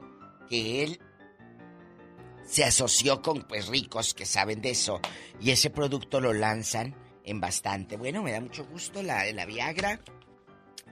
[0.49, 1.01] que él
[2.47, 5.01] se asoció con pues ricos que saben de eso
[5.41, 7.97] y ese producto lo lanzan en bastante.
[7.97, 10.01] Bueno, me da mucho gusto la, la Viagra.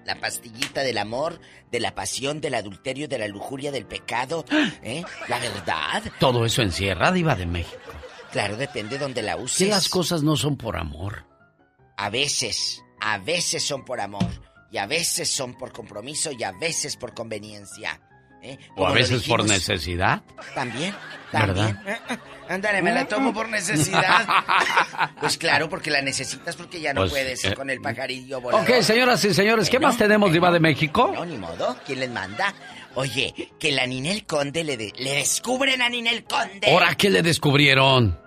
[0.04, 1.40] La pastillita del amor,
[1.70, 4.44] de la pasión, del adulterio, de la lujuria, del pecado.
[4.82, 5.04] ¿eh?
[5.28, 6.02] La verdad.
[6.18, 7.78] Todo eso encierra, Diva de México.
[8.32, 9.58] Claro, depende de donde la uses.
[9.58, 11.26] Si las cosas no son por amor.
[11.96, 14.28] A veces, a veces son por amor.
[14.72, 18.00] Y a veces son por compromiso y a veces por conveniencia.
[18.42, 18.58] ¿Eh?
[18.76, 20.22] O a veces por necesidad.
[20.54, 20.94] También,
[21.30, 21.78] también.
[21.84, 22.20] ¿verdad?
[22.48, 24.26] Ándale, me la tomo por necesidad.
[25.20, 28.68] pues claro, porque la necesitas porque ya no pues, puedes eh, con el pajarillo volador.
[28.68, 31.12] Ok, señoras y señores, ¿qué más tenemos, Diva de México?
[31.14, 31.76] No, ni modo.
[31.86, 32.52] ¿Quién les manda?
[32.96, 36.68] Oye, que la Ninel Conde le, le descubren a Ninel Conde.
[36.72, 38.18] ¿Ahora qué le descubrieron?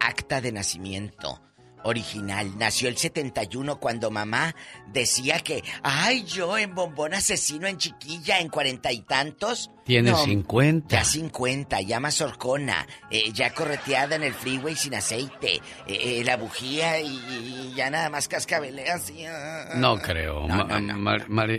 [0.00, 1.47] Acta de nacimiento
[1.84, 2.56] original.
[2.58, 4.54] Nació el 71 cuando mamá
[4.92, 9.70] decía que, ay, yo en bombón asesino en chiquilla en cuarenta y tantos.
[9.84, 10.96] Tiene 50.
[10.96, 16.22] Ya 50, ya más horcona, eh, ya correteada en el freeway sin aceite, eh, eh,
[16.26, 19.24] la bujía y, ya nada más cascabelea así.
[19.24, 20.02] Ah, ah, no ah.
[20.02, 20.46] creo.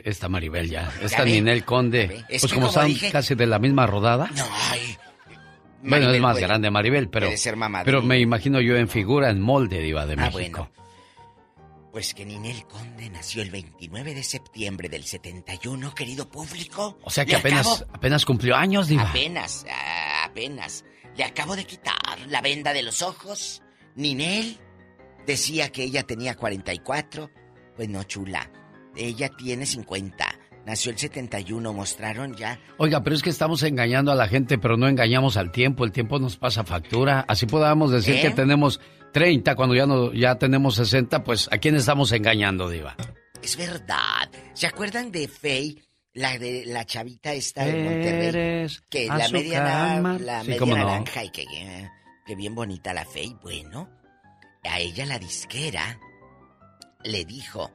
[0.05, 0.91] esta Maribel ya.
[1.01, 2.23] Esta Ninel Conde.
[2.29, 4.29] Pues como están casi de la misma rodada.
[4.35, 4.97] No, ay.
[5.83, 7.29] Bueno, es más grande Maribel, pero.
[7.85, 10.69] pero me imagino yo en figura, en molde, Diva de ah, México.
[10.69, 10.79] Bueno.
[11.91, 16.99] Pues que Ninel Conde nació el 29 de septiembre del 71, querido público.
[17.03, 19.09] O sea que apenas, apenas cumplió años, Diva.
[19.09, 20.85] Apenas, ah, apenas.
[21.17, 21.95] Le acabo de quitar
[22.27, 23.63] la venda de los ojos.
[23.95, 24.57] Ninel
[25.25, 27.31] decía que ella tenía 44.
[27.75, 28.51] Pues no, chula.
[28.95, 30.28] Ella tiene 50.
[30.65, 32.59] Nació el 71, mostraron ya.
[32.77, 35.83] Oiga, pero es que estamos engañando a la gente, pero no engañamos al tiempo.
[35.83, 37.25] El tiempo nos pasa factura.
[37.27, 38.79] Así podamos decir que tenemos
[39.13, 42.95] 30 cuando ya, no, ya tenemos 60, pues ¿a quién estamos engañando, Diva?
[43.41, 44.29] Es verdad.
[44.53, 45.83] ¿Se acuerdan de Faye?
[46.13, 48.67] La de la chavita esta de Monterrey.
[48.89, 51.45] Que la media, la media naranja y que,
[52.25, 53.35] que bien bonita la Faye.
[53.41, 53.89] Bueno,
[54.63, 55.99] a ella la disquera
[57.03, 57.71] le dijo,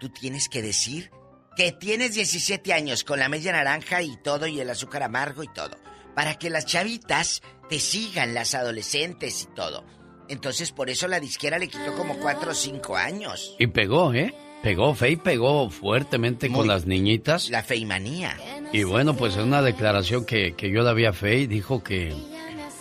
[0.00, 1.10] tú tienes que decir
[1.56, 5.48] que tienes 17 años con la media naranja y todo y el azúcar amargo y
[5.48, 5.76] todo.
[6.14, 9.84] Para que las chavitas te sigan, las adolescentes y todo.
[10.28, 13.54] Entonces por eso la disquera le quitó como 4 o 5 años.
[13.58, 14.34] Y pegó, ¿eh?
[14.62, 17.50] Pegó, Fey pegó fuertemente con las niñitas.
[17.50, 18.38] La manía.
[18.72, 22.14] Y bueno, pues en una declaración que, que yo la vi a Fey, dijo que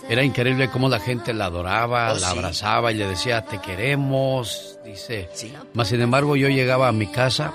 [0.07, 4.79] era increíble cómo la gente la adoraba, oh, la abrazaba y le decía, te queremos.
[4.85, 5.53] Dice, ¿Sí?
[5.73, 7.53] más sin embargo yo llegaba a mi casa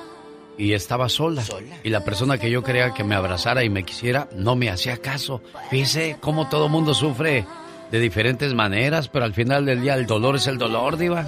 [0.59, 1.43] y estaba sola.
[1.85, 4.99] Y la persona que yo creía que me abrazara y me quisiera no me hacía
[4.99, 5.41] caso.
[5.71, 7.47] Fíjese cómo todo mundo sufre
[7.91, 11.27] de diferentes maneras, pero al final del día el dolor es el dolor, Diva.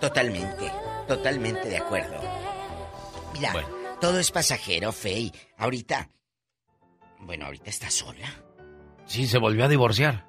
[0.00, 0.70] Totalmente,
[1.08, 2.20] totalmente de acuerdo.
[3.34, 3.52] Mira,
[4.00, 5.32] todo es pasajero, Fey.
[5.56, 6.10] Ahorita.
[7.20, 8.28] Bueno, ahorita está sola.
[9.06, 10.26] Sí, se volvió a divorciar.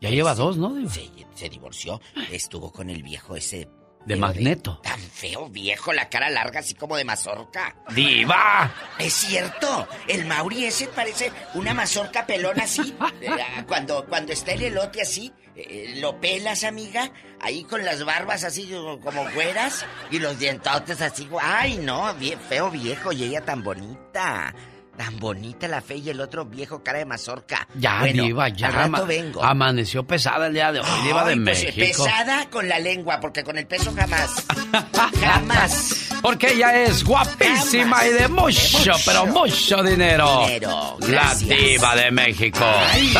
[0.00, 0.74] Ya lleva dos, ¿no?
[0.90, 2.00] Se, se divorció.
[2.30, 3.68] Estuvo con el viejo ese.
[4.04, 4.80] De Magneto.
[4.82, 7.76] Tan feo viejo, la cara larga así como de mazorca.
[7.94, 8.72] ¡Diva!
[8.98, 12.94] Es cierto, el Mauri ese parece una mazorca pelona así.
[13.20, 18.44] Eh, cuando, cuando está el elote así, eh, lo pelas, amiga, ahí con las barbas
[18.44, 18.70] así
[19.02, 21.28] como güeras y los dientotes así.
[21.40, 22.14] ¡Ay, no!
[22.14, 24.54] Bien, feo viejo y ella tan bonita.
[24.98, 27.68] Tan bonita la fe y el otro viejo cara de mazorca.
[27.76, 28.66] Ya, Diva, ya.
[28.66, 29.44] Al rato vengo.
[29.44, 32.04] Amaneció pesada el día de hoy, Diva de pues, México.
[32.04, 34.44] Pesada con la lengua, porque con el peso jamás.
[35.20, 36.08] jamás.
[36.20, 40.42] Porque ella es guapísima y de mucho, pero mucho dinero.
[40.46, 41.32] Dinero, La.
[41.32, 42.64] Diva de México.
[42.64, 43.14] Ay,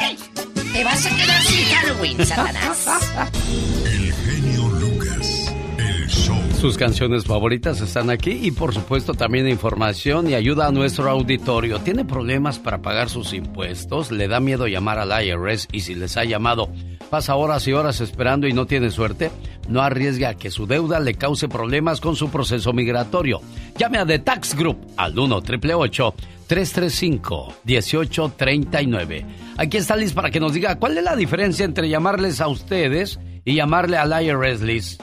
[0.00, 0.18] ay,
[0.72, 2.88] Te vas a quedar sin Halloween, Satanás.
[6.60, 11.78] Sus canciones favoritas están aquí y por supuesto también información y ayuda a nuestro auditorio.
[11.78, 14.12] ¿Tiene problemas para pagar sus impuestos?
[14.12, 16.68] ¿Le da miedo llamar al IRS y si les ha llamado
[17.08, 19.30] pasa horas y horas esperando y no tiene suerte?
[19.70, 23.40] No arriesgue a que su deuda le cause problemas con su proceso migratorio.
[23.78, 26.14] Llame a The Tax Group al 1 888
[26.46, 29.26] 335 1839.
[29.56, 33.18] Aquí está Liz para que nos diga cuál es la diferencia entre llamarles a ustedes
[33.46, 34.98] y llamarle al IRS, Liz.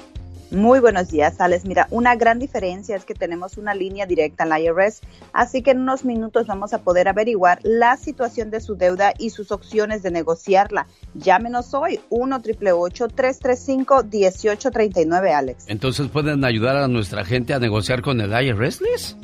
[0.52, 1.66] Muy buenos días, Alex.
[1.66, 5.02] Mira, una gran diferencia es que tenemos una línea directa en la IRS,
[5.34, 9.32] así que en unos minutos vamos a poder averiguar la situación de su deuda y
[9.32, 10.88] sus opciones de negociarla.
[11.16, 15.66] Llámenos hoy, 1 888 335 1839 Alex.
[15.68, 19.18] Entonces pueden ayudar a nuestra gente a negociar con el IRS, Liz.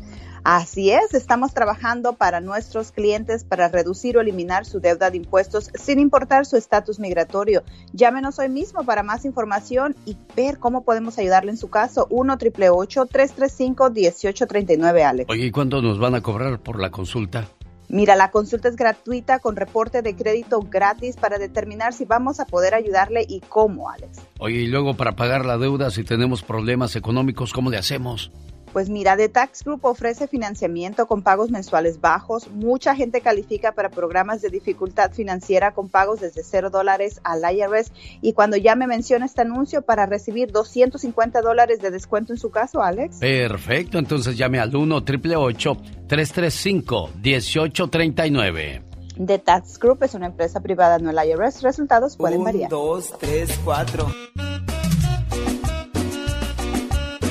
[0.46, 5.72] Así es, estamos trabajando para nuestros clientes para reducir o eliminar su deuda de impuestos
[5.74, 7.64] sin importar su estatus migratorio.
[7.94, 12.08] Llámenos hoy mismo para más información y ver cómo podemos ayudarle en su caso.
[12.10, 15.30] 1 888 335 1839 Alex.
[15.30, 17.48] Oye, ¿y cuánto nos van a cobrar por la consulta?
[17.88, 22.46] Mira, la consulta es gratuita con reporte de crédito gratis para determinar si vamos a
[22.46, 24.20] poder ayudarle y cómo, Alex.
[24.40, 28.32] Oye, y luego para pagar la deuda, si tenemos problemas económicos, ¿cómo le hacemos?
[28.74, 32.50] Pues mira, The Tax Group ofrece financiamiento con pagos mensuales bajos.
[32.50, 37.92] Mucha gente califica para programas de dificultad financiera con pagos desde cero dólares al IRS.
[38.22, 42.50] Y cuando ya me menciona este anuncio para recibir 250 dólares de descuento en su
[42.50, 43.18] caso, Alex.
[43.18, 48.82] Perfecto, entonces llame al 1 888 335 1839
[49.24, 51.62] The Tax Group es una empresa privada, no el IRS.
[51.62, 52.70] Resultados pueden Un, variar.
[52.72, 54.08] dos, tres, cuatro.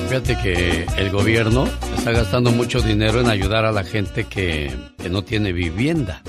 [0.07, 4.71] Fíjate que el gobierno está gastando mucho dinero en ayudar a la gente que,
[5.09, 6.21] no tiene vivienda.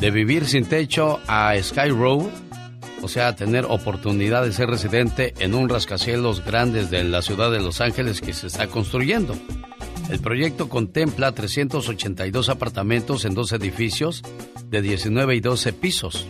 [0.00, 2.28] De vivir sin techo a Sky Row,
[3.02, 7.60] o sea, tener oportunidad de ser residente en un rascacielos grandes de la ciudad de
[7.60, 9.36] Los Ángeles que se está construyendo.
[10.10, 14.22] El proyecto contempla 382 apartamentos en dos edificios
[14.68, 16.26] de 19 y 12 pisos.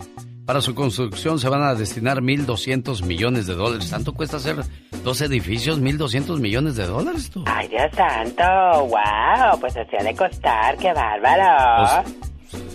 [0.47, 3.89] Para su construcción se van a destinar 1.200 millones de dólares.
[3.89, 4.55] ¿Tanto cuesta hacer
[5.03, 5.77] dos edificios?
[5.81, 7.43] ¿1.200 millones de dólares tú?
[7.45, 8.43] Ay, Dios santo,
[8.85, 12.05] wow, pues así ha de costar, qué bárbaro.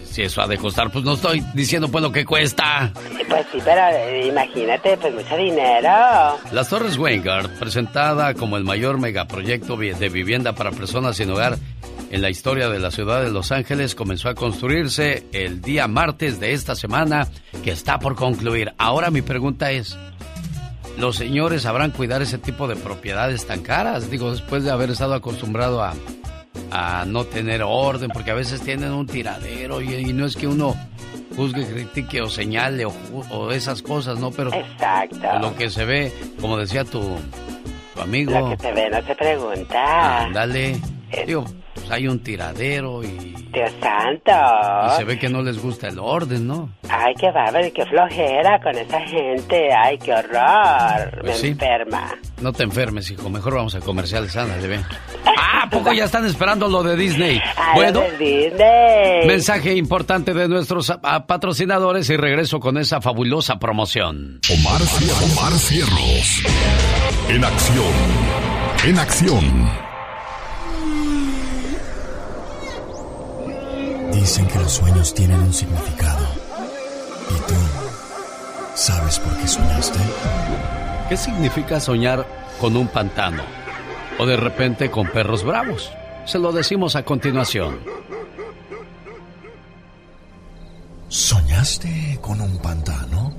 [0.05, 2.93] Si eso ha de costar, pues no estoy diciendo pues lo que cuesta.
[3.27, 6.39] Pues sí, pero eh, imagínate, pues mucho dinero.
[6.53, 11.57] Las Torres Weingart, presentada como el mayor megaproyecto de vivienda para personas sin hogar
[12.13, 16.39] en la historia de la ciudad de Los Ángeles, comenzó a construirse el día martes
[16.39, 17.27] de esta semana
[17.65, 18.73] que está por concluir.
[18.79, 19.97] Ahora mi pregunta es,
[20.99, 24.11] ¿los señores sabrán cuidar ese tipo de propiedades tan caras?
[24.11, 25.95] Digo, después de haber estado acostumbrado a,
[26.71, 30.47] a no tener orden, porque a veces tienen un tiradero y, y no es que
[30.47, 30.77] uno
[31.35, 34.31] juzgue, critique o señale o, esas cosas, ¿no?
[34.33, 35.39] Pero Exacto.
[35.41, 37.01] lo que se ve, como decía tu,
[37.95, 40.25] tu amigo, Lo que se ve no se pregunta.
[40.25, 40.79] ándale,
[41.27, 41.47] digo,
[41.93, 43.09] hay un tiradero y,
[43.53, 44.33] Dios santo.
[44.33, 46.71] y se ve que no les gusta el orden, ¿no?
[46.89, 49.69] Ay, qué bárbaro, y qué flojera con esa gente.
[49.75, 51.11] Ay, qué horror.
[51.21, 51.47] Pues Me sí.
[51.49, 52.15] enferma.
[52.41, 54.85] No te enfermes, hijo, mejor vamos a comerciales, ándale, ven.
[55.27, 57.41] Ah, ¿a poco ya están esperando lo de Disney?
[57.57, 59.27] Ay, Bueno, lo de Disney.
[59.27, 64.41] mensaje importante de nuestros ah, patrocinadores y regreso con esa fabulosa promoción.
[64.51, 66.43] Omar, Cier- Omar Cierros.
[67.29, 67.93] En acción.
[68.87, 69.92] En acción.
[74.13, 76.27] Dicen que los sueños tienen un significado.
[77.31, 77.55] ¿Y tú
[78.75, 79.99] sabes por qué soñaste?
[81.09, 82.27] ¿Qué significa soñar
[82.61, 83.43] con un pantano?
[84.19, 85.91] O de repente con perros bravos.
[86.27, 87.81] Se lo decimos a continuación.
[91.09, 93.35] ¿Soñaste con un pantano?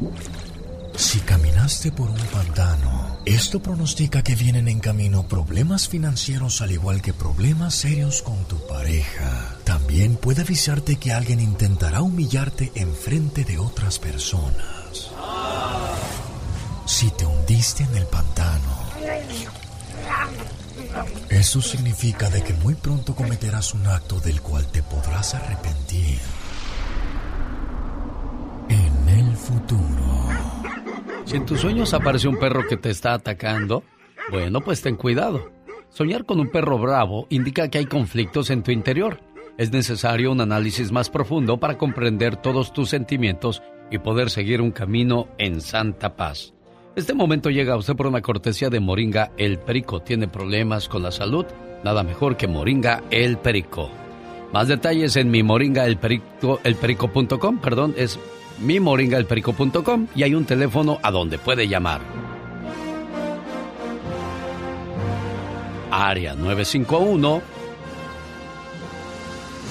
[0.95, 7.01] Si caminaste por un pantano Esto pronostica que vienen en camino problemas financieros al igual
[7.01, 9.55] que problemas serios con tu pareja.
[9.63, 15.11] También puede avisarte que alguien intentará humillarte en frente de otras personas.
[16.85, 18.83] Si te hundiste en el pantano,
[21.29, 26.19] eso significa de que muy pronto cometerás un acto del cual te podrás arrepentir
[28.67, 30.82] en el futuro.
[31.25, 33.83] Si en tus sueños aparece un perro que te está atacando,
[34.31, 35.51] bueno, pues ten cuidado.
[35.89, 39.19] Soñar con un perro bravo indica que hay conflictos en tu interior.
[39.57, 44.71] Es necesario un análisis más profundo para comprender todos tus sentimientos y poder seguir un
[44.71, 46.53] camino en santa paz.
[46.95, 50.01] Este momento llega a usted por una cortesía de Moringa El Perico.
[50.01, 51.45] ¿Tiene problemas con la salud?
[51.83, 53.89] Nada mejor que Moringa El Perico.
[54.53, 55.97] Más detalles en mi moringa el
[56.63, 58.19] elperico.com, perdón, es
[58.59, 62.01] mimoringaelperico.com y hay un teléfono a donde puede llamar.
[65.91, 67.41] Área 951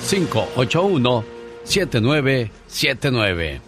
[0.08, 1.24] 581
[1.64, 3.60] 7979.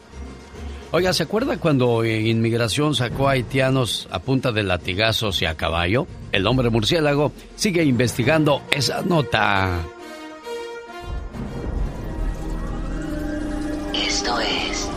[0.92, 6.06] Oiga, ¿se acuerda cuando Inmigración sacó a haitianos a punta de latigazos y a caballo?
[6.30, 9.80] El hombre murciélago sigue investigando esa nota.
[13.92, 14.88] Esto es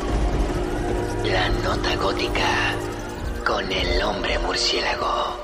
[1.23, 2.75] la nota gótica
[3.45, 5.37] con el hombre murciélago.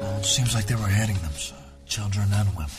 [0.00, 1.32] Well, seems like they were heading them,
[1.86, 2.70] children and women.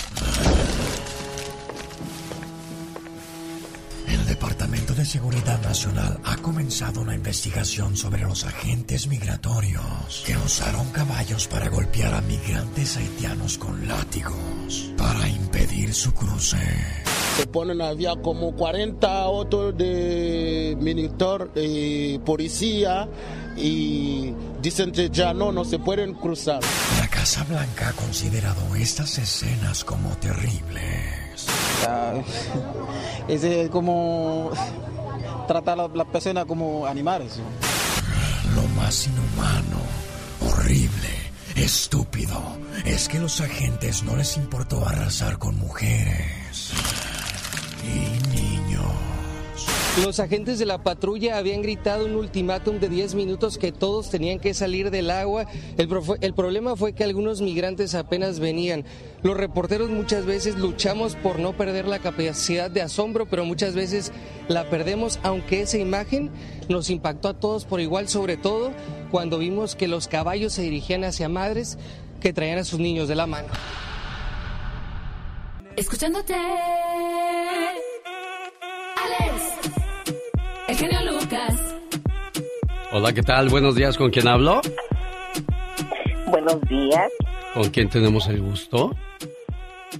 [4.08, 10.90] El Departamento de Seguridad Nacional ha comenzado una investigación sobre los agentes migratorios que usaron
[10.92, 16.58] caballos para golpear a migrantes haitianos con látigos para impedir su cruce.
[17.38, 23.08] Se ponen, había como 40 autos de militar y policía
[23.56, 26.62] y dicen que ya no, no se pueden cruzar.
[27.00, 31.48] La Casa Blanca ha considerado estas escenas como terribles.
[33.28, 34.52] es como
[35.48, 37.40] tratar a las personas como animales.
[38.56, 39.78] Lo más inhumano,
[40.42, 41.10] horrible,
[41.56, 42.40] estúpido,
[42.86, 46.74] es que los agentes no les importó arrasar con mujeres
[50.06, 54.40] Los agentes de la patrulla habían gritado un ultimátum de 10 minutos que todos tenían
[54.40, 55.48] que salir del agua.
[55.78, 58.86] El, problema fue que algunos migrantes apenas venían.
[59.22, 64.14] Los reporteros muchas veces luchamos por no perder la capacidad de asombro, pero muchas veces
[64.48, 66.32] la perdemos, aunque esa imagen
[66.70, 68.72] nos impactó a todos por igual, sobre todo
[69.12, 71.78] cuando vimos que los caballos se dirigían hacia madres
[72.22, 73.50] que traían a sus niños de la mano.
[75.76, 76.36] Escuchándote.
[78.96, 79.72] Alex.
[80.68, 81.76] El genio Lucas.
[82.92, 83.50] Hola, ¿qué tal?
[83.50, 84.62] Buenos días, ¿con quién hablo?
[86.28, 87.12] Buenos días.
[87.54, 88.96] ¿Con quién tenemos el gusto?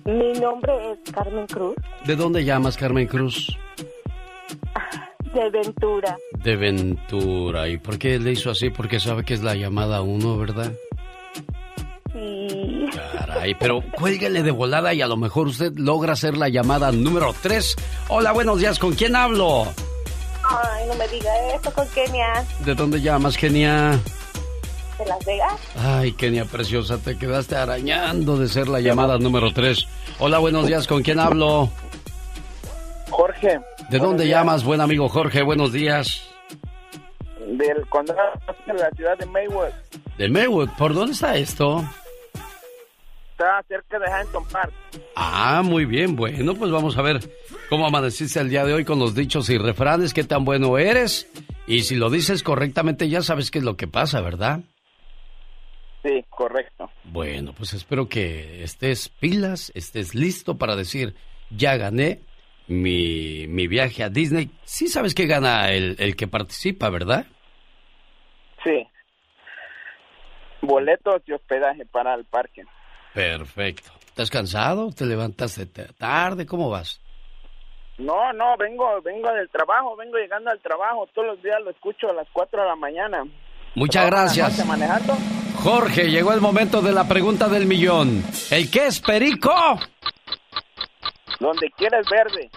[0.06, 1.76] Mi nombre es Carmen Cruz.
[2.06, 3.58] ¿De dónde llamas, Carmen Cruz?
[5.34, 6.18] De Ventura.
[6.44, 7.70] De Ventura.
[7.70, 8.70] ¿Y por qué le hizo así?
[8.70, 10.74] Porque sabe que es la llamada uno, ¿verdad?
[12.14, 12.86] Sí.
[13.14, 17.34] Caray, pero cuélguele de volada y a lo mejor usted logra hacer la llamada número
[17.42, 17.76] 3.
[18.10, 19.68] Hola, buenos días, ¿con quién hablo?
[20.44, 22.46] Ay, no me diga esto con Kenia.
[22.66, 24.00] ¿De dónde llamas, Kenia?
[25.00, 25.54] De Las Vegas.
[25.78, 29.88] Ay, Kenia preciosa, te quedaste arañando de ser la llamada número 3.
[30.20, 31.70] Hola, buenos días, ¿con quién hablo?
[33.10, 33.60] Jorge.
[33.90, 35.44] ¿De dónde llamas, buen amigo Jorge?
[35.44, 36.31] Buenos días.
[37.52, 38.32] Del condado
[38.66, 39.72] de la ciudad de Maywood.
[40.18, 40.70] ¿De Maywood?
[40.78, 41.84] ¿Por dónde está esto?
[43.32, 44.72] Está cerca de Hampton Park.
[45.16, 47.20] Ah, muy bien, bueno, pues vamos a ver
[47.70, 51.28] cómo amaneciste el día de hoy con los dichos y refranes, qué tan bueno eres.
[51.68, 54.62] Y si lo dices correctamente, ya sabes qué es lo que pasa, ¿verdad?
[56.04, 56.90] Sí, correcto.
[57.04, 61.16] Bueno, pues espero que estés pilas, estés listo para decir,
[61.50, 62.22] ya gané
[62.68, 64.50] mi, mi viaje a Disney.
[64.64, 67.26] Sí sabes que gana el, el que participa, ¿verdad?
[68.64, 68.88] Sí.
[70.62, 72.64] Boletos y hospedaje para el parque.
[73.14, 73.92] Perfecto.
[74.08, 74.92] ¿Estás cansado?
[74.92, 75.60] ¿Te levantas
[75.98, 76.46] tarde?
[76.46, 77.02] ¿Cómo vas?
[77.98, 81.08] No, no, vengo, vengo del trabajo, vengo llegando al trabajo.
[81.14, 83.24] Todos los días lo escucho a las 4 de la mañana.
[83.76, 84.66] Muchas gracias.
[84.66, 85.14] manejando?
[85.64, 88.24] Jorge, llegó el momento de la pregunta del millón.
[88.50, 89.54] ¿El qué es perico?
[91.40, 92.50] Donde quieres verde.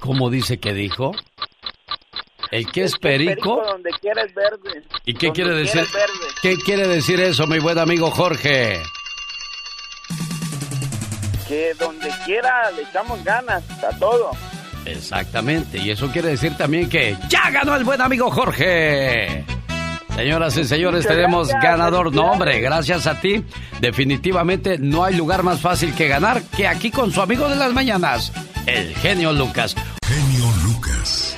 [0.00, 1.12] ¿Cómo dice que dijo?
[2.54, 3.56] ¿El qué es perico?
[3.56, 4.84] perico donde quieres verde.
[5.04, 5.84] ¿Y qué quiere decir?
[6.40, 8.80] ¿Qué quiere decir eso, mi buen amigo Jorge?
[11.48, 14.30] Que donde quiera le echamos ganas a todo.
[14.84, 19.44] Exactamente, y eso quiere decir también que ya ganó el buen amigo Jorge.
[20.14, 22.14] Señoras y señores, tenemos ganador.
[22.14, 23.44] No, hombre, gracias a ti.
[23.80, 27.72] Definitivamente no hay lugar más fácil que ganar que aquí con su amigo de las
[27.72, 28.32] mañanas,
[28.66, 29.74] el genio Lucas.
[30.06, 31.33] Genio Lucas.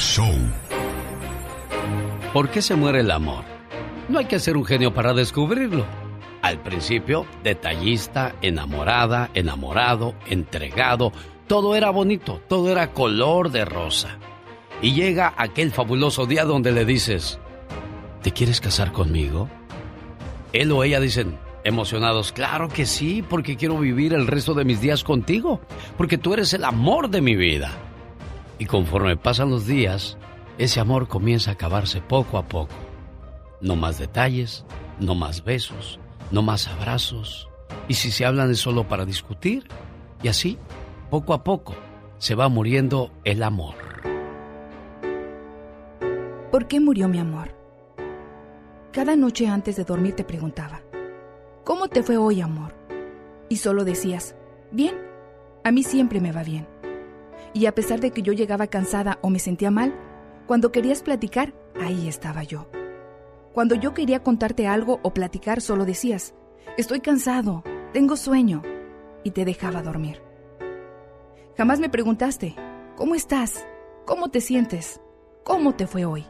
[0.00, 0.32] Show.
[2.32, 3.44] ¿Por qué se muere el amor?
[4.08, 5.84] No hay que ser un genio para descubrirlo.
[6.40, 11.12] Al principio, detallista, enamorada, enamorado, entregado,
[11.46, 14.16] todo era bonito, todo era color de rosa.
[14.80, 17.38] Y llega aquel fabuloso día donde le dices,
[18.22, 19.50] ¿te quieres casar conmigo?
[20.54, 24.80] Él o ella dicen, emocionados, claro que sí, porque quiero vivir el resto de mis
[24.80, 25.60] días contigo,
[25.98, 27.89] porque tú eres el amor de mi vida.
[28.60, 30.18] Y conforme pasan los días,
[30.58, 32.74] ese amor comienza a acabarse poco a poco.
[33.62, 34.66] No más detalles,
[34.98, 35.98] no más besos,
[36.30, 37.48] no más abrazos.
[37.88, 39.66] Y si se hablan es solo para discutir.
[40.22, 40.58] Y así,
[41.08, 41.74] poco a poco,
[42.18, 43.76] se va muriendo el amor.
[46.50, 47.54] ¿Por qué murió mi amor?
[48.92, 50.82] Cada noche antes de dormir te preguntaba,
[51.64, 52.74] ¿cómo te fue hoy, amor?
[53.48, 54.36] Y solo decías,
[54.70, 54.96] bien,
[55.64, 56.68] a mí siempre me va bien.
[57.52, 59.94] Y a pesar de que yo llegaba cansada o me sentía mal,
[60.46, 62.68] cuando querías platicar, ahí estaba yo.
[63.52, 66.34] Cuando yo quería contarte algo o platicar, solo decías,
[66.76, 68.62] estoy cansado, tengo sueño,
[69.24, 70.22] y te dejaba dormir.
[71.56, 72.54] Jamás me preguntaste,
[72.96, 73.66] ¿cómo estás?
[74.06, 75.00] ¿Cómo te sientes?
[75.44, 76.26] ¿Cómo te fue hoy?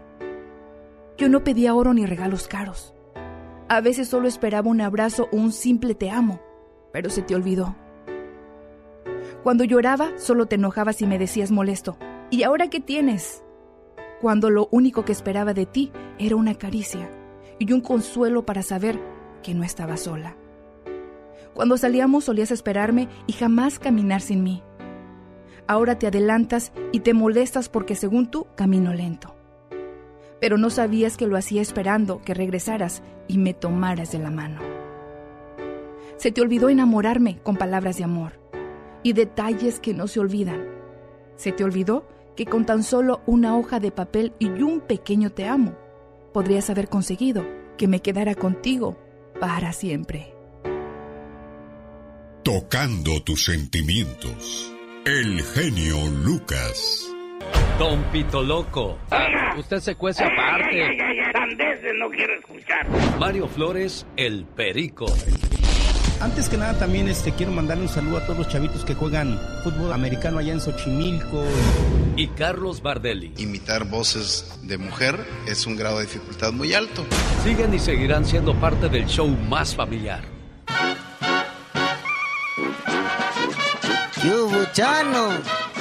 [1.17, 2.95] Yo no pedía oro ni regalos caros.
[3.69, 6.41] A veces solo esperaba un abrazo o un simple te amo,
[6.93, 7.77] pero se te olvidó.
[9.43, 11.97] Cuando lloraba, solo te enojabas y me decías molesto,
[12.31, 13.43] ¿y ahora qué tienes?
[14.21, 17.11] Cuando lo único que esperaba de ti era una caricia
[17.59, 19.01] y un consuelo para saber
[19.43, 20.37] que no estaba sola.
[21.55, 24.63] Cuando salíamos solías esperarme y jamás caminar sin mí.
[25.67, 29.41] Ahora te adelantas y te molestas porque según tú camino lento
[30.41, 34.61] pero no sabías que lo hacía esperando que regresaras y me tomaras de la mano.
[36.17, 38.40] Se te olvidó enamorarme con palabras de amor
[39.03, 40.67] y detalles que no se olvidan.
[41.37, 42.07] Se te olvidó
[42.37, 45.75] que con tan solo una hoja de papel y un pequeño te amo,
[46.33, 47.45] podrías haber conseguido
[47.77, 48.97] que me quedara contigo
[49.41, 50.35] para siempre.
[52.43, 54.75] Tocando tus sentimientos.
[55.05, 57.11] El genio Lucas.
[57.79, 58.99] Don Pito Loco.
[59.59, 60.97] Usted se cuece aparte.
[61.99, 62.87] no quiero escuchar.
[63.19, 65.07] Mario Flores, el Perico.
[66.21, 69.41] Antes que nada también este quiero mandarle un saludo a todos los chavitos que juegan
[69.65, 71.45] fútbol americano allá en Xochimilco.
[72.15, 73.33] Y Carlos Bardelli.
[73.39, 77.07] Imitar voces de mujer es un grado de dificultad muy alto.
[77.43, 80.23] Siguen y seguirán siendo parte del show más familiar.
[84.21, 85.31] ¿Qué hubo, Chano?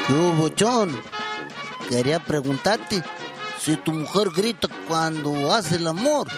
[0.07, 0.98] ¿Qué hubo, Chon?
[1.90, 3.03] Quería preguntarte
[3.60, 6.30] si tu mujer grita cuando hace el amor.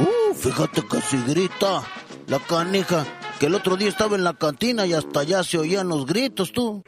[0.00, 1.82] Uh, fíjate que si grita
[2.26, 3.04] la canija,
[3.38, 6.52] que el otro día estaba en la cantina y hasta allá se oían los gritos,
[6.52, 6.82] tú.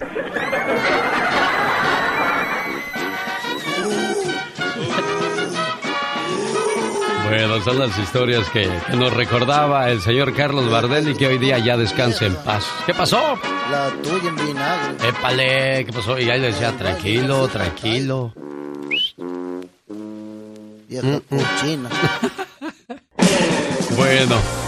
[7.28, 11.58] Bueno, son las historias que, que, nos recordaba el señor Carlos Bardelli que hoy día
[11.58, 12.64] ya descansa en paz.
[12.86, 13.38] ¿Qué pasó?
[13.70, 15.08] La tuya en vinagre.
[15.08, 16.18] Épale, ¿qué pasó?
[16.18, 18.32] Y ahí le decía, tranquilo, tranquilo.
[20.88, 21.90] Vieja cochina.
[23.96, 24.65] bueno.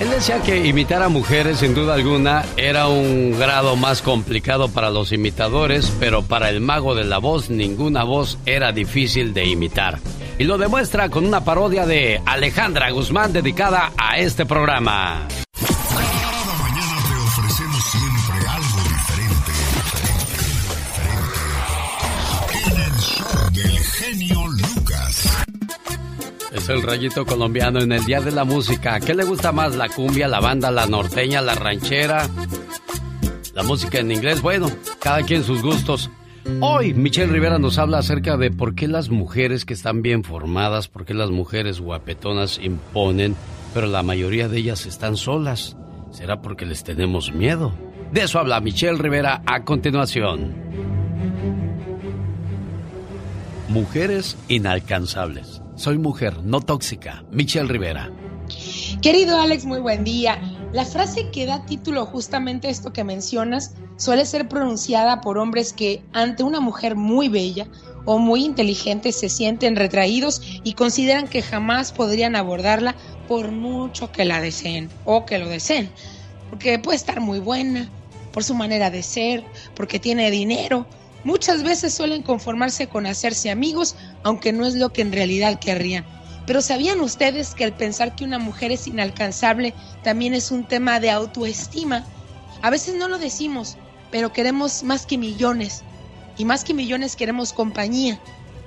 [0.00, 4.88] Él decía que imitar a mujeres, sin duda alguna, era un grado más complicado para
[4.88, 9.98] los imitadores, pero para el mago de la voz, ninguna voz era difícil de imitar.
[10.38, 15.28] Y lo demuestra con una parodia de Alejandra Guzmán dedicada a este programa.
[26.72, 29.00] El rayito colombiano en el Día de la Música.
[29.00, 29.74] ¿Qué le gusta más?
[29.74, 32.28] ¿La cumbia, la banda, la norteña, la ranchera?
[33.54, 34.70] La música en inglés, bueno,
[35.00, 36.10] cada quien sus gustos.
[36.60, 40.88] Hoy Michelle Rivera nos habla acerca de por qué las mujeres que están bien formadas,
[40.88, 43.34] por qué las mujeres guapetonas imponen,
[43.74, 45.76] pero la mayoría de ellas están solas.
[46.12, 47.72] ¿Será porque les tenemos miedo?
[48.12, 50.54] De eso habla Michelle Rivera a continuación.
[53.68, 55.49] Mujeres inalcanzables.
[55.80, 57.24] Soy mujer, no tóxica.
[57.30, 58.12] Michelle Rivera.
[59.00, 60.38] Querido Alex, muy buen día.
[60.74, 65.72] La frase que da título justamente a esto que mencionas suele ser pronunciada por hombres
[65.72, 67.66] que ante una mujer muy bella
[68.04, 72.94] o muy inteligente se sienten retraídos y consideran que jamás podrían abordarla
[73.26, 75.88] por mucho que la deseen o que lo deseen.
[76.50, 77.88] Porque puede estar muy buena,
[78.32, 79.44] por su manera de ser,
[79.74, 80.86] porque tiene dinero.
[81.22, 86.06] Muchas veces suelen conformarse con hacerse amigos, aunque no es lo que en realidad querrían.
[86.46, 90.98] Pero ¿sabían ustedes que el pensar que una mujer es inalcanzable también es un tema
[90.98, 92.06] de autoestima?
[92.62, 93.76] A veces no lo decimos,
[94.10, 95.84] pero queremos más que millones.
[96.36, 98.20] Y más que millones queremos compañía.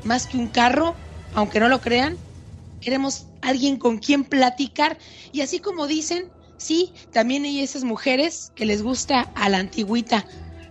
[0.04, 0.96] Más que un carro,
[1.34, 2.20] aunque no lo crean,
[2.80, 4.98] queremos alguien con quien platicar.
[5.32, 10.26] Y así como dicen, sí, también hay esas mujeres que les gusta a la antigüita.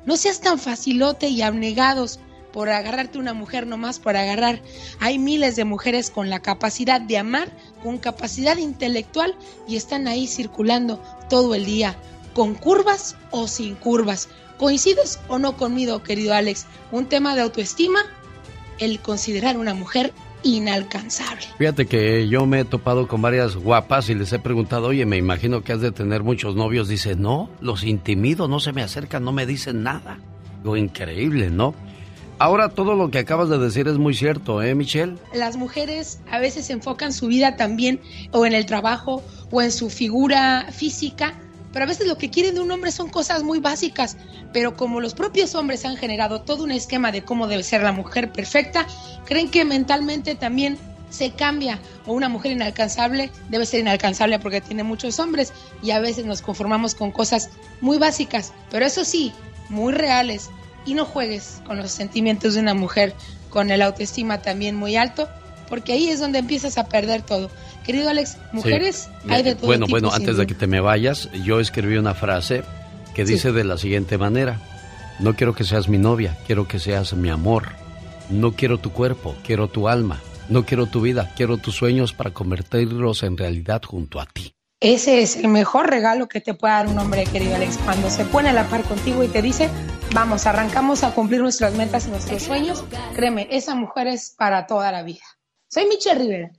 [0.04, 2.18] No seas tan facilote y abnegados
[2.52, 4.60] por agarrarte una mujer nomás por agarrar.
[5.00, 7.50] Hay miles de mujeres con la capacidad de amar,
[7.82, 9.34] con capacidad intelectual
[9.66, 11.96] y están ahí circulando todo el día,
[12.34, 14.28] con curvas o sin curvas.
[14.58, 16.66] ¿Coincides o no conmigo, querido Alex?
[16.92, 18.00] Un tema de autoestima,
[18.78, 20.12] el considerar una mujer
[20.42, 21.46] inalcanzable.
[21.58, 25.16] Fíjate que yo me he topado con varias guapas y les he preguntado, oye, me
[25.16, 26.88] imagino que has de tener muchos novios.
[26.88, 30.18] Dice, no, los intimido, no se me acercan, no me dicen nada.
[30.64, 31.74] Lo increíble, ¿no?
[32.38, 35.14] Ahora todo lo que acabas de decir es muy cierto, ¿eh, Michelle?
[35.32, 38.00] Las mujeres a veces enfocan su vida también
[38.32, 41.34] o en el trabajo o en su figura física,
[41.72, 44.16] pero a veces lo que quieren de un hombre son cosas muy básicas,
[44.52, 47.92] pero como los propios hombres han generado todo un esquema de cómo debe ser la
[47.92, 48.86] mujer perfecta,
[49.24, 50.78] creen que mentalmente también
[51.10, 56.00] se cambia o una mujer inalcanzable debe ser inalcanzable porque tiene muchos hombres y a
[56.00, 57.50] veces nos conformamos con cosas
[57.80, 59.32] muy básicas, pero eso sí,
[59.68, 60.50] muy reales
[60.84, 63.14] y no juegues con los sentimientos de una mujer
[63.50, 65.28] con el autoestima también muy alto,
[65.68, 67.50] porque ahí es donde empiezas a perder todo.
[67.84, 71.30] Querido Alex, mujeres hay de todo Bueno, tipo, bueno, antes de que te me vayas,
[71.44, 72.62] yo escribí una frase
[73.14, 74.60] que dice de la siguiente manera:
[75.18, 77.70] No quiero que seas mi novia, quiero que seas mi amor.
[78.30, 80.20] No quiero tu cuerpo, quiero tu alma.
[80.48, 84.54] No quiero tu vida, quiero tus sueños para convertirlos en realidad junto a ti.
[84.80, 88.24] Ese es el mejor regalo que te puede dar un hombre, querido Alex, cuando se
[88.24, 89.70] pone a la par contigo y te dice,
[90.12, 92.84] vamos, arrancamos a cumplir nuestras metas y nuestros sueños.
[93.14, 95.22] Créeme, esa mujer es para toda la vida.
[95.68, 96.50] Soy Michelle Rivera.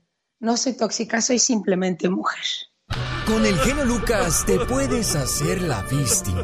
[0.44, 2.44] No soy tóxica, soy simplemente mujer.
[3.26, 6.44] Con el genio Lucas te puedes hacer la víctima.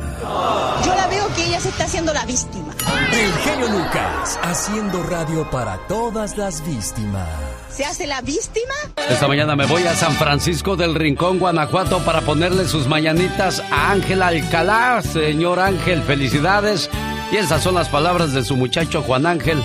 [0.85, 2.73] Yo la veo que ella se está haciendo la víctima.
[3.11, 7.27] El genio Lucas, haciendo radio para todas las víctimas.
[7.69, 8.73] ¿Se hace la víctima?
[9.09, 13.91] Esta mañana me voy a San Francisco del Rincón, Guanajuato, para ponerle sus mañanitas a
[13.91, 15.01] Ángel Alcalá.
[15.01, 16.89] Señor Ángel, felicidades.
[17.33, 19.61] Y esas son las palabras de su muchacho Juan Ángel,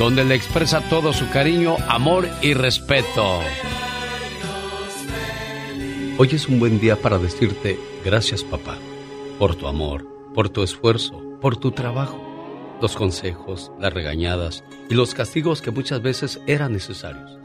[0.00, 3.38] donde le expresa todo su cariño, amor y respeto.
[6.16, 8.78] Hoy es un buen día para decirte gracias papá,
[9.38, 12.18] por tu amor, por tu esfuerzo, por tu trabajo,
[12.80, 17.38] los consejos, las regañadas y los castigos que muchas veces eran necesarios.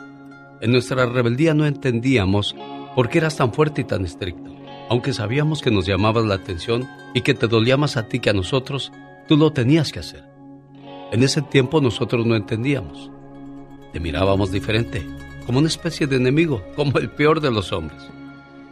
[0.62, 2.56] En nuestra rebeldía no entendíamos
[2.96, 4.50] por qué eras tan fuerte y tan estricto.
[4.90, 8.30] Aunque sabíamos que nos llamabas la atención y que te dolía más a ti que
[8.30, 8.94] a nosotros,
[9.28, 10.25] tú lo tenías que hacer.
[11.12, 13.12] En ese tiempo nosotros no entendíamos.
[13.94, 15.06] Te mirábamos diferente,
[15.46, 18.02] como una especie de enemigo, como el peor de los hombres.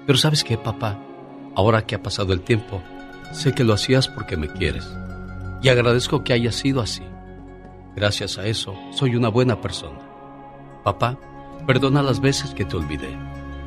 [0.05, 0.99] Pero sabes qué, papá,
[1.55, 2.81] ahora que ha pasado el tiempo,
[3.31, 4.85] sé que lo hacías porque me quieres.
[5.61, 7.03] Y agradezco que haya sido así.
[7.95, 9.99] Gracias a eso, soy una buena persona.
[10.83, 11.17] Papá,
[11.67, 13.15] perdona las veces que te olvidé,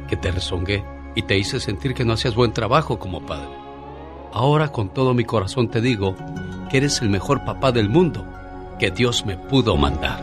[0.08, 0.84] que te rezongué
[1.14, 3.48] y te hice sentir que no hacías buen trabajo como padre.
[4.32, 6.14] Ahora con todo mi corazón te digo
[6.68, 8.26] que eres el mejor papá del mundo
[8.78, 10.20] que Dios me pudo mandar.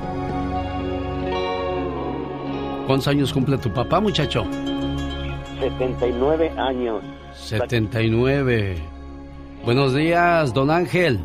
[2.88, 4.44] ¿Cuántos años cumple tu papá, muchacho?
[5.60, 7.02] 79 años.
[7.34, 8.76] 79.
[9.64, 11.20] Buenos días, don Ángel.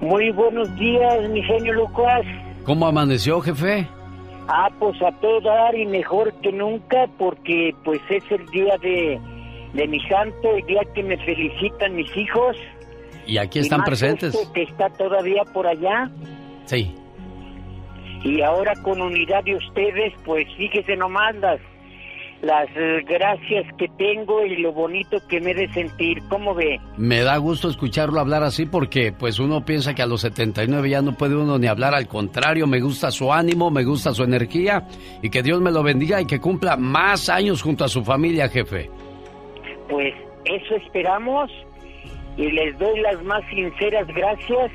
[0.00, 2.22] Muy buenos días, mi genio Lucas.
[2.64, 3.88] ¿Cómo amaneció, jefe?
[4.48, 9.18] Ah, pues a todo dar y mejor que nunca porque pues es el día de,
[9.72, 12.56] de mi santo, el día que me felicitan mis hijos.
[13.26, 14.34] Y aquí Y están más presentes.
[14.34, 16.10] este que está todavía por allá.
[16.66, 16.94] Sí.
[18.24, 21.60] Y ahora con unidad de ustedes, pues fíjese nomás las,
[22.40, 26.22] las eh, gracias que tengo y lo bonito que me he de sentir.
[26.30, 26.80] ¿Cómo ve?
[26.96, 31.02] Me da gusto escucharlo hablar así porque pues uno piensa que a los 79 ya
[31.02, 34.88] no puede uno ni hablar, al contrario, me gusta su ánimo, me gusta su energía
[35.22, 38.48] y que Dios me lo bendiga y que cumpla más años junto a su familia,
[38.48, 38.88] jefe.
[39.90, 40.14] Pues
[40.46, 41.50] eso esperamos
[42.38, 44.70] y les doy las más sinceras gracias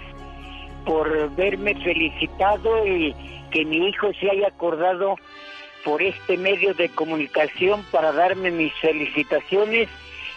[0.89, 3.13] por verme felicitado y
[3.51, 5.17] que mi hijo se haya acordado
[5.85, 9.87] por este medio de comunicación para darme mis felicitaciones,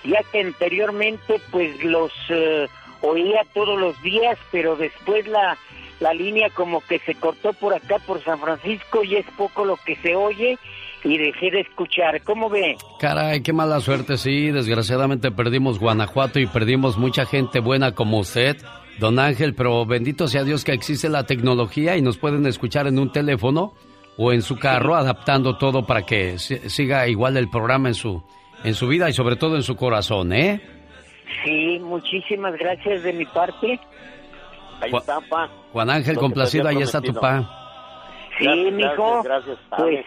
[0.04, 2.68] ya que anteriormente pues los eh,
[3.00, 5.56] oía todos los días, pero después la,
[6.00, 9.78] la línea como que se cortó por acá por San Francisco y es poco lo
[9.78, 10.58] que se oye
[11.02, 12.20] y dejé de escuchar.
[12.24, 12.76] ¿Cómo ve?
[13.00, 14.50] Caray, qué mala suerte, sí.
[14.50, 18.58] Desgraciadamente perdimos Guanajuato y perdimos mucha gente buena como usted,
[18.98, 22.98] don Ángel, pero bendito sea Dios que existe la tecnología y nos pueden escuchar en
[22.98, 23.74] un teléfono
[24.16, 28.22] o en su carro, adaptando todo para que si- siga igual el programa en su,
[28.64, 30.60] en su vida y sobre todo en su corazón, ¿eh?
[31.44, 33.80] Sí, muchísimas gracias de mi parte.
[34.80, 35.48] Ahí está, pa.
[35.72, 37.48] Juan Ángel, complacido, ahí está tu pa.
[38.38, 39.22] Sí, Gracias, mijo.
[39.22, 40.04] gracias, Pues.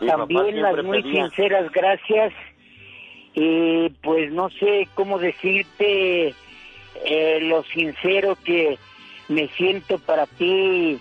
[0.00, 1.22] Mi también las muy pedía.
[1.28, 2.32] sinceras gracias.
[3.34, 6.34] Y pues no sé cómo decirte
[7.04, 8.78] eh, lo sincero que
[9.28, 11.00] me siento para ti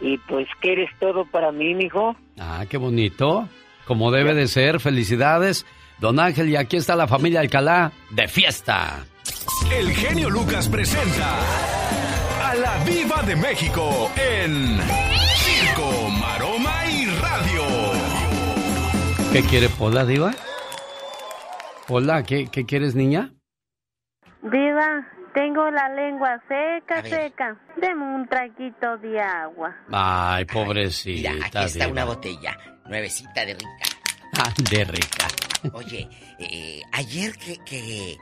[0.00, 2.16] y pues que eres todo para mí, mijo.
[2.38, 3.48] Ah, qué bonito.
[3.86, 5.66] Como debe de ser, felicidades.
[5.98, 9.04] Don Ángel, y aquí está la familia Alcalá de fiesta.
[9.72, 11.38] El genio Lucas presenta
[12.48, 14.78] a la Viva de México en
[15.36, 17.64] Circo, Maroma y Radio.
[19.32, 20.32] ¿Qué quiere Pola, Diva?
[21.86, 23.32] Pola, ¿qué, qué quieres, niña?
[24.42, 25.06] Diva,
[25.38, 27.56] tengo la lengua seca, seca.
[27.80, 29.76] Deme un traguito de agua.
[29.92, 31.32] Ay, pobrecita.
[31.32, 31.92] Mira, aquí está Diva.
[31.92, 33.86] una botella, nuevecita de rica.
[34.36, 35.28] Ah, de rica.
[35.74, 36.08] Oye,
[36.40, 38.16] eh, ayer que, que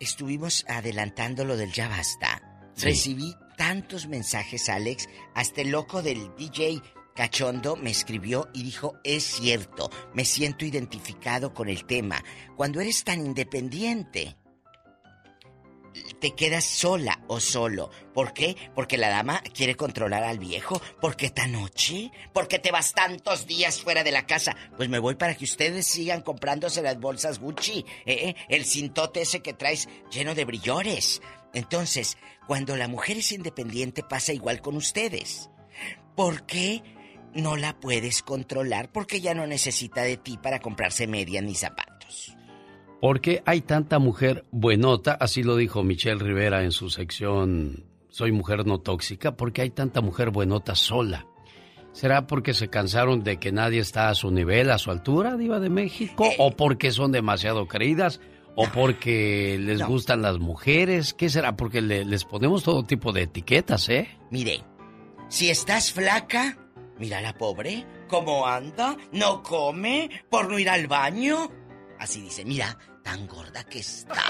[0.00, 2.40] estuvimos adelantando lo del ya basta,
[2.74, 2.86] Sí.
[2.86, 6.80] recibí tantos mensajes, Alex, hasta el loco del DJ
[7.14, 12.20] Cachondo me escribió y dijo, es cierto, me siento identificado con el tema.
[12.56, 14.36] Cuando eres tan independiente,
[16.24, 17.90] te quedas sola o solo.
[18.14, 18.56] ¿Por qué?
[18.74, 20.80] Porque la dama quiere controlar al viejo.
[20.98, 22.10] ¿Por qué esta noche?
[22.32, 24.56] ¿Por qué te vas tantos días fuera de la casa?
[24.78, 27.84] Pues me voy para que ustedes sigan comprándose las bolsas Gucci.
[28.06, 28.34] ¿eh?
[28.48, 31.20] El cintote ese que traes lleno de brillores.
[31.52, 35.50] Entonces, cuando la mujer es independiente pasa igual con ustedes.
[36.16, 36.82] ¿Por qué
[37.34, 38.90] no la puedes controlar?
[38.90, 42.34] Porque ya no necesita de ti para comprarse medias ni zapatos.
[43.04, 45.12] ¿Por qué hay tanta mujer buenota?
[45.12, 49.36] Así lo dijo Michelle Rivera en su sección Soy mujer no tóxica.
[49.36, 51.26] ¿Por qué hay tanta mujer buenota sola?
[51.92, 55.60] ¿Será porque se cansaron de que nadie está a su nivel, a su altura, Diva
[55.60, 56.26] de México?
[56.38, 58.22] ¿O porque son demasiado creídas?
[58.56, 61.12] ¿O porque les gustan las mujeres?
[61.12, 61.58] ¿Qué será?
[61.58, 64.08] Porque le- les ponemos todo tipo de etiquetas, ¿eh?
[64.30, 64.62] Mire,
[65.28, 66.56] si estás flaca,
[66.98, 71.50] mira la pobre, cómo anda, no come, por no ir al baño.
[71.98, 74.20] Así dice, mira, tan gorda que está.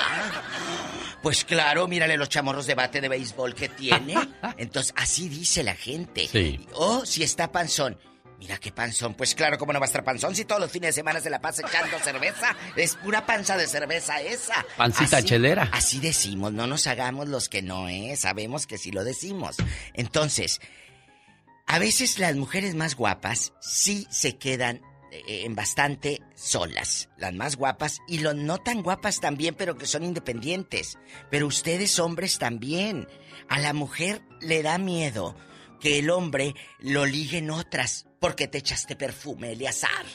[1.22, 4.14] Pues claro, mírale los chamorros de bate de béisbol que tiene.
[4.58, 6.28] Entonces, así dice la gente.
[6.30, 6.66] Sí.
[6.74, 7.98] O si está panzón.
[8.38, 9.14] Mira qué panzón.
[9.14, 11.30] Pues claro, ¿cómo no va a estar panzón si todos los fines de semana se
[11.30, 12.54] la pasa echando cerveza?
[12.76, 14.66] Es pura panza de cerveza esa.
[14.76, 15.70] Pancita Así- chelera.
[15.72, 18.16] Así decimos, no nos hagamos los que no, ¿eh?
[18.16, 19.56] Sabemos que sí lo decimos.
[19.94, 20.60] Entonces,
[21.66, 24.82] a veces las mujeres más guapas sí se quedan
[25.26, 30.04] en bastante solas, las más guapas y los no tan guapas también, pero que son
[30.04, 30.98] independientes.
[31.30, 33.08] Pero ustedes hombres también.
[33.48, 35.36] A la mujer le da miedo
[35.80, 38.06] que el hombre lo ligue en otras.
[38.24, 40.06] Porque te echaste perfume, Eleazar?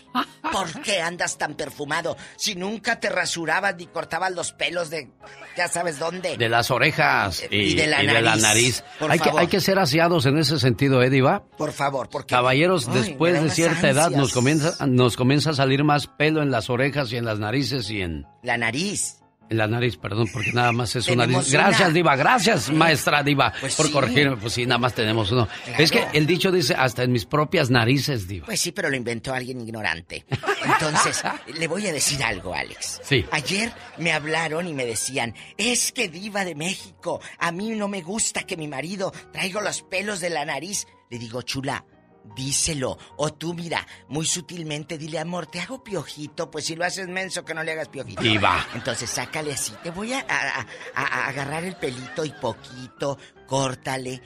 [0.52, 5.11] ¿Por qué andas tan perfumado si nunca te rasurabas ni cortabas los pelos de
[5.56, 6.36] ya sabes dónde?
[6.36, 8.41] De las orejas y, Y de la y de la nariz.
[8.41, 8.84] nariz.
[8.98, 11.44] Por Hay que, hay que ser aseados en ese sentido, ¿eh, Diva?
[11.56, 12.34] Por favor, porque...
[12.34, 16.49] Caballeros, Ay, después de cierta edad nos comienza, nos comienza a salir más pelo en
[16.49, 18.26] las orejas y en las narices y en...
[18.41, 19.19] La nariz.
[19.50, 21.52] En la nariz, perdón, porque nada más es una nariz.
[21.52, 21.90] Gracias, una.
[21.94, 23.92] Diva, gracias, maestra Diva, Pues por sí.
[23.92, 24.38] corregirme.
[24.38, 25.48] Pues sí, nada más tenemos uno.
[25.66, 25.84] Claro.
[25.84, 28.46] Es que el dicho dice, hasta en mis propias narices, Diva.
[28.46, 30.26] Pues sí, pero lo inventó alguien ignorante.
[30.64, 31.24] Entonces,
[31.58, 33.02] le voy a decir algo, Alex.
[33.04, 33.26] Sí.
[33.32, 38.02] Ayer me hablaron y me decían, es que diva de México, a mí no me
[38.02, 40.86] gusta que mi marido traiga los pelos de la nariz.
[41.10, 41.86] Le digo, chula,
[42.35, 42.97] díselo.
[43.18, 46.49] O tú, mira, muy sutilmente dile, amor, te hago piojito.
[46.51, 48.22] Pues si lo haces menso, que no le hagas piojito.
[48.22, 48.65] Diva.
[48.73, 49.73] Entonces, sácale así.
[49.84, 50.60] Te voy a, a-
[50.95, 54.22] a- a agarrar el pelito y poquito, córtale.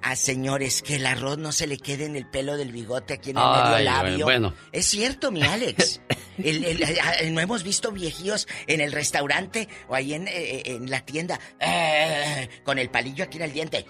[0.00, 3.30] A señores, que el arroz no se le quede en el pelo del bigote aquí
[3.30, 4.24] en el Ay, medio labio.
[4.26, 4.54] bueno.
[4.70, 6.00] Es cierto, mi Alex.
[6.42, 11.38] El- no hemos visto viejíos en el restaurante o ahí en, eh, en la tienda
[11.60, 13.84] eh, con el palillo aquí en el diente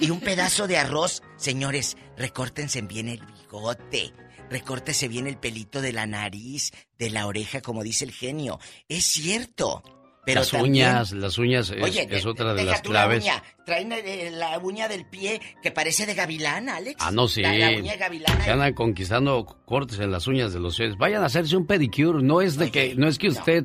[0.00, 1.22] y un pedazo de arroz.
[1.36, 4.12] Señores, recórtense bien el bigote.
[4.50, 8.58] Recórtese bien el pelito de la nariz, de la oreja, como dice el genio.
[8.88, 9.82] Es cierto.
[10.28, 13.24] Pero las también- uñas, las uñas es, Oye, es de- otra de las la claves.
[13.24, 13.42] uña.
[13.64, 16.96] Traen eh, la uña del pie que parece de gavilán, Alex.
[17.00, 17.42] Ah, no, sí.
[17.42, 18.42] La, la uña de gavilán.
[18.42, 20.96] Se andan conquistando cortes en las uñas de los pies.
[20.96, 22.22] Vayan a hacerse un pedicure.
[22.22, 23.64] No es de que, no es que usted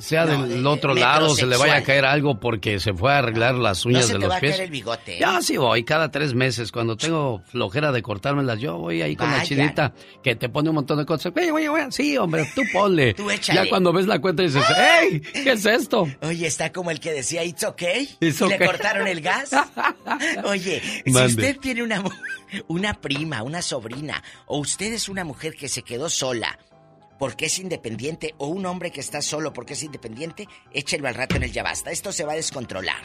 [0.00, 3.54] sea del otro lado, se le vaya a caer algo porque se fue a arreglar
[3.54, 4.58] las uñas de los pies.
[4.58, 5.18] el bigote.
[5.18, 6.72] Ya sí voy, cada tres meses.
[6.72, 10.76] Cuando tengo flojera de cortármelas, yo voy ahí con la chinita que te pone un
[10.76, 11.32] montón de cosas.
[11.36, 13.14] Oye, oye, oye, sí, hombre, tú ponle.
[13.20, 13.64] Tú échale.
[13.64, 15.20] Ya cuando ves la cuenta dices, ¡Ey!
[15.20, 16.08] ¿Qué es esto?
[16.22, 18.08] Oye, está como el que decía, It's okay.
[18.20, 18.66] It's y le okay.
[18.66, 19.50] cortaron el gas.
[20.44, 22.02] Oye, si usted tiene una,
[22.68, 26.58] una prima, una sobrina, o usted es una mujer que se quedó sola
[27.20, 31.36] porque es independiente, o un hombre que está solo porque es independiente, échelo al rato
[31.36, 31.92] en el ya basta.
[31.92, 33.02] Esto se va a descontrolar.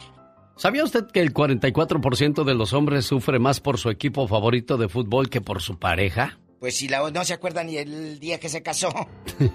[0.55, 4.87] ¿Sabía usted que el 44% de los hombres sufre más por su equipo favorito de
[4.87, 6.39] fútbol que por su pareja?
[6.59, 8.89] Pues si la, no se acuerda ni el día que se casó.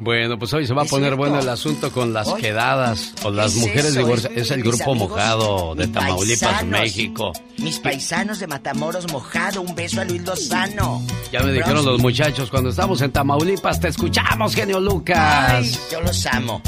[0.00, 1.16] Bueno, pues hoy se va a poner cierto.
[1.16, 4.36] bueno el asunto con las Oye, quedadas o las es mujeres eso, divorciadas.
[4.38, 6.80] es- Es el grupo amigos, mojado de Tamaulipas, paisanos.
[6.80, 7.32] México.
[7.58, 11.02] Mis paisanos de Matamoros mojado, un beso a Luis Lozano.
[11.32, 15.18] Ya me dijeron los muchachos, cuando estamos en Tamaulipas, te escuchamos, genio Lucas.
[15.18, 16.62] Ay, yo los amo.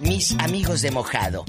[0.00, 1.44] Mis amigos de mojado.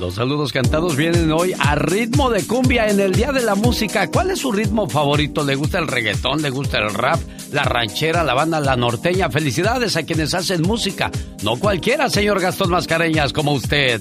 [0.00, 4.10] Los saludos cantados vienen hoy a ritmo de cumbia en el Día de la Música.
[4.10, 5.44] ¿Cuál es su ritmo favorito?
[5.44, 6.40] ¿Le gusta el reggaetón?
[6.40, 7.20] ¿Le gusta el rap?
[7.52, 8.24] ¿La ranchera?
[8.24, 8.60] ¿La banda?
[8.60, 9.28] ¿La norteña?
[9.28, 11.10] Felicidades a quienes hacen música.
[11.42, 14.00] No cualquiera, señor Gastón Mascareñas, como usted.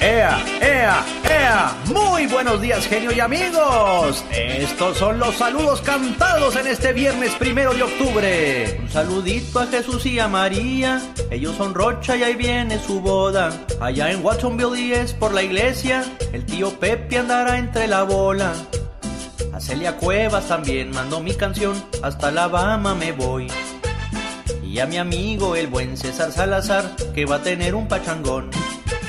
[0.00, 1.76] ¡Ea, ea, ea!
[1.86, 4.24] Muy buenos días, genio y amigos.
[4.30, 8.78] Estos son los saludos cantados en este viernes primero de octubre.
[8.80, 11.00] Un saludito a Jesús y a María.
[11.30, 13.50] Ellos son Rocha y ahí viene su boda.
[13.80, 16.04] Allá en Watsonville y es por la iglesia.
[16.32, 18.52] El tío Pepe andará entre la bola.
[19.52, 21.82] A Celia Cuevas también mando mi canción.
[22.02, 23.48] Hasta Alabama me voy.
[24.62, 28.50] Y a mi amigo el buen César Salazar, que va a tener un pachangón.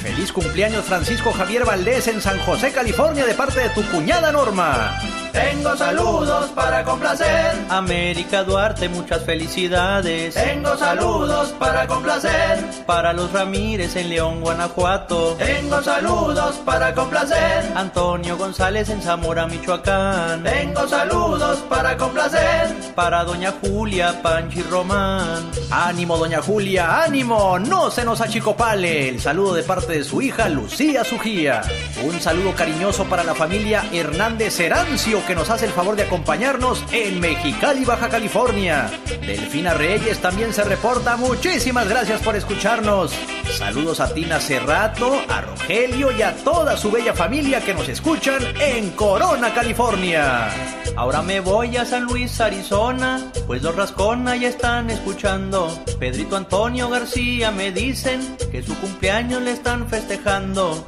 [0.07, 4.97] Feliz cumpleaños Francisco Javier Valdés en San José, California, de parte de tu cuñada Norma.
[5.37, 7.55] Tengo saludos para complacer.
[7.69, 10.33] América Duarte, muchas felicidades.
[10.33, 12.65] Tengo saludos para complacer.
[12.87, 15.35] Para los Ramírez en León, Guanajuato.
[15.37, 17.71] Tengo saludos para complacer.
[17.75, 20.41] Antonio González en Zamora, Michoacán.
[20.41, 22.73] Tengo saludos para complacer.
[22.95, 25.51] Para Doña Julia, Panchi Román.
[25.69, 27.59] Ánimo, Doña Julia, ánimo.
[27.59, 29.09] No se nos achicopale.
[29.09, 31.61] El saludo de parte de su hija Lucía Sujía.
[32.03, 36.81] Un saludo cariñoso para la familia Hernández Herancio que nos hace el favor de acompañarnos
[36.91, 38.89] en Mexicali, Baja California.
[39.21, 41.17] Delfina Reyes también se reporta.
[41.17, 43.11] Muchísimas gracias por escucharnos.
[43.57, 48.41] Saludos a Tina Cerrato, a Rogelio y a toda su bella familia que nos escuchan
[48.61, 50.47] en Corona, California.
[50.95, 55.67] Ahora me voy a San Luis, Arizona, pues los Rascona ya están escuchando.
[55.99, 60.87] Pedrito Antonio García me dicen que su cumpleaños le están festejando.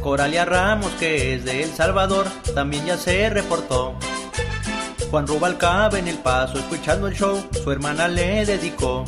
[0.00, 3.94] Coralia Ramos, que es de El Salvador, también ya se reportó.
[5.10, 9.04] Juan Rubalcaba en El Paso, escuchando el show, su hermana le dedicó.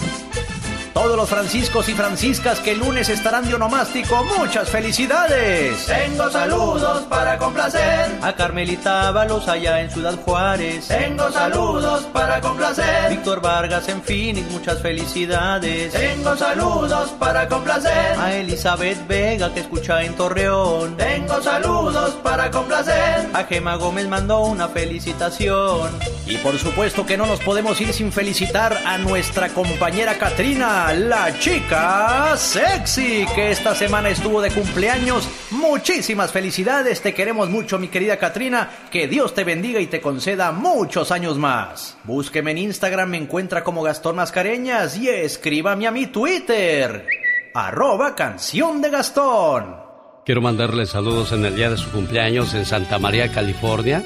[0.96, 5.84] Todos los franciscos y franciscas que el lunes estarán de onomástico, muchas felicidades.
[5.84, 10.88] Tengo saludos para complacer a Carmelita Ábalos allá en Ciudad Juárez.
[10.88, 15.92] Tengo saludos para complacer Víctor Vargas en Phoenix, muchas felicidades.
[15.92, 20.96] Tengo saludos para complacer a Elizabeth Vega que escucha en Torreón.
[20.96, 25.90] Tengo saludos para complacer a Gema Gómez mandó una felicitación.
[26.26, 31.38] Y por supuesto que no nos podemos ir sin felicitar a nuestra compañera Katrina, la
[31.38, 35.28] chica sexy, que esta semana estuvo de cumpleaños.
[35.50, 40.52] Muchísimas felicidades, te queremos mucho mi querida Katrina, que Dios te bendiga y te conceda
[40.52, 41.96] muchos años más.
[42.04, 47.06] Búsqueme en Instagram, me encuentra como Gastón Mascareñas y escríbame a mi Twitter,
[47.54, 49.85] arroba canción de Gastón.
[50.26, 54.04] Quiero mandarle saludos en el día de su cumpleaños en Santa María, California.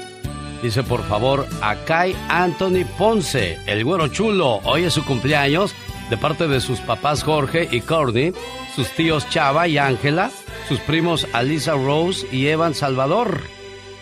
[0.61, 4.59] Dice por favor a Kai Anthony Ponce, el güero chulo.
[4.63, 5.73] Hoy es su cumpleaños
[6.11, 8.33] de parte de sus papás Jorge y Courtney,
[8.75, 10.29] sus tíos Chava y Ángela,
[10.69, 13.41] sus primos Alisa Rose y Evan Salvador.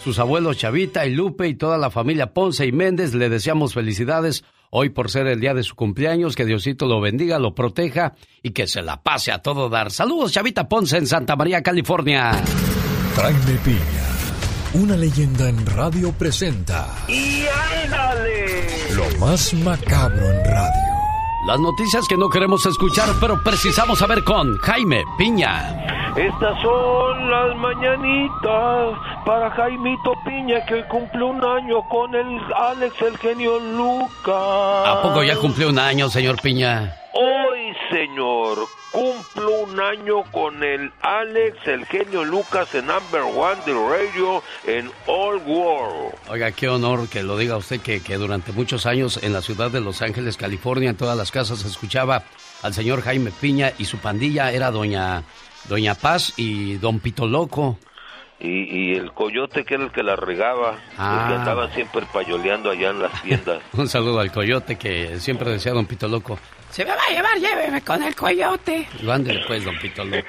[0.04, 4.44] Sus abuelos Chavita y Lupe y toda la familia Ponce y Méndez le deseamos felicidades
[4.70, 8.52] hoy por ser el día de su cumpleaños, que Diosito lo bendiga, lo proteja y
[8.52, 9.92] que se la pase a todo dar.
[9.92, 12.32] Saludos Chavita Ponce en Santa María, California.
[13.16, 14.08] Jaime Piña,
[14.74, 17.44] una leyenda en radio presenta ¡Y
[17.84, 18.68] ándale!
[18.96, 20.89] lo más macabro en radio.
[21.50, 26.14] Las noticias que no queremos escuchar, pero precisamos saber con Jaime Piña.
[26.16, 28.94] Estas son las mañanitas
[29.26, 34.28] para Jaimito Piña que cumple un año con el Alex el genio Lucas.
[34.28, 36.96] ¿A poco ya cumplió un año, señor Piña?
[37.14, 38.60] Hoy señor.
[38.92, 44.92] Cumplo un año con el Alex, el genio Lucas en Number One de Radio en
[45.06, 46.16] All World.
[46.30, 49.70] Oiga, qué honor que lo diga usted que, que durante muchos años en la ciudad
[49.70, 52.24] de Los Ángeles, California, en todas las casas se escuchaba
[52.64, 55.24] al señor Jaime Piña y su pandilla era doña,
[55.68, 57.78] doña Paz y don Pito Loco.
[58.40, 61.36] Y, y el coyote que era el que la regaba, el que Ah.
[61.40, 63.62] andaba siempre payoleando allá en las tiendas.
[63.74, 66.40] Un saludo al coyote que siempre decía don Pito Loco.
[66.72, 68.88] Se me va a llevar, lléveme con el coyote.
[69.02, 70.28] Lo ándele pues, don Pito Loco.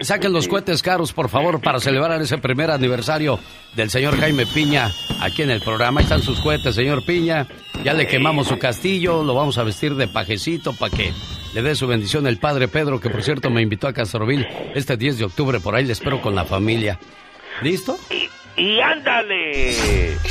[0.00, 3.40] Saquen los cohetes caros, por favor, para celebrar ese primer aniversario
[3.74, 4.90] del señor Jaime Piña
[5.20, 6.00] aquí en el programa.
[6.00, 7.46] Ahí están sus cohetes, señor Piña.
[7.84, 11.12] Ya le quemamos su castillo, lo vamos a vestir de pajecito para que
[11.54, 14.96] le dé su bendición el padre Pedro, que por cierto me invitó a Castroville este
[14.96, 15.58] 10 de octubre.
[15.58, 16.98] Por ahí le espero con la familia.
[17.62, 17.98] ¿Listo?
[18.56, 19.72] Y ándale.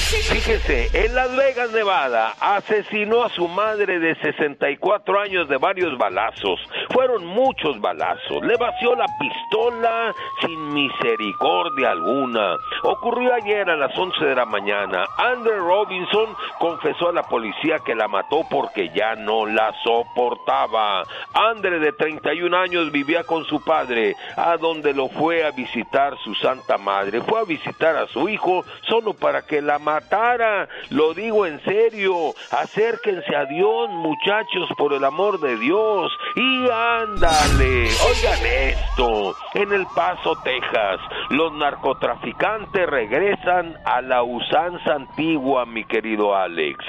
[0.09, 6.59] Fíjese, en Las Vegas, Nevada, asesinó a su madre de 64 años de varios balazos.
[6.91, 8.43] Fueron muchos balazos.
[8.43, 12.55] Le vació la pistola sin misericordia alguna.
[12.83, 15.05] Ocurrió ayer a las 11 de la mañana.
[15.17, 21.03] Andrew Robinson confesó a la policía que la mató porque ya no la soportaba.
[21.33, 26.33] Andre, de 31 años, vivía con su padre, a donde lo fue a visitar su
[26.35, 27.21] santa madre.
[27.21, 30.67] Fue a visitar a su hijo solo para que la matara.
[30.89, 32.33] Lo digo en serio.
[32.51, 36.11] Acérquense a Dios, muchachos, por el amor de Dios.
[36.35, 37.89] Y ándale.
[38.07, 39.35] Oigan esto.
[39.53, 40.99] En El Paso, Texas,
[41.29, 46.83] los narcotraficantes regresan a la usanza antigua, mi querido Alex.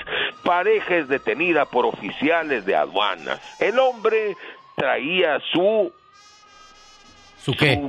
[0.45, 3.41] Pareja es detenida por oficiales de aduanas.
[3.61, 4.37] El hombre
[4.77, 5.93] traía su
[7.43, 7.77] ¿Su qué?
[7.77, 7.89] ¿Su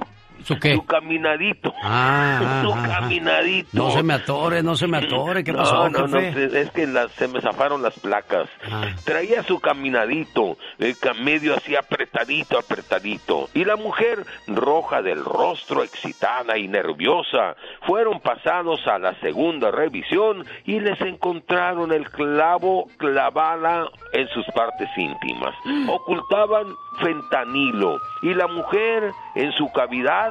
[0.60, 0.76] qué?
[0.76, 1.74] su caminadito.
[1.84, 2.88] Ah, su ah, ah.
[3.00, 3.70] caminadito.
[3.74, 5.44] No se me atore, no se me atore.
[5.44, 6.46] ¿Qué pasó, No, no, no, jefe?
[6.46, 8.48] es es que las- se me zafaron las placas.
[8.72, 8.86] Ah.
[9.04, 13.50] Traía su caminadito, el medio así apretadito, apretadito.
[13.54, 17.56] Y la mujer, roja del rostro, excitada y nerviosa,
[17.86, 24.90] fueron pasados a la segunda revisión y les encontraron el clavo clavada en sus partes
[24.98, 25.56] íntimas.
[25.90, 26.68] Ocultaban
[27.00, 30.31] fentanilo y la mujer en su cavidad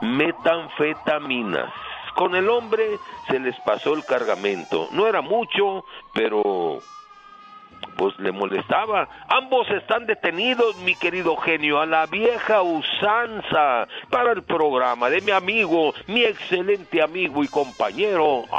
[0.00, 1.72] metanfetaminas.
[2.14, 2.98] Con el hombre
[3.28, 4.88] se les pasó el cargamento.
[4.92, 6.78] No era mucho, pero
[7.96, 9.08] pues le molestaba.
[9.28, 15.30] Ambos están detenidos, mi querido genio, a la vieja usanza para el programa de mi
[15.30, 18.44] amigo, mi excelente amigo y compañero.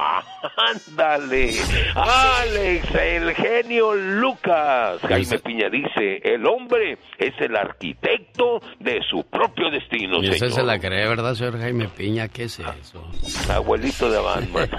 [0.57, 1.51] Ándale,
[1.95, 4.99] Alex, el genio Lucas.
[5.01, 10.63] Jaime Piña dice, el hombre es el arquitecto de su propio destino, Y usted se
[10.63, 12.27] la cree, ¿verdad, señor Jaime Piña?
[12.27, 13.07] ¿Qué es eso?
[13.51, 14.69] Abuelito de Batman.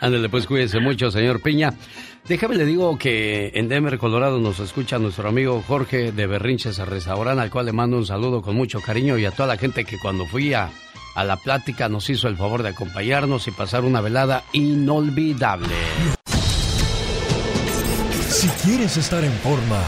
[0.00, 1.70] Ándale, pues cuídese mucho, señor Piña.
[2.28, 6.84] Déjame le digo que en Denver, Colorado, nos escucha nuestro amigo Jorge de Berrinches a
[6.84, 9.84] Restaurante, al cual le mando un saludo con mucho cariño y a toda la gente
[9.84, 10.70] que cuando fui a,
[11.14, 15.74] a la plática nos hizo el favor de acompañarnos y pasar una velada inolvidable.
[18.28, 19.82] Si quieres estar en forma,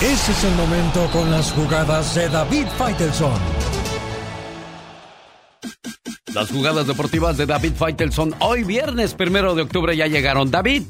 [0.00, 3.68] ese es el momento con las jugadas de David Faitelson.
[6.34, 10.50] Las jugadas deportivas de David Faitelson hoy viernes primero de octubre ya llegaron.
[10.50, 10.84] David.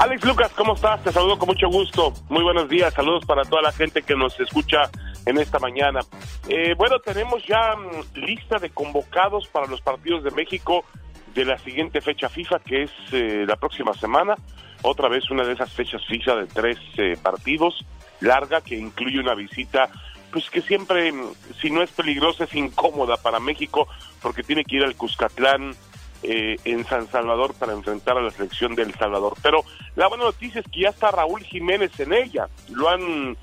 [0.00, 1.04] Alex Lucas, ¿cómo estás?
[1.04, 2.14] Te saludo con mucho gusto.
[2.30, 2.94] Muy buenos días.
[2.94, 4.90] Saludos para toda la gente que nos escucha
[5.26, 6.00] en esta mañana.
[6.48, 10.86] Eh, bueno, tenemos ya mm, lista de convocados para los partidos de México
[11.34, 14.36] de la siguiente fecha FIFA, que es eh, la próxima semana.
[14.80, 17.84] Otra vez una de esas fechas FIFA de tres eh, partidos,
[18.20, 19.90] larga, que incluye una visita,
[20.32, 23.86] pues que siempre, mm, si no es peligrosa, es incómoda para México,
[24.22, 25.74] porque tiene que ir al Cuscatlán,
[26.22, 29.34] eh, en San Salvador para enfrentar a la selección de El Salvador.
[29.42, 29.64] Pero
[29.96, 32.48] la buena noticia es que ya está Raúl Jiménez en ella.
[32.68, 33.36] Lo han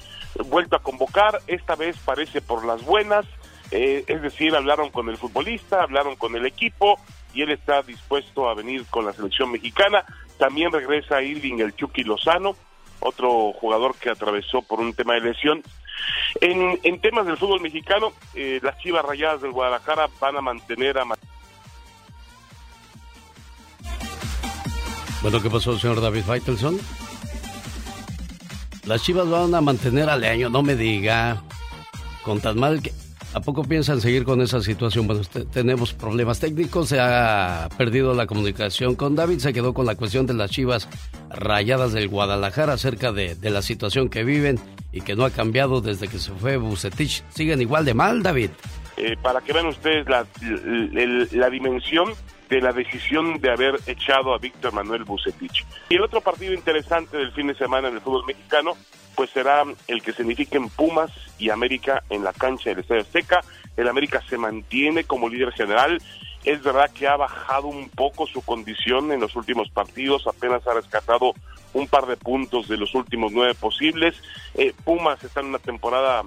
[0.45, 3.25] vuelto a convocar, esta vez parece por las buenas,
[3.71, 6.99] eh, es decir, hablaron con el futbolista, hablaron con el equipo
[7.33, 10.05] y él está dispuesto a venir con la selección mexicana.
[10.37, 12.55] También regresa Irving el Chucky Lozano,
[12.99, 15.63] otro jugador que atravesó por un tema de lesión.
[16.41, 20.97] En, en temas del fútbol mexicano, eh, las Chivas Rayadas del Guadalajara van a mantener
[20.97, 21.05] a
[25.21, 26.77] Bueno, ¿qué pasó, señor David Faitelson?
[28.85, 31.41] Las chivas van a mantener al año, no me diga.
[32.23, 32.93] Con tan mal que.
[33.33, 35.05] ¿A poco piensan seguir con esa situación?
[35.05, 35.21] Bueno,
[35.51, 40.25] tenemos problemas técnicos, se ha perdido la comunicación con David, se quedó con la cuestión
[40.25, 40.87] de las chivas
[41.29, 44.57] rayadas del Guadalajara acerca de, la situación que viven
[44.91, 47.23] y que no ha cambiado desde que se fue Bucetich.
[47.29, 48.51] ¿Siguen igual de mal, David?
[48.97, 52.13] eh, para que vean ustedes la dimensión
[52.49, 55.65] de la decisión de haber echado a Víctor Manuel Bucetich.
[55.89, 58.75] Y el otro partido interesante del fin de semana en el fútbol mexicano
[59.17, 63.41] pues será el que signifiquen Pumas y América en la cancha del Estadio Azteca.
[63.75, 65.97] El América se mantiene como líder general.
[66.45, 70.75] Es verdad que ha bajado un poco su condición en los últimos partidos, apenas ha
[70.75, 71.33] rescatado
[71.73, 74.15] un par de puntos de los últimos nueve posibles.
[74.53, 76.21] Eh, Pumas está en una temporada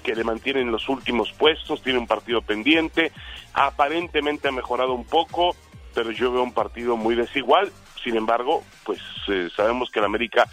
[0.00, 3.12] que le mantiene en los últimos puestos, tiene un partido pendiente,
[3.52, 5.54] aparentemente ha mejorado un poco,
[5.94, 7.70] pero yo veo un partido muy desigual.
[8.02, 10.48] Sin embargo, pues eh, sabemos que el América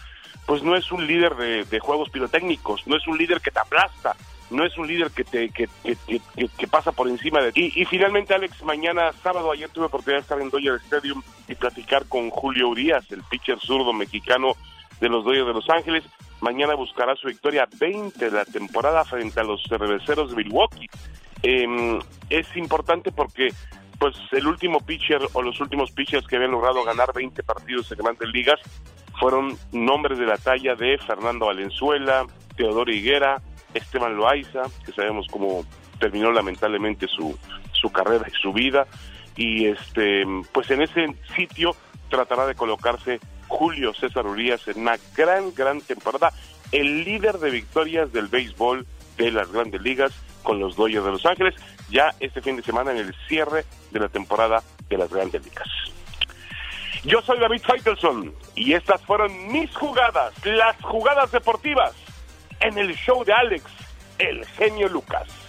[0.48, 4.16] pues no es un líder de, juegos pirotécnicos, no es un líder que te aplasta,
[4.50, 7.74] no es un líder que te que, que, pasa por encima de ti.
[7.76, 12.08] Y, finalmente, Alex, mañana sábado, ayer tuve oportunidad de estar en Dodger Stadium y platicar
[12.08, 14.56] con Julio Urias, el pitcher zurdo mexicano
[15.00, 16.04] de los Dodgers de Los Ángeles.
[16.42, 20.88] Mañana buscará su victoria 20 de la temporada frente a los cerveceros de Milwaukee.
[21.44, 22.00] Em,
[22.30, 23.50] es importante porque
[24.00, 27.98] pues el último pitcher o los últimos pitchers que habían logrado ganar 20 partidos en
[27.98, 28.60] grandes ligas
[29.20, 32.26] fueron nombres de la talla de Fernando Valenzuela,
[32.56, 33.42] Teodoro Higuera,
[33.74, 35.66] Esteban Loaiza, que sabemos cómo
[36.00, 37.38] terminó lamentablemente su,
[37.72, 38.86] su carrera y su vida,
[39.36, 41.76] y este pues en ese sitio
[42.10, 46.32] tratará de colocarse Julio César Urias en una gran, gran temporada,
[46.72, 48.86] el líder de victorias del béisbol
[49.18, 50.12] de las grandes ligas
[50.44, 51.56] con los Dodgers de Los Ángeles,
[51.90, 55.68] ya este fin de semana en el cierre de la temporada de las grandes ligas.
[57.04, 61.94] Yo soy David Feitelson y estas fueron mis jugadas, las jugadas deportivas,
[62.60, 63.64] en el show de Alex,
[64.18, 65.47] el genio Lucas.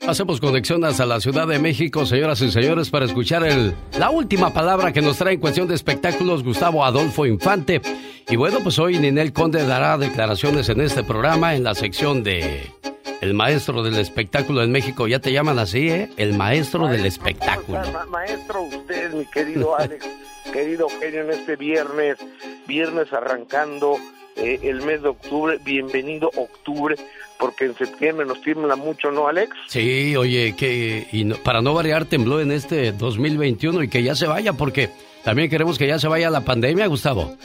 [0.00, 4.52] Hacemos conexión hasta la Ciudad de México, señoras y señores, para escuchar el, la última
[4.52, 7.80] palabra que nos trae en cuestión de espectáculos Gustavo Adolfo Infante.
[8.28, 12.70] Y bueno, pues hoy Ninel Conde dará declaraciones en este programa en la sección de
[13.20, 15.08] el maestro del espectáculo en México.
[15.08, 16.10] Ya te llaman así, ¿eh?
[16.16, 17.80] El maestro, del espectáculo.
[18.08, 20.06] maestro, usted, mi querido Alex,
[20.52, 22.18] querido genio, en este viernes,
[22.66, 23.96] viernes arrancando
[24.36, 25.58] eh, el mes de octubre.
[25.64, 26.96] Bienvenido octubre,
[27.38, 29.56] porque en septiembre nos tiembla mucho, ¿no, Alex?
[29.68, 34.26] Sí, oye, que y para no variar, tembló en este 2021 y que ya se
[34.26, 34.90] vaya, porque
[35.24, 37.36] también queremos que ya se vaya la pandemia, Gustavo.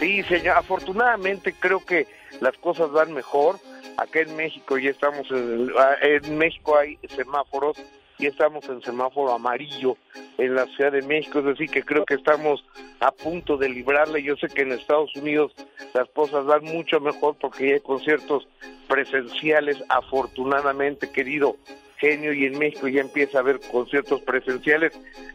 [0.00, 2.06] Sí, señor, afortunadamente creo que
[2.40, 3.58] las cosas van mejor
[3.96, 7.76] Acá en México ya estamos en, ah, en México hay semáforos
[8.18, 9.96] y estamos en semáforo amarillo
[10.38, 12.64] en la Ciudad de México, es decir, que creo que estamos
[13.00, 14.18] a punto de librarla.
[14.18, 15.52] Yo sé que en Estados Unidos
[15.94, 18.46] las cosas van mucho mejor porque ya hay conciertos
[18.88, 21.56] presenciales, afortunadamente, querido
[21.96, 24.92] genio, y en México ya empieza a haber conciertos presenciales.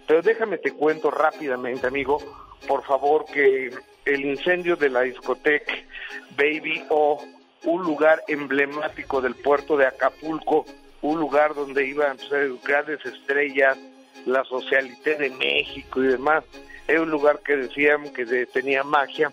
[0.08, 2.20] Pero déjame te cuento rápidamente, amigo,
[2.68, 3.72] por favor, que
[4.06, 5.74] el incendio de la discoteca
[6.38, 7.22] Baby O
[7.66, 10.66] un lugar emblemático del puerto de Acapulco,
[11.02, 13.78] un lugar donde iban pues, grandes estrellas,
[14.26, 16.44] la socialité de México y demás.
[16.88, 19.32] Es un lugar que decían que tenía magia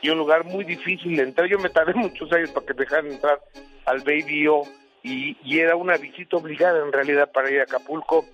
[0.00, 1.48] y un lugar muy difícil de entrar.
[1.48, 3.40] Yo me tardé muchos años para que dejaran entrar
[3.86, 4.62] al Baby O
[5.02, 8.24] y, era una visita obligada en realidad para ir a Acapulco.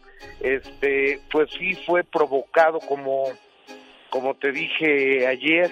[0.40, 3.24] Este, pues sí fue provocado como,
[4.08, 5.70] como te dije ayer.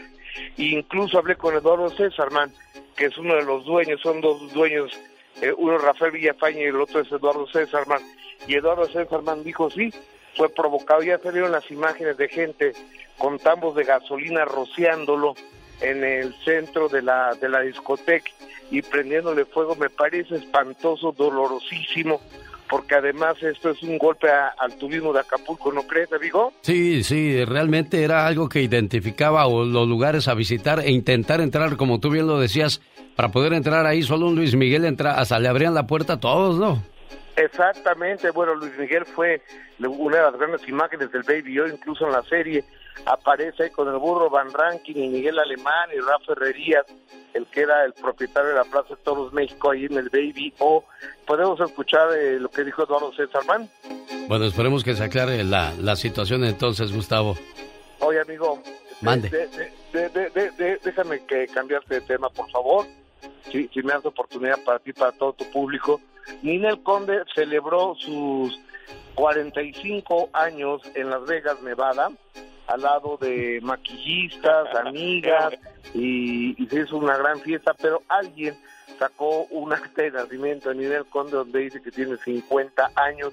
[0.56, 2.52] Incluso hablé con Eduardo César, man,
[2.96, 4.92] que es uno de los dueños, son dos dueños,
[5.40, 8.02] eh, uno Rafael Villafaña y el otro es Eduardo Césarman.
[8.46, 9.92] Y Eduardo Césarman dijo, sí,
[10.36, 11.02] fue provocado.
[11.02, 12.72] Ya salieron las imágenes de gente
[13.18, 15.34] con tambos de gasolina rociándolo
[15.80, 18.30] en el centro de la, de la discoteca
[18.70, 19.74] y prendiéndole fuego.
[19.76, 22.20] Me parece espantoso, dolorosísimo
[22.68, 26.52] porque además esto es un golpe al turismo de Acapulco, ¿no crees, amigo?
[26.62, 32.00] Sí, sí, realmente era algo que identificaba los lugares a visitar e intentar entrar, como
[32.00, 32.80] tú bien lo decías,
[33.16, 36.20] para poder entrar ahí solo un Luis Miguel entra, hasta le abrían la puerta a
[36.20, 36.82] todos, ¿no?
[37.36, 39.40] Exactamente, bueno, Luis Miguel fue
[39.78, 42.64] una de las grandes imágenes del Baby Yo, incluso en la serie
[43.04, 46.86] aparece ahí con el burro Van Ranking y Miguel Alemán y Rafa Herrerías,
[47.34, 50.52] el que era el propietario de la Plaza de Toros México ahí en el Baby
[50.58, 50.84] O.
[51.26, 53.68] ¿Podemos escuchar eh, lo que dijo Eduardo César Man?
[54.28, 57.36] Bueno, esperemos que se aclare la, la situación entonces, Gustavo.
[58.00, 58.62] Oye, amigo,
[59.00, 59.48] Mande.
[60.84, 62.86] déjame que cambiarte de tema, por favor.
[63.50, 66.00] Si, si me das oportunidad para ti, para todo tu público.
[66.42, 68.58] Ninel Conde celebró sus
[69.14, 72.10] 45 años en Las Vegas, Nevada,
[72.68, 75.54] al lado de maquillistas, amigas,
[75.94, 78.54] y, se hizo una gran fiesta, pero alguien
[78.98, 83.32] sacó un acta de nacimiento de Ninel Conde donde dice que tiene 50 años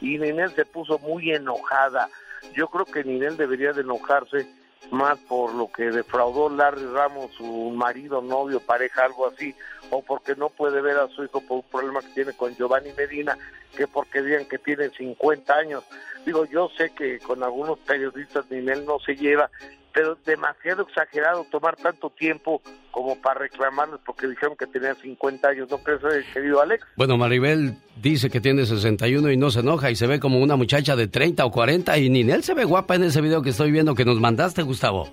[0.00, 2.08] y Ninel se puso muy enojada.
[2.54, 4.46] Yo creo que Ninel debería de enojarse
[4.90, 9.54] más por lo que defraudó Larry Ramos, su marido, novio, pareja, algo así,
[9.90, 12.92] o porque no puede ver a su hijo por un problema que tiene con Giovanni
[12.92, 13.36] Medina,
[13.76, 15.84] que porque digan que tiene 50 años.
[16.24, 19.50] Digo, yo sé que con algunos periodistas él no se lleva,
[19.94, 22.60] pero demasiado exagerado tomar tanto tiempo
[22.90, 26.84] como para reclamarles porque dijeron que tenía 50 años, ¿no crees, eh, querido Alex?
[26.96, 30.56] Bueno, Maribel dice que tiene 61 y no se enoja y se ve como una
[30.56, 33.70] muchacha de 30 o 40 y Ninel se ve guapa en ese video que estoy
[33.70, 35.08] viendo que nos mandaste, Gustavo.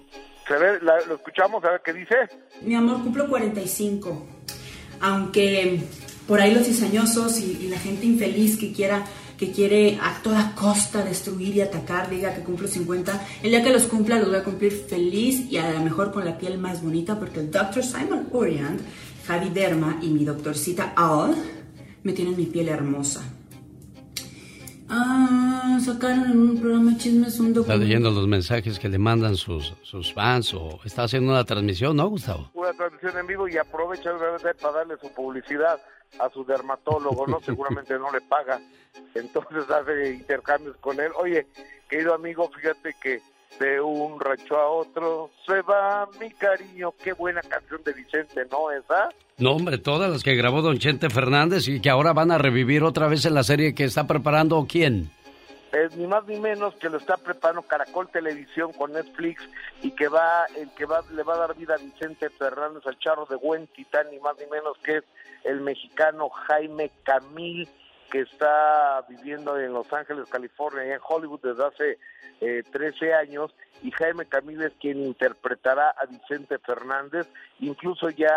[0.48, 2.16] Se ve, la- lo escuchamos, a ver qué dice.
[2.62, 4.28] Mi amor, cumplo 45.
[5.00, 5.82] Aunque
[6.28, 9.04] por ahí los cizañosos y, y la gente infeliz que quiera
[9.42, 13.72] que quiere a toda costa destruir y atacar, diga que cumplo 50, el día que
[13.74, 16.84] los cumpla los voy a cumplir feliz y a lo mejor con la piel más
[16.84, 17.84] bonita porque el Dr.
[17.84, 18.80] Simon Oriant,
[19.26, 21.34] Javi Derma y mi doctorcita Al
[22.04, 23.24] me tienen mi piel hermosa.
[24.90, 27.84] Ah, sacaron en un programa de chismes un Está documento.
[27.84, 32.08] leyendo los mensajes que le mandan sus, sus fans o está haciendo una transmisión, ¿no,
[32.10, 32.52] Gustavo?
[32.54, 34.12] Una transmisión en vivo y aprovecha
[34.62, 35.80] para darle su publicidad
[36.20, 37.40] a su dermatólogo, ¿no?
[37.46, 38.62] Seguramente no le paga.
[39.16, 41.12] Entonces hace intercambios con él.
[41.18, 41.48] Oye,
[41.90, 43.22] querido amigo, fíjate que
[43.60, 46.94] de un rancho a otro se va mi cariño.
[47.04, 48.72] Qué buena canción de Vicente, ¿no?
[48.72, 49.10] Esa.
[49.38, 52.84] No, hombre, todas las que grabó Don Chente Fernández y que ahora van a revivir
[52.84, 55.10] otra vez en la serie que está preparando quién.
[55.72, 59.42] Es ni más ni menos que lo está preparando Caracol Televisión con Netflix
[59.82, 63.00] y que va, el que va, le va a dar vida a Vicente Fernández al
[63.00, 65.04] charro de buen titán, ni más ni menos que es
[65.46, 67.70] el mexicano Jaime Camil,
[68.12, 71.98] que está viviendo en Los Ángeles, California, en Hollywood desde hace
[72.42, 73.52] eh, 13 años,
[73.84, 77.28] y Jaime Camil es quien interpretará a Vicente Fernández.
[77.60, 78.30] Incluso ya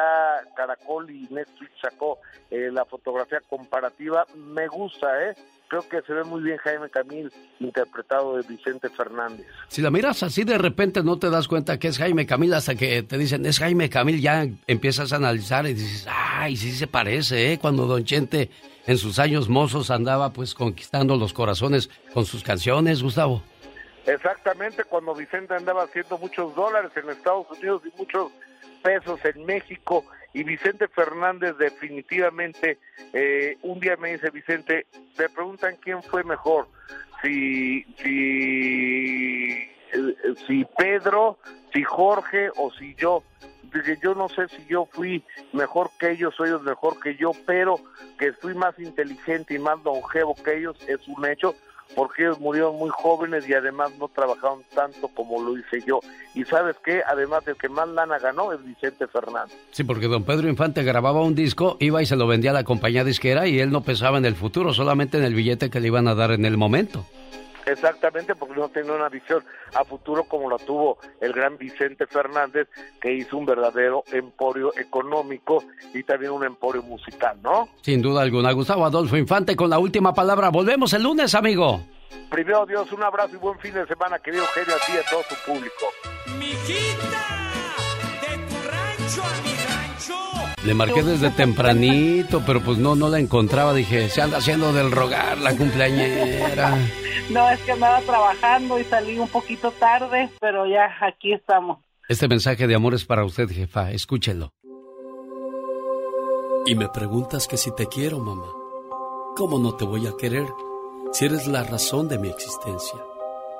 [0.57, 2.19] Caracol y Netflix sacó
[2.51, 4.27] eh, la fotografía comparativa.
[4.35, 5.35] Me gusta, ¿eh?
[5.69, 9.47] Creo que se ve muy bien Jaime Camil interpretado de Vicente Fernández.
[9.69, 12.75] Si la miras así de repente no te das cuenta que es Jaime Camil hasta
[12.75, 16.87] que te dicen es Jaime Camil, ya empiezas a analizar y dices, ay, sí se
[16.87, 17.59] parece, ¿eh?
[17.59, 18.51] Cuando Don Chente
[18.86, 23.43] en sus años mozos andaba pues conquistando los corazones con sus canciones, Gustavo.
[24.06, 28.32] Exactamente, cuando Vicente andaba haciendo muchos dólares en Estados Unidos y muchos
[28.82, 30.05] pesos en México,
[30.35, 32.78] y Vicente Fernández definitivamente,
[33.12, 34.86] eh, un día me dice Vicente,
[35.16, 36.66] me preguntan quién fue mejor,
[37.23, 39.52] si, si,
[39.93, 40.15] eh,
[40.47, 41.39] si Pedro,
[41.73, 43.23] si Jorge o si yo.
[43.75, 47.33] Dije, yo no sé si yo fui mejor que ellos o ellos mejor que yo,
[47.45, 47.81] pero
[48.19, 51.57] que fui más inteligente y más longevo que ellos es un hecho,
[51.97, 55.99] porque ellos murieron muy jóvenes y además no trabajaron tanto como lo hice yo.
[56.35, 59.57] Y sabes qué, además el que más lana ganó es Vicente Fernández.
[59.73, 62.65] Sí, porque don Pedro Infante grababa un disco, iba y se lo vendía a la
[62.65, 65.89] compañía disquera y él no pensaba en el futuro, solamente en el billete que le
[65.89, 67.05] iban a dar en el momento.
[67.66, 69.43] Exactamente, porque no tenía una visión
[69.74, 72.69] a futuro como la tuvo el gran Vicente Fernández,
[73.01, 77.69] que hizo un verdadero emporio económico y también un emporio musical, ¿no?
[77.82, 78.53] Sin duda alguna.
[78.53, 80.51] Gustavo Adolfo Infante con la última palabra.
[80.51, 81.81] Volvemos el lunes, amigo.
[82.31, 85.11] Primero, Dios, un abrazo y buen fin de semana, querido Eugenio, a ti y a
[85.11, 85.86] todo tu público.
[90.65, 93.74] Le marqué desde tempranito, pero pues no, no la encontraba.
[93.74, 96.78] Dije, se anda haciendo del rogar la cumpleañera.
[97.31, 101.78] No, es que andaba trabajando y salí un poquito tarde, pero ya aquí estamos.
[102.09, 103.91] Este mensaje de amor es para usted, jefa.
[103.91, 104.53] Escúchelo.
[106.66, 108.49] Y me preguntas que si te quiero, mamá.
[109.36, 110.47] ¿Cómo no te voy a querer
[111.12, 112.99] si eres la razón de mi existencia?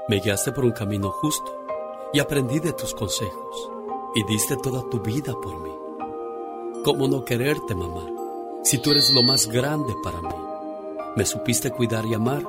[0.09, 1.67] Me guiaste por un camino justo
[2.15, 3.71] y aprendí de tus consejos
[4.15, 5.74] y diste toda tu vida por mí.
[6.85, 8.03] ¿Cómo no quererte, mamá?
[8.63, 10.35] Si tú eres lo más grande para mí.
[11.17, 12.43] Me supiste cuidar y amar.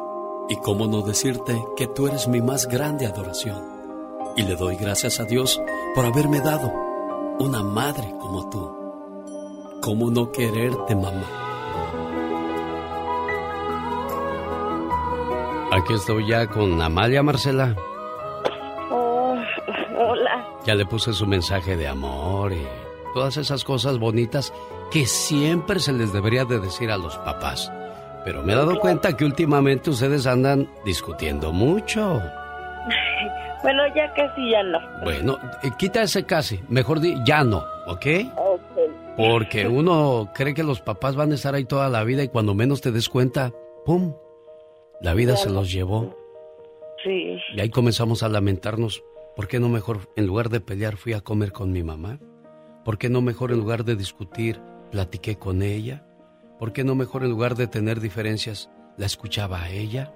[0.49, 3.63] ¿Y cómo no decirte que tú eres mi más grande adoración?
[4.35, 5.61] Y le doy gracias a Dios
[5.95, 6.69] por haberme dado
[7.39, 9.79] una madre como tú.
[9.81, 11.23] ¿Cómo no quererte, mamá?
[15.71, 17.73] Aquí estoy ya con Amalia Marcela.
[18.91, 19.37] Oh,
[19.97, 20.45] hola.
[20.65, 22.67] Ya le puse su mensaje de amor y
[23.15, 24.53] todas esas cosas bonitas
[24.91, 27.71] que siempre se les debería de decir a los papás.
[28.25, 32.21] Pero me he dado cuenta que últimamente ustedes andan discutiendo mucho.
[33.63, 34.77] Bueno, ya casi ya no.
[35.03, 38.05] Bueno, eh, quita ese casi, mejor di ya no, ¿ok?
[38.35, 39.17] Ok.
[39.17, 42.53] Porque uno cree que los papás van a estar ahí toda la vida y cuando
[42.53, 43.51] menos te des cuenta,
[43.83, 44.13] ¡pum!
[45.01, 46.15] La vida Ya se los llevó.
[47.03, 47.39] Sí.
[47.55, 49.03] Y ahí comenzamos a lamentarnos.
[49.35, 52.19] ¿Por qué no mejor, en lugar de pelear, fui a comer con mi mamá?
[52.85, 56.03] ¿Por qué no mejor, en lugar de discutir, platiqué con ella?
[56.59, 60.13] ¿Por qué no mejor, en lugar de tener diferencias, la escuchaba a ella?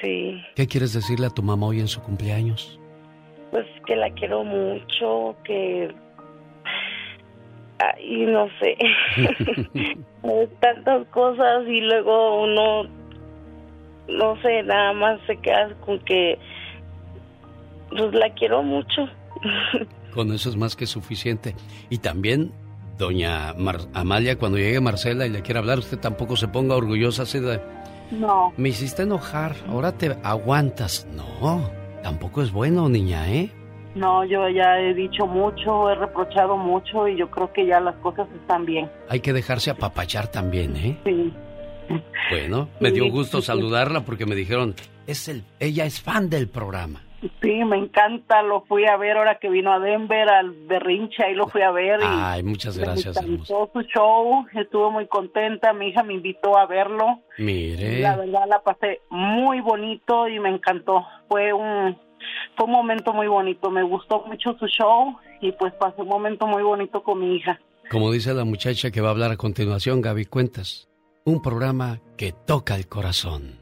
[0.00, 0.42] Sí.
[0.56, 2.80] ¿Qué quieres decirle a tu mamá hoy en su cumpleaños?
[3.50, 5.94] Pues que la quiero mucho, que
[8.00, 8.76] y no sé,
[10.60, 12.84] tantas cosas y luego uno,
[14.08, 16.38] no sé, nada más se queda con que,
[17.90, 19.08] pues la quiero mucho.
[20.14, 21.54] Con eso es más que suficiente.
[21.90, 22.52] Y también,
[22.98, 23.54] doña
[23.94, 27.60] Amalia, cuando llegue Marcela y le quiera hablar, usted tampoco se ponga orgullosa así de...
[28.10, 28.52] No.
[28.58, 31.06] Me hiciste enojar, ahora te aguantas.
[31.14, 31.70] No,
[32.02, 33.50] tampoco es bueno, niña, ¿eh?
[33.94, 37.94] No, yo ya he dicho mucho, he reprochado mucho y yo creo que ya las
[37.96, 38.90] cosas están bien.
[39.08, 40.98] Hay que dejarse apapachar también, ¿eh?
[41.04, 41.32] Sí.
[42.30, 44.74] Bueno, me dio gusto saludarla porque me dijeron,
[45.06, 47.02] es el, ella es fan del programa.
[47.40, 51.34] Sí, me encanta, lo fui a ver ahora que vino a Denver, al Berrinche, ahí
[51.34, 52.00] lo fui a ver.
[52.00, 56.66] Y Ay, muchas gracias, me su show, estuve muy contenta, mi hija me invitó a
[56.66, 57.20] verlo.
[57.38, 58.00] Mire.
[58.00, 61.96] La verdad la pasé muy bonito y me encantó, fue un,
[62.56, 66.46] fue un momento muy bonito, me gustó mucho su show y pues pasé un momento
[66.48, 67.60] muy bonito con mi hija.
[67.88, 70.88] Como dice la muchacha que va a hablar a continuación, Gaby Cuentas,
[71.24, 73.61] un programa que toca el corazón.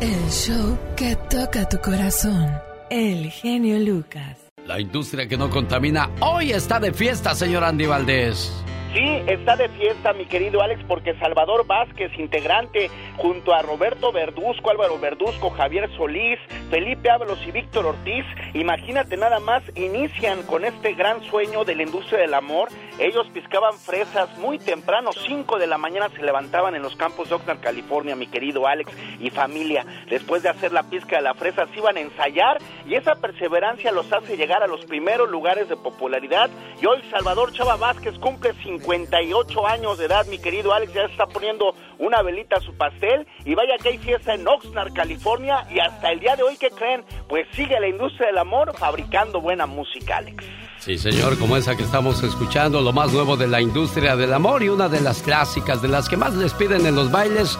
[0.00, 2.50] El show que toca tu corazón.
[2.90, 4.36] El genio Lucas.
[4.66, 8.52] La industria que no contamina hoy está de fiesta, señor Andy Valdés.
[8.96, 14.70] Sí, está de fiesta, mi querido Alex, porque Salvador Vázquez, integrante, junto a Roberto Verduzco,
[14.70, 16.38] Álvaro Verduzco, Javier Solís,
[16.70, 18.24] Felipe Ábalos y Víctor Ortiz,
[18.54, 22.70] imagínate nada más, inician con este gran sueño de la industria del amor.
[22.98, 27.34] Ellos piscaban fresas muy temprano, 5 de la mañana se levantaban en los campos de
[27.34, 28.90] Oxnard, California, mi querido Alex
[29.20, 29.84] y familia.
[30.08, 32.56] Después de hacer la pizca de la fresa, se iban a ensayar
[32.86, 36.48] y esa perseverancia los hace llegar a los primeros lugares de popularidad.
[36.80, 38.54] Y hoy Salvador Chava Vázquez cumple
[38.86, 43.26] 58 años de edad, mi querido Alex, ya está poniendo una velita a su pastel
[43.44, 46.70] y vaya que hay fiesta en Oxnard, California y hasta el día de hoy, ¿qué
[46.70, 47.04] creen?
[47.28, 50.44] Pues sigue la industria del amor fabricando buena música, Alex.
[50.78, 54.62] Sí, señor, como esa que estamos escuchando, lo más nuevo de la industria del amor
[54.62, 57.58] y una de las clásicas, de las que más les piden en los bailes,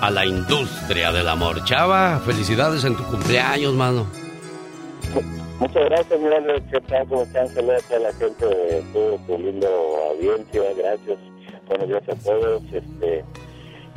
[0.00, 1.62] a la industria del amor.
[1.64, 4.06] Chava, felicidades en tu cumpleaños, mano.
[5.64, 7.08] Muchas gracias, mira, ¿qué tal?
[7.08, 7.48] ¿Cómo están?
[7.48, 9.66] Saludos a la gente de todo tu lindo
[10.10, 11.18] audiencia, gracias.
[11.66, 12.62] Buenos días a todos.
[12.70, 13.24] Este,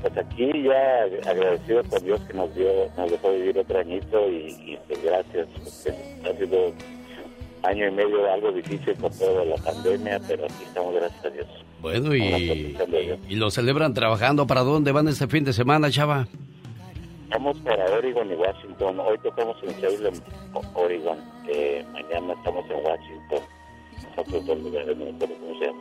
[0.02, 4.56] pues aquí ya agradecido con Dios que nos dio, nos dejó vivir otro añito y,
[4.66, 6.74] y pues gracias, porque ha sido
[7.64, 11.48] año y medio algo difícil con toda la pandemia, pero aquí estamos, gracias a Dios.
[11.82, 12.78] Bueno, y,
[13.28, 14.48] y lo celebran trabajando.
[14.48, 16.30] ¿Para dónde van este fin de semana, Chava?
[17.28, 19.02] Estamos para Oregon y Washington.
[19.02, 20.14] Hoy tocamos en Salem,
[20.76, 21.18] Oregon.
[21.50, 23.40] Eh, mañana estamos en Washington.
[24.16, 25.80] Nosotros dos lugares, no cómo se llama.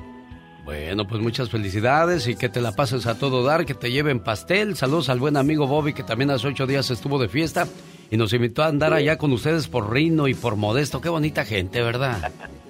[0.65, 4.19] Bueno, pues muchas felicidades y que te la pases a todo dar, que te lleven
[4.19, 4.75] pastel.
[4.75, 7.69] Saludos al buen amigo Bobby, que también hace ocho días estuvo de fiesta
[8.11, 11.01] y nos invitó a andar allá con ustedes por Rino y por Modesto.
[11.01, 12.33] Qué bonita gente, ¿verdad?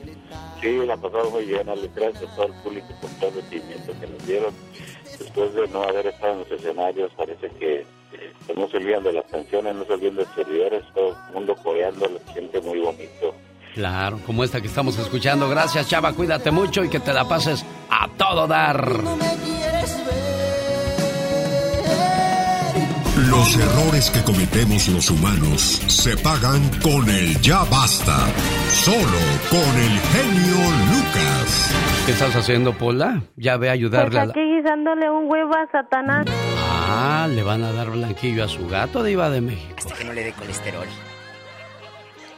[0.61, 1.66] Sí, la pasamos muy bien.
[1.94, 4.55] Gracias a todo el público por todo el recibimiento que nos dieron.
[5.19, 7.85] Después de no haber estado en los escenarios, parece que
[8.57, 11.57] no se olvidan de las canciones, no se olvidan de los servidores, todo el mundo
[11.62, 13.35] coreando, lo siente muy bonito.
[13.74, 15.49] Claro, como esta que estamos escuchando.
[15.51, 16.12] Gracias, Chava.
[16.15, 18.91] Cuídate mucho y que te la pases a todo dar.
[23.28, 28.27] Los errores que cometemos los humanos se pagan con el ya basta.
[28.70, 29.19] Solo
[29.51, 30.57] con el genio
[30.93, 31.74] Lucas.
[32.07, 33.23] ¿Qué estás haciendo, Pola?
[33.37, 34.31] Ya ve a ayudarle Pues a la...
[34.33, 36.26] aquí guisándole un huevo a Satanás.
[36.88, 39.74] Ah, le van a dar blanquillo a su gato, Diva de México.
[39.78, 40.86] Hasta que no le dé colesterol.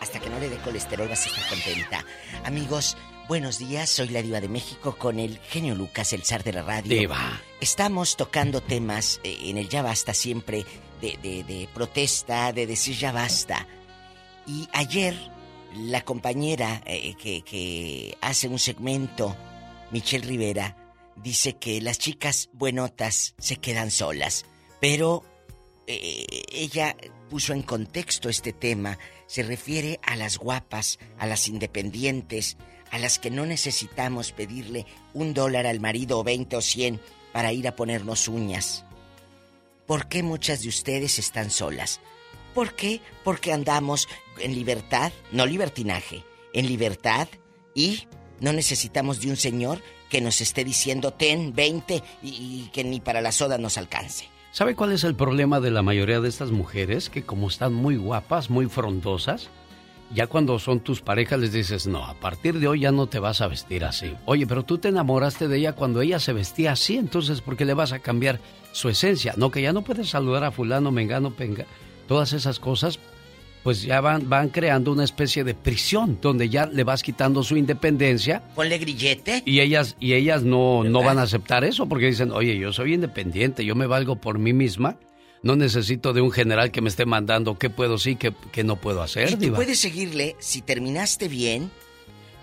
[0.01, 2.05] Hasta que no le dé colesterol vas a estar contenta.
[2.45, 2.99] Amigos,
[3.29, 3.89] buenos días.
[3.89, 6.99] Soy la Diva de México con el genio Lucas, el zar de la radio.
[6.99, 7.41] Diva.
[7.63, 10.67] Estamos tocando temas eh, en el Ya Basta siempre
[11.01, 13.67] de, de- de protesta, de decir ya basta.
[14.47, 15.15] Y ayer
[15.77, 19.35] la compañera eh, que, que hace un segmento,
[19.93, 20.77] Michelle Rivera,
[21.23, 24.45] dice que las chicas buenotas se quedan solas.
[24.81, 25.25] Pero
[25.87, 26.97] eh, ella
[27.29, 28.99] puso en contexto este tema.
[29.27, 32.57] Se refiere a las guapas, a las independientes,
[32.91, 37.01] a las que no necesitamos pedirle un dólar al marido o 20 o 100
[37.33, 38.85] para ir a ponernos uñas.
[39.87, 42.01] ¿Por qué muchas de ustedes están solas?
[42.55, 43.01] ¿Por qué?
[43.25, 44.09] Porque andamos
[44.39, 47.29] en libertad, no libertinaje, en libertad
[47.75, 48.07] y
[48.41, 53.01] no necesitamos de un señor que nos esté diciendo ten 20 y, y que ni
[53.01, 54.29] para la soda nos alcance.
[54.51, 57.11] ¿Sabe cuál es el problema de la mayoría de estas mujeres?
[57.11, 59.51] Que como están muy guapas, muy frondosas,
[60.15, 63.19] ya cuando son tus parejas les dices, no, a partir de hoy ya no te
[63.19, 64.15] vas a vestir así.
[64.25, 67.65] Oye, pero tú te enamoraste de ella cuando ella se vestía así, entonces ¿por qué
[67.65, 68.41] le vas a cambiar
[68.73, 69.35] su esencia?
[69.37, 71.67] No, que ya no puedes saludar a fulano, mengano, penga,
[72.07, 72.99] todas esas cosas.
[73.63, 77.57] Pues ya van, van creando una especie de prisión donde ya le vas quitando su
[77.57, 78.43] independencia.
[78.55, 79.43] Ponle grillete.
[79.45, 82.95] Y ellas, y ellas no, no van a aceptar eso porque dicen, oye, yo soy
[82.95, 84.97] independiente, yo me valgo por mí misma.
[85.43, 88.77] No necesito de un general que me esté mandando qué puedo sí, qué, qué no
[88.77, 89.29] puedo hacer.
[89.29, 89.57] Y tú Diva.
[89.57, 91.71] puedes seguirle, si terminaste bien,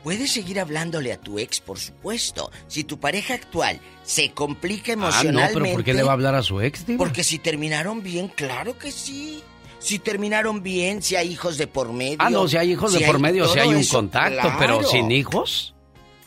[0.03, 2.51] puedes seguir hablándole a tu ex, por supuesto.
[2.67, 5.53] Si tu pareja actual se complica Ah, emocionalmente.
[5.55, 6.97] no, pero ¿por qué le va a hablar a su ex, Diva?
[6.99, 9.41] Porque si terminaron bien, claro que sí.
[9.85, 12.17] Si terminaron bien, si hay hijos de por medio.
[12.17, 15.11] Ah, no, si hay hijos de por medio, si hay un eso, contacto, pero sin
[15.11, 15.75] hijos.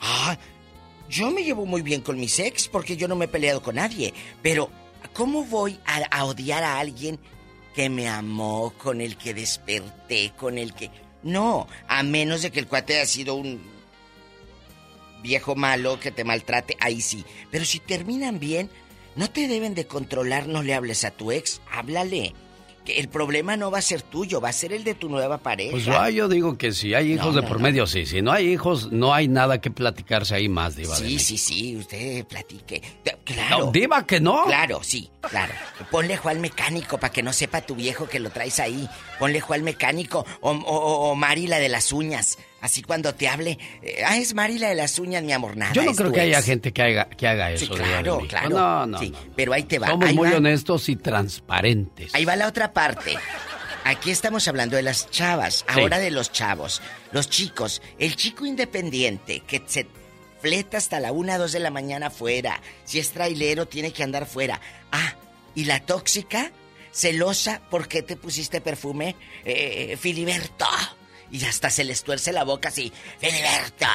[0.00, 0.38] Ah,
[1.10, 3.74] yo me llevo muy bien con mis ex porque yo no me he peleado con
[3.74, 4.14] nadie.
[4.42, 4.70] Pero,
[5.12, 7.18] ¿cómo voy a, a odiar a alguien
[7.74, 10.92] que me amó, con el que desperté, con el que...
[11.24, 13.60] No, a menos de que el cuate haya sido un
[15.20, 17.24] viejo malo que te maltrate, ahí sí.
[17.50, 18.70] Pero si terminan bien,
[19.16, 22.34] no te deben de controlar, no le hables a tu ex, háblale.
[22.88, 25.36] Que el problema no va a ser tuyo, va a ser el de tu nueva
[25.36, 25.72] pareja.
[25.72, 25.84] Pues
[26.14, 28.06] yo digo que si hay hijos No, de por medio, sí.
[28.06, 30.96] Si no hay hijos, no hay nada que platicarse ahí más, Diva.
[30.96, 32.80] Sí, sí, sí, usted platique.
[33.24, 33.66] Claro.
[33.66, 34.44] No, Diva, que no.
[34.46, 35.52] Claro, sí, claro.
[35.90, 38.88] Ponle Juan mecánico para que no sepa tu viejo que lo traes ahí.
[39.18, 42.38] Ponle Juan mecánico o, o, o- o Mari la de las uñas.
[42.60, 45.72] Así cuando te hable, eh, ah, es Mari la de las uñas, mi amor, nada.
[45.74, 47.74] Yo no creo que haya gente que haga, que haga Sí, eso.
[47.76, 48.48] De claro, claro.
[48.48, 49.18] No, no, Sí, no.
[49.36, 49.86] pero ahí te va.
[49.88, 50.36] Somos ahí muy va.
[50.38, 52.14] honestos y transparentes.
[52.14, 53.14] Ahí va la otra parte.
[53.84, 55.80] Aquí estamos hablando de las chavas, Sí.
[55.80, 56.82] ahora de los chavos,
[57.12, 57.80] los chicos.
[57.98, 59.86] El chico independiente que se
[60.42, 62.60] fleta hasta la una, dos de la mañana fuera.
[62.84, 64.60] Si es trailero, tiene que andar fuera.
[64.90, 65.14] Ah,
[65.54, 66.50] ¿y la tóxica?
[66.92, 69.14] Celosa, ¿por qué te pusiste perfume,
[69.44, 70.66] eh, Filiberto?
[71.30, 73.86] Y hasta se les tuerce la boca así, Filiberto,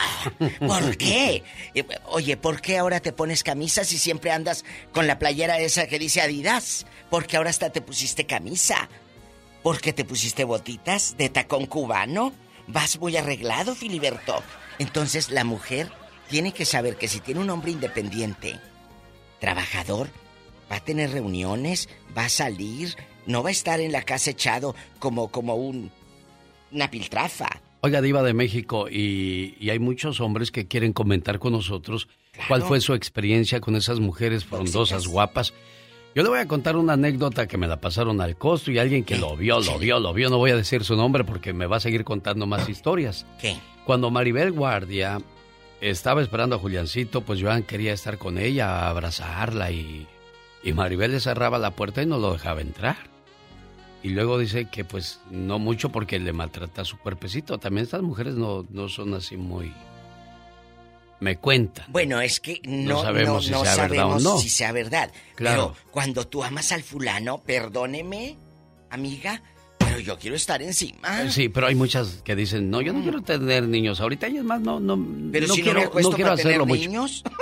[0.60, 1.44] ¿por qué?
[2.06, 5.98] Oye, ¿por qué ahora te pones camisas y siempre andas con la playera esa que
[5.98, 6.86] dice Adidas?
[7.10, 8.88] Porque ahora hasta te pusiste camisa.
[9.64, 12.34] Porque te pusiste botitas de tacón cubano.
[12.68, 14.44] Vas muy arreglado, Filiberto.
[14.78, 15.92] Entonces la mujer
[16.30, 18.60] tiene que saber que si tiene un hombre independiente,
[19.40, 20.10] trabajador,
[20.72, 22.96] va a tener reuniones, va a salir,
[23.26, 25.92] no va a estar en la casa echado como, como un,
[26.74, 27.62] una piltrafa.
[27.82, 32.08] Oiga, Diva de México, y, y hay muchos hombres que quieren comentar con nosotros
[32.48, 35.54] cuál fue su experiencia con esas mujeres frondosas, guapas.
[36.16, 39.04] Yo le voy a contar una anécdota que me la pasaron al costo y alguien
[39.04, 40.30] que lo vio, lo vio, lo vio.
[40.30, 43.26] No voy a decir su nombre porque me va a seguir contando más historias.
[43.42, 43.58] ¿Qué?
[43.84, 45.20] Cuando Maribel Guardia
[45.82, 50.08] estaba esperando a Juliancito, pues Joan quería estar con ella, abrazarla y,
[50.64, 53.13] y Maribel le cerraba la puerta y no lo dejaba entrar.
[54.04, 57.58] Y luego dice que pues no mucho porque le maltrata su cuerpecito.
[57.58, 59.74] También estas mujeres no, no son así muy...
[61.22, 61.86] Me cuentan.
[61.90, 64.38] Bueno, es que no, No sabemos no- si sea verdad o sabemos no.
[64.40, 65.12] si sea verdad.
[65.36, 65.74] Claro.
[65.76, 68.36] Pero cuando tú amas al fulano, perdóneme,
[68.90, 69.42] amiga,
[69.78, 71.22] pero yo quiero estar encima.
[71.24, 74.36] Eh, Sí, pero hay muchas que dicen, no, yo no quiero tener niños ahorita y
[74.38, 74.98] es más, no, no,
[75.32, 76.82] Pero no si quiero, no me no quiero para tener hacerlo mucho.
[76.82, 77.24] niños.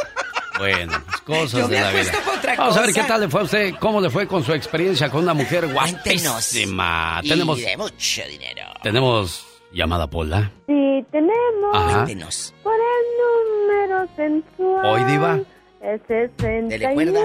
[0.61, 0.93] Bueno,
[1.25, 2.11] cosas Yo me de la vida.
[2.57, 5.09] Vamos a ver qué tal le fue a usted, cómo le fue con su experiencia
[5.09, 7.19] con una mujer guapísima.
[7.23, 8.61] Y Tenemos, de mucho dinero.
[8.83, 10.51] tenemos llamada Pola.
[10.67, 11.93] Sí, tenemos Ajá.
[12.03, 12.53] Cuéntenos.
[12.63, 14.85] por el número sensual.
[14.85, 15.39] Hoy, Diva.
[15.81, 16.67] El 69.
[16.69, 17.19] Dele cuerda.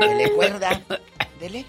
[0.00, 0.80] Dele cuerda.
[1.40, 1.64] Dele.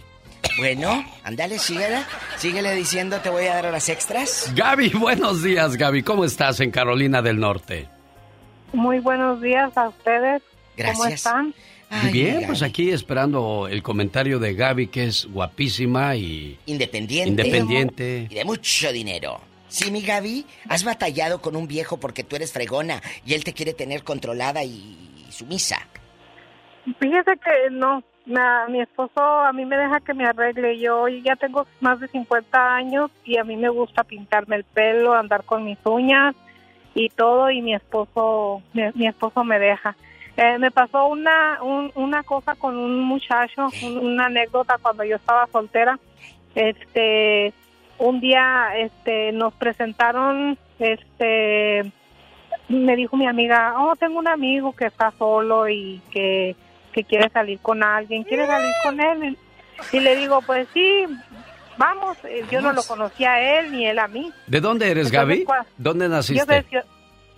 [0.57, 1.99] Bueno, ándale, síguele.
[2.37, 4.51] Síguele diciendo, te voy a dar horas extras.
[4.55, 6.01] Gaby, buenos días, Gaby.
[6.01, 7.87] ¿Cómo estás en Carolina del Norte?
[8.73, 10.41] Muy buenos días a ustedes.
[10.41, 11.13] ¿Cómo Gracias.
[11.13, 11.53] están?
[12.11, 17.29] Bien, pues aquí esperando el comentario de Gaby, que es guapísima y Independiente.
[17.29, 18.27] independiente.
[18.29, 19.39] Y de mucho dinero.
[19.69, 23.53] Sí, mi Gaby, has batallado con un viejo porque tú eres fregona y él te
[23.53, 25.77] quiere tener controlada y sumisa.
[26.99, 30.79] Fíjese que no, na- mi esposo a mí me deja que me arregle.
[30.79, 35.13] Yo ya tengo más de 50 años y a mí me gusta pintarme el pelo,
[35.13, 36.35] andar con mis uñas
[36.97, 39.95] y todo y mi esposo mi, esposo me deja.
[40.35, 45.15] Eh, me pasó una un- una cosa con un muchacho, un- una anécdota cuando yo
[45.17, 45.99] estaba soltera.
[46.55, 47.53] Este
[47.99, 51.91] un día este nos presentaron este
[52.69, 56.55] me dijo mi amiga, oh, tengo un amigo que está solo y que,
[56.91, 59.37] que quiere salir con alguien, ¿quiere salir con él?
[59.93, 61.05] Y le digo, pues sí,
[61.77, 64.31] vamos, Eh, yo no lo conocía a él ni él a mí.
[64.47, 65.65] ¿De dónde eres, Entonces, Gaby?
[65.77, 66.65] ¿Dónde naciste?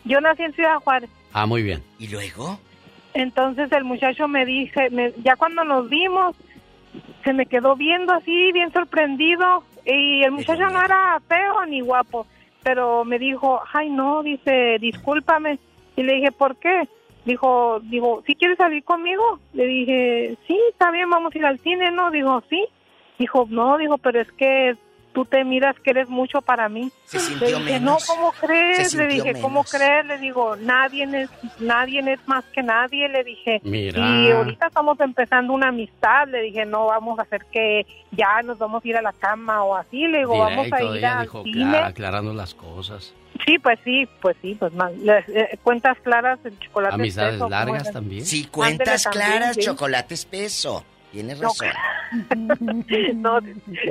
[0.06, 1.10] yo nací en Ciudad Juárez.
[1.34, 1.84] Ah, muy bien.
[1.99, 2.60] ¿Y luego?
[3.14, 6.36] Entonces el muchacho me dice, me- ya cuando nos vimos,
[7.24, 9.64] se me quedó viendo así, bien sorprendido.
[9.86, 12.26] Y el muchacho no era feo ni guapo,
[12.64, 15.60] pero me dijo, ay no, dice, discúlpame.
[15.95, 16.88] Y le dije, ¿por qué?
[17.26, 19.40] Dijo, digo, ¿sí quieres salir conmigo?
[19.53, 22.10] Le dije, sí, está bien, vamos a ir al cine, ¿no?
[22.11, 22.66] Dijo, sí.
[23.20, 24.76] Dijo, no, dijo, pero es que
[25.14, 26.91] tú te miras que eres mucho para mí.
[27.06, 28.08] Se sintió le dije, menos.
[28.08, 28.94] no, ¿cómo crees?
[28.94, 29.72] Le dije, ¿cómo menos.
[29.72, 30.06] crees?
[30.06, 31.30] Le digo, nadie es,
[31.60, 33.60] nadie es más que nadie, le dije.
[33.64, 34.00] Mira.
[34.00, 38.58] Y ahorita estamos empezando una amistad, le dije, no vamos a hacer que ya nos
[38.58, 41.44] vamos a ir a la cama o así, le digo, vamos a ir al dijo,
[41.44, 41.78] cine.
[41.78, 43.14] aclarando las cosas.
[43.46, 44.91] Sí, pues sí, pues sí, pues más.
[45.04, 48.26] eh, cuentas claras, el chocolate Amistades espeso, ¿cómo largas también.
[48.26, 49.62] Sí, cuentas Ándele también, claras, sí.
[49.62, 50.86] chocolate espeso.
[51.11, 51.69] Tienes No, razón.
[53.15, 53.40] no,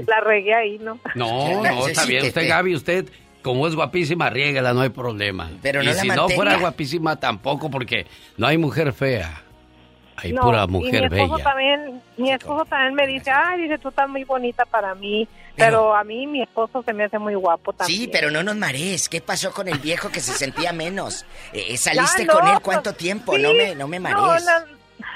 [0.06, 0.98] la regué ahí, ¿no?
[1.14, 2.26] No, no, está bien.
[2.26, 3.08] Usted, Gaby, usted,
[3.42, 5.50] como es guapísima, riégala, no hay problema.
[5.62, 9.42] Pero y no la si no fuera guapísima, tampoco, porque no hay mujer fea.
[10.20, 11.44] Hay No, pura y mujer mi esposo bella.
[11.44, 15.94] también, mi esposo también me dice, ay, dice, tú estás muy bonita para mí, pero,
[15.94, 18.00] a mí mi esposo se me hace muy guapo también.
[18.00, 19.08] Sí, pero no nos marees.
[19.08, 21.24] ¿Qué pasó con el viejo que se sentía menos?
[21.52, 23.36] Eh, ¿Saliste Ya, no, con él pues, cuánto tiempo?
[23.36, 23.42] sí.
[23.42, 24.44] No me, no me No, marees.
[24.44, 24.64] na-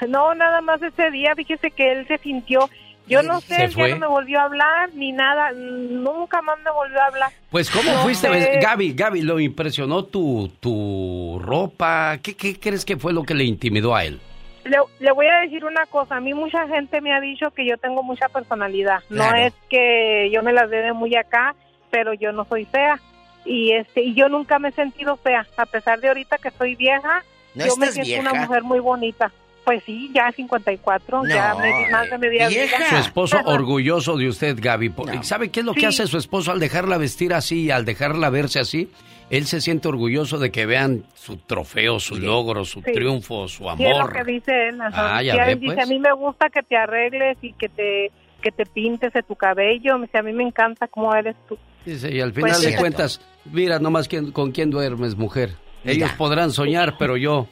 [0.09, 2.69] no, nada más ese día, fíjese que él se sintió,
[3.07, 6.57] yo no sé, ¿Se él ya no me volvió a hablar, ni nada, nunca más
[6.63, 7.31] me volvió a hablar.
[7.49, 8.27] Pues, ¿cómo No fuiste?
[8.29, 8.59] sé.
[8.61, 12.17] Gaby, Gaby, ¿lo impresionó tu, tu ropa?
[12.23, 14.21] ¿Qué, ¿Qué crees que fue lo que le intimidó a él?
[14.63, 17.67] Le, le voy a decir una cosa, a mí mucha gente me ha dicho que
[17.67, 21.53] yo tengo mucha personalidad, no es que yo me las dé de muy acá,
[21.91, 22.97] pero yo no soy fea
[23.43, 26.75] y este y yo nunca me he sentido fea, a pesar de ahorita que soy
[26.75, 27.25] vieja,
[27.55, 29.33] ¿No yo me siento una mujer muy bonita.
[29.65, 32.65] Pues sí, ya 54, ya No, me, más de media vida.
[32.89, 34.91] Su esposo orgulloso de usted, Gaby.
[35.21, 38.59] ¿Sabe qué es lo que hace su esposo al dejarla vestir así, al dejarla verse
[38.59, 38.89] así?
[39.29, 42.91] Él se siente orgulloso de que vean su trofeo, su logro, su Sí.
[42.91, 44.13] triunfo, su Sí, es lo amor.
[44.13, 44.81] que dice él.
[44.81, 45.17] ajá.
[45.17, 45.87] Ah, ya ve, él dice, pues.
[45.87, 48.11] a mí me gusta que te arregles y que te
[48.41, 49.97] que te pintes de tu cabello.
[49.97, 51.57] Me dice, a mí me encanta cómo eres tú.
[51.85, 52.81] Dice, y al Pues final de cierto.
[52.81, 55.51] cuentas, mira nomás quién- con quién duermes, mujer.
[55.85, 55.95] Mira.
[55.95, 57.47] Ellos podrán soñar, pero yo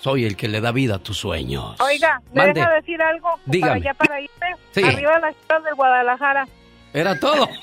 [0.00, 1.76] soy el que le da vida a tus sueños.
[1.80, 2.60] Oiga, ¿me Mande.
[2.60, 3.28] deja decir algo?
[3.46, 3.80] Dígame.
[3.80, 4.56] Para allá, para irme.
[4.72, 4.82] Sí.
[4.82, 6.48] Arriba de las chivas del Guadalajara.
[6.92, 7.48] Era todo.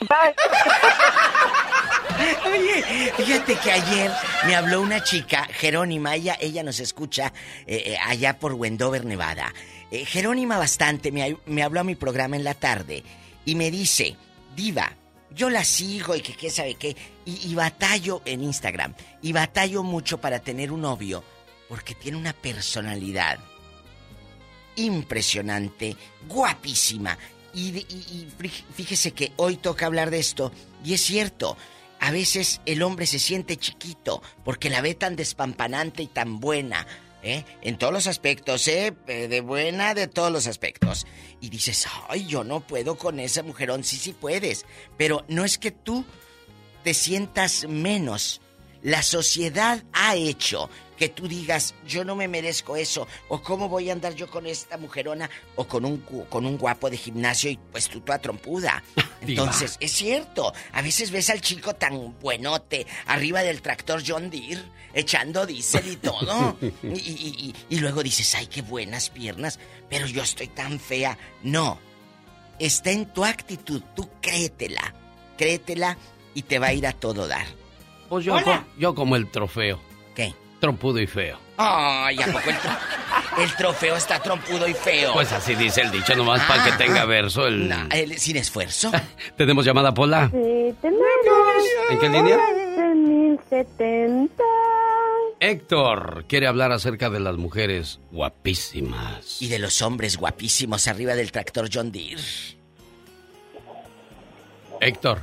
[2.45, 4.11] Oye, fíjate que ayer
[4.45, 7.33] me habló una chica, Jerónima, ella, ella nos escucha
[7.65, 9.53] eh, eh, allá por Wendover, Nevada.
[9.91, 13.03] Eh, Jerónima bastante me, me habló a mi programa en la tarde
[13.45, 14.15] y me dice,
[14.55, 14.91] Diva,
[15.31, 16.95] yo la sigo y que qué sabe qué,
[17.25, 21.23] y, y batallo en Instagram, y batallo mucho para tener un novio,
[21.73, 23.39] porque tiene una personalidad
[24.75, 25.97] impresionante,
[26.29, 27.17] guapísima.
[27.51, 27.83] Y,
[28.75, 30.51] fíjese que hoy toca hablar de esto,
[30.85, 31.57] y es cierto,
[31.99, 36.85] a veces el hombre se siente chiquito porque la ve tan despampanante y tan buena,
[37.23, 37.43] ¿eh?
[37.63, 38.93] En todos los aspectos, ¿eh?
[39.07, 41.07] Eh, De buena, de todos los aspectos.
[41.41, 44.67] Y dices, ay, yo no puedo con esa mujerón, sí, sí puedes.
[44.95, 46.05] Pero no es que tú
[46.83, 48.42] te sientas menos.
[48.83, 53.89] La sociedad ha hecho que tú digas, yo no me merezco eso, o cómo voy
[53.89, 55.97] a andar yo con esta mujerona, o con un,
[56.29, 58.83] con un guapo de gimnasio y pues tú toda trompuda.
[59.21, 64.61] Entonces, es cierto, a veces ves al chico tan buenote, arriba del tractor John Deere,
[64.93, 70.05] echando diésel y todo, y, y- y- y luego dices, ay, qué buenas piernas, pero
[70.07, 71.17] yo estoy tan fea.
[71.41, 71.79] No,
[72.59, 74.93] está en tu actitud, tú créetela,
[75.37, 75.97] créetela
[76.35, 77.47] y te va a ir a todo dar.
[78.13, 79.79] Pues yo, co- yo como el trofeo.
[80.15, 80.33] ¿Qué?
[80.59, 81.37] Trompudo y feo.
[81.57, 82.77] Ay, ¿a poco el, tro-
[83.43, 85.13] el trofeo está trompudo y feo?
[85.13, 87.67] Pues así dice el dicho, nomás para que tenga verso el...
[87.69, 88.91] No, el- sin esfuerzo.
[89.37, 90.29] Tenemos llamada, Pola.
[90.31, 91.05] Sí, tenemos.
[91.89, 92.37] ¿En qué línea?
[92.93, 94.43] 1070.
[95.39, 99.41] Héctor quiere hablar acerca de las mujeres guapísimas.
[99.41, 102.21] Y de los hombres guapísimos arriba del tractor John Deere.
[104.81, 105.19] Héctor,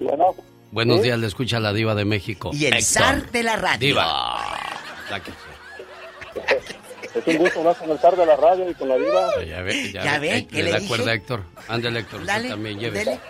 [0.00, 0.34] Bueno,
[0.70, 1.02] buenos ¿Sí?
[1.04, 2.50] días, le escucha la diva de México.
[2.52, 2.82] Y el Héctor.
[3.02, 3.78] zar de la radio.
[3.88, 4.58] Diva.
[5.10, 5.32] La que-
[7.14, 9.44] es un gusto hablar con el zar de la radio y con la diva.
[9.44, 10.36] Ya ve, ya, ¿Ya ve.
[10.36, 11.12] Eh, ¿Qué ¿Le dije?
[11.12, 11.44] Héctor?
[11.66, 12.98] Ándale, Héctor, Dale, también lleve.
[12.98, 13.20] dele.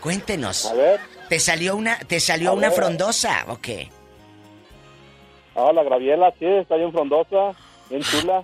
[0.00, 0.66] Cuéntenos.
[0.66, 1.00] A ver.
[1.28, 2.76] ¿Te salió una, te salió A una ver.
[2.76, 3.90] frondosa o qué?
[5.54, 7.52] Ah, la Graviela, sí, está bien frondosa,
[7.90, 8.42] bien chula.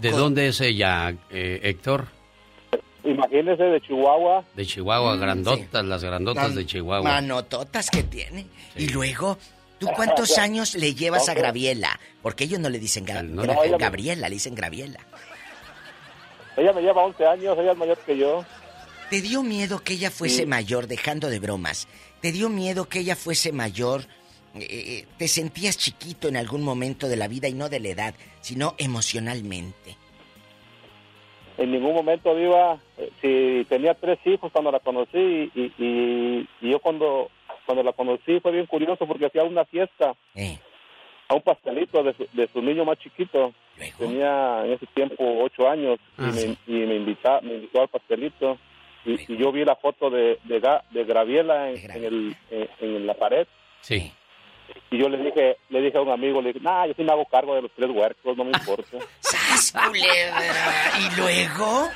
[0.00, 2.06] ¿De dónde es ella, eh, Héctor?
[3.04, 4.44] Imagínese, de Chihuahua.
[4.54, 7.02] De Chihuahua, Mm, grandotas, las grandotas de Chihuahua.
[7.02, 8.46] Manototas que tiene.
[8.76, 9.38] Y luego,
[9.78, 11.34] ¿tú cuántos años le llevas a.
[11.34, 11.98] Graviela?
[12.22, 14.98] Porque ellos no le dicen Gra- no me- Gabriela, le dicen Graviela.
[16.56, 18.44] Ella me lleva 11 años, ella es mayor que yo.
[19.10, 20.46] ¿Te dio miedo que ella fuese Sí.
[20.46, 21.86] mayor, dejando de bromas?
[22.20, 24.02] ¿Te dio miedo que ella fuese mayor?
[24.54, 27.88] Eh, eh, ¿Te sentías chiquito en algún momento de la vida y no de la
[27.90, 29.96] edad, sino emocionalmente?
[31.58, 36.70] En ningún momento, Diva, eh, si tenía tres hijos cuando la conocí y, y- y
[36.70, 37.30] yo cuando,
[37.66, 40.56] cuando la conocí fue bien curioso porque hacía una fiesta Eh.
[41.28, 43.52] a un pastelito de su, de su niño más chiquito.
[43.98, 46.58] Tenía en ese tiempo ocho años y, Ah, me, sí.
[46.68, 48.58] y me, invita, me invitó al pastelito
[49.04, 50.60] y, y yo vi la foto de, de,
[50.90, 53.46] de Graviela en, en el, en, en la pared.
[53.80, 54.12] Sí.
[54.90, 57.12] Y yo le dije, le dije a un amigo, le dije, nah, yo sí me
[57.12, 58.98] hago cargo de los tres huercos, no me importa.
[59.20, 60.92] ¡Sas, culebra!
[60.98, 61.88] ¿Y luego?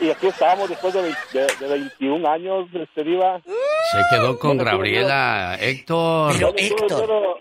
[0.00, 3.40] y aquí estamos después de, 20 de- de 21 años, este Diva.
[3.44, 6.32] Se quedó con Gabriela, Héctor.
[6.32, 7.40] Pero Héctor,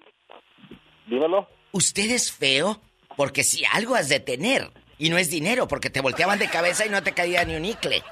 [1.07, 1.47] dímelo.
[1.71, 2.79] ¿usted es feo?
[3.17, 4.69] Porque si algo has de tener.
[4.99, 7.65] Y no es dinero, porque te volteaban de cabeza y no te caía ni un
[7.65, 8.03] icle.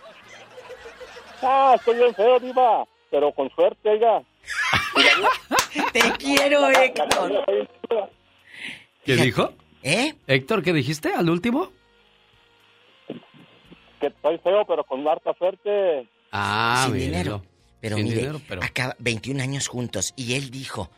[1.43, 4.23] Ah, estoy bien feo, Diva, pero con suerte, oiga.
[5.93, 7.45] Te quiero, Héctor.
[9.05, 9.53] ¿Qué dijo?
[9.83, 10.13] ¿Eh?
[10.27, 11.71] Héctor, ¿qué dijiste al último?
[13.99, 16.07] Que estoy feo, pero con harta suerte.
[16.31, 17.43] Ah, Sin dinero.
[17.81, 20.89] Pero Sin mire, dinero, pero- acá 21 años juntos y él dijo,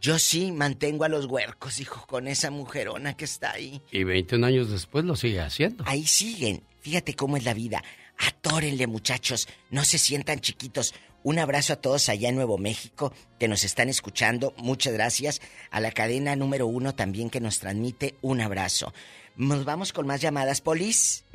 [0.00, 3.80] yo sí mantengo a los huercos, hijo, con esa mujerona que está ahí.
[3.90, 5.84] Y 21 años después lo sigue haciendo.
[5.86, 6.62] Ahí siguen.
[6.80, 7.82] Fíjate cómo es la vida.
[8.18, 9.48] Atórenle, muchachos.
[9.70, 10.94] No se sientan chiquitos.
[11.28, 14.54] Un abrazo a todos allá en Nuevo México que nos están escuchando.
[14.56, 15.42] Muchas gracias.
[15.70, 18.94] A la cadena número uno también que nos transmite un abrazo.
[19.36, 21.26] Nos vamos con más llamadas, Polis.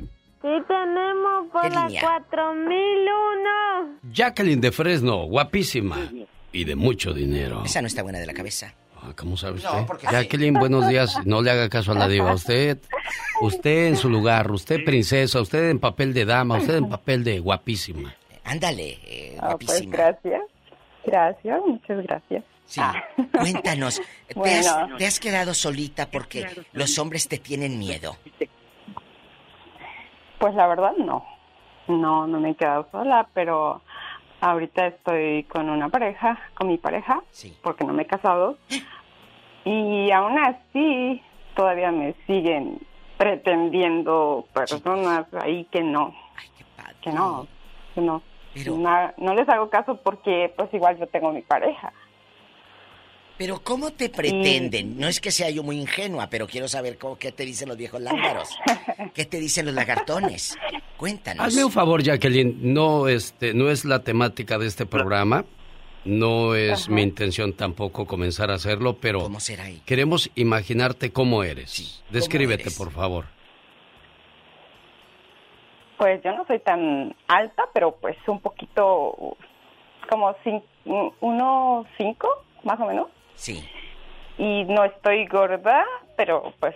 [0.42, 2.00] Sí tenemos por ¿Qué la línea?
[2.00, 4.00] 4001.
[4.12, 6.10] Jacqueline de Fresno, guapísima.
[6.50, 7.62] Y de mucho dinero.
[7.64, 8.74] Esa no está buena de la cabeza.
[9.00, 9.70] Ah, ¿Cómo sabe usted?
[9.70, 11.24] No, porque Jacqueline, buenos días.
[11.24, 12.34] No le haga caso a la diva.
[12.34, 12.80] Usted,
[13.42, 17.38] usted en su lugar, usted princesa, usted en papel de dama, usted en papel de
[17.38, 18.12] guapísima.
[18.44, 20.42] Ándale, eh, Ah, pues gracias.
[21.06, 22.44] Gracias, muchas gracias.
[22.66, 22.80] Sí.
[23.38, 24.56] Cuéntanos, ¿te, Bueno.
[24.70, 28.16] has, te has quedado solita porque los hombres te tienen miedo?
[30.38, 31.24] Pues la verdad no.
[31.88, 33.82] No, no me he quedado sola, pero
[34.40, 37.22] ahorita estoy con una pareja, con mi pareja,
[37.62, 38.58] porque no me he casado.
[39.66, 41.22] Y aún así
[41.56, 46.14] todavía me siguen pretendiendo personas ahí que no.
[47.00, 47.46] Que no,
[47.94, 48.20] que no.
[48.76, 51.92] Na- no les hago caso porque pues igual yo tengo mi pareja.
[53.36, 54.96] Pero ¿cómo te pretenden?
[54.96, 57.76] No es que sea yo muy ingenua, pero quiero saber cómo, qué te dicen los
[57.76, 58.56] viejos lángaros.
[59.14, 60.56] ¿Qué te dicen los lagartones?
[60.96, 61.44] Cuéntanos.
[61.44, 62.56] Hazme un favor, Jacqueline.
[62.72, 65.44] No, este, no es la temática de este programa.
[66.04, 66.92] No es Ajá.
[66.92, 69.82] mi intención tampoco comenzar a hacerlo, pero ¿Cómo será ahí?
[69.86, 72.04] queremos imaginarte cómo eres.
[72.10, 72.76] Descríbete, eres?
[72.76, 73.24] por favor.
[76.04, 79.38] Pues yo no soy tan alta, pero pues un poquito,
[80.10, 80.62] como cin-
[81.22, 82.28] uno cinco,
[82.62, 83.08] más o menos.
[83.36, 83.66] Sí.
[84.36, 85.82] Y no estoy gorda,
[86.14, 86.74] pero pues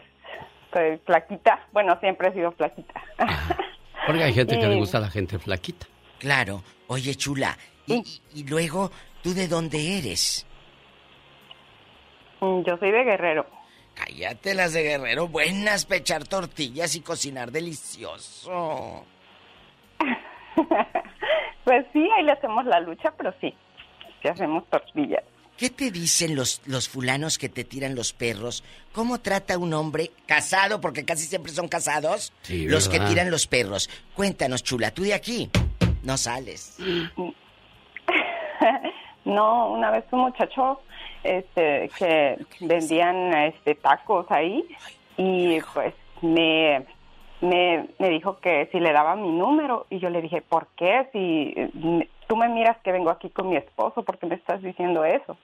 [0.64, 1.60] estoy flaquita.
[1.72, 3.02] Bueno, siempre he sido flaquita.
[4.06, 5.86] Porque hay gente que le gusta a la gente flaquita.
[6.18, 6.62] Claro.
[6.86, 7.54] Oye, chula.
[7.86, 8.90] Y, y- y luego,
[9.22, 10.46] ¿tú de dónde eres?
[12.40, 13.44] Mm, Yo soy de Guerrero.
[13.94, 15.26] Cállate las de guerrero.
[15.28, 19.04] Buenas, pechar tortillas y cocinar delicioso.
[21.64, 23.54] Pues sí, ahí le hacemos la lucha, pero sí,
[24.22, 25.22] sí hacemos tortillas.
[25.58, 28.64] ¿Qué te dicen los, los fulanos que te tiran los perros?
[28.92, 33.46] ¿Cómo trata un hombre casado, porque casi siempre son casados, Sí, los que tiran los
[33.46, 33.90] perros?
[34.14, 35.50] Cuéntanos, chula, tú de aquí
[36.04, 36.78] no sales.
[39.24, 40.80] No, una vez un muchacho
[41.22, 44.64] este que vendían este tacos ahí
[45.18, 46.86] y pues me,
[47.40, 51.08] me me dijo que si le daba mi número y yo le dije, ¿por qué?
[51.12, 54.62] Si eh, tú me miras que vengo aquí con mi esposo, ¿por qué me estás
[54.62, 55.36] diciendo eso?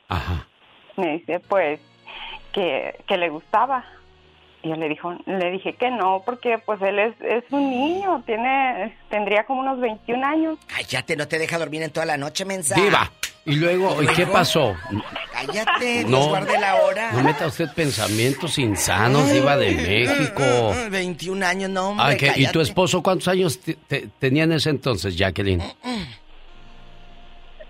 [0.97, 1.81] Me dice, pues
[2.53, 3.85] que, que le gustaba.
[4.63, 8.23] Y yo le dijo, le dije que no, porque pues él es, es un niño,
[8.25, 10.59] tiene tendría como unos 21 años.
[10.67, 12.75] Cállate, no te deja dormir en toda la noche, mensa.
[12.75, 13.11] Diva.
[13.47, 14.75] Y luego, ¿y qué pasó?
[15.33, 16.29] Cállate, No.
[16.29, 17.13] Guarde la hora.
[17.13, 20.43] No meta usted pensamientos insanos, Diva de México.
[20.91, 22.33] 21 años, no, hombre.
[22.37, 25.63] ¿Y tu esposo cuántos años te- te- tenía en ese entonces, Jacqueline?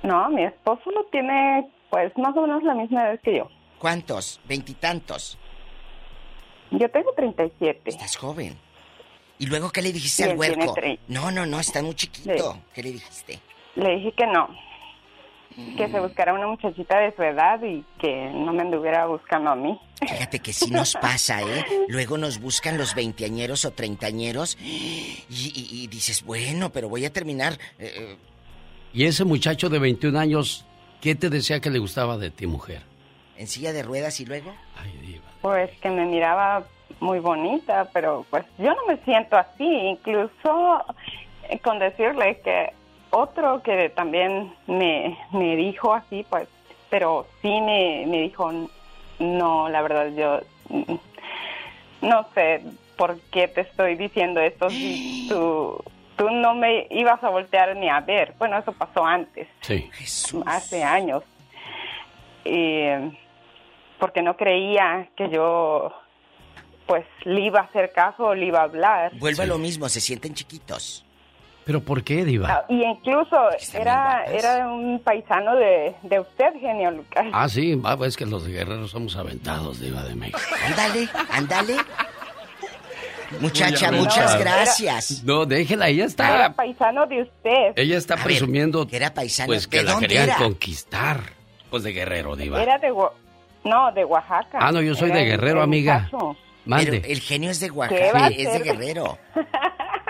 [0.03, 3.49] No, mi esposo lo tiene pues más o menos la misma edad que yo.
[3.79, 4.41] ¿Cuántos?
[4.47, 5.39] ¿Veintitantos?
[6.71, 7.81] Yo tengo 37.
[7.91, 8.57] Estás joven.
[9.39, 10.75] ¿Y luego qué le dijiste al huerco?
[11.09, 12.53] No, no, no, está muy chiquito.
[12.55, 12.61] Sí.
[12.75, 13.41] ¿Qué le dijiste?
[13.77, 14.49] Le dije que no,
[15.77, 19.57] que se buscara una muchachita de su edad y que no me anduviera buscando a
[19.57, 19.79] mí.
[20.01, 21.65] Fíjate que sí nos pasa, ¿eh?
[21.89, 27.13] Luego nos buscan los veinteañeros o treintañeros y, y- y dices, bueno, pero voy a
[27.13, 27.55] terminar.
[27.79, 28.17] eh,
[28.93, 30.65] Y ese muchacho de 21 años,
[31.01, 32.83] ¿qué te decía que le gustaba de ti, mujer?
[33.37, 34.53] en silla de ruedas y luego.
[35.43, 36.63] Pues que me miraba
[37.01, 40.85] muy bonita, pero pues yo no me siento así, incluso
[41.51, 42.73] eh, con decirle que
[43.15, 46.49] otro que también me, me dijo así, pues,
[46.91, 48.51] pero sí me, me dijo,
[49.19, 50.95] no, la verdad yo mm,
[52.03, 52.63] no sé
[52.97, 55.83] por qué te estoy diciendo esto, si tú
[56.17, 58.35] tú no me ibas a voltear ni a ver.
[58.39, 59.91] Bueno, eso pasó antes, Sí.
[60.47, 61.25] hace años.
[62.45, 62.85] Y
[63.99, 65.93] porque no creía que yo
[66.87, 69.13] pues le iba a hacer caso o le iba a hablar.
[69.19, 71.04] Vuelve a lo mismo, se sienten chiquitos.
[71.65, 72.49] ¿Pero por qué, Diva?
[72.51, 73.37] Ah, Y incluso
[73.73, 77.25] era, era un paisano de, de usted, genio Lucas.
[77.33, 80.39] Ah, sí, ah, pues es que los guerreros somos aventados, Diva de México.
[80.67, 81.77] Ándale, ándale.
[83.41, 85.25] Muchacha, muchas gracias.
[85.25, 86.53] No, déjela, ella Era está...
[86.55, 87.73] paisano de usted.
[87.77, 88.87] Ella está A ver, presumiendo...
[88.87, 89.47] que era paisano.
[89.49, 90.37] Pues que ¿De la dónde querían era?
[90.37, 91.21] conquistar.
[91.71, 92.63] Pues de guerrero, Diva.
[92.63, 93.13] Era de Gua-
[93.65, 94.59] no, de Oaxaca.
[94.61, 96.09] Ah, no, yo soy Era de el- Guerrero, amiga.
[96.13, 96.37] muchacho.
[96.67, 97.01] Mande.
[97.01, 98.59] Pero el genio es de ¿Qué va a Oaxaca, es de?
[98.61, 99.19] Guerrero.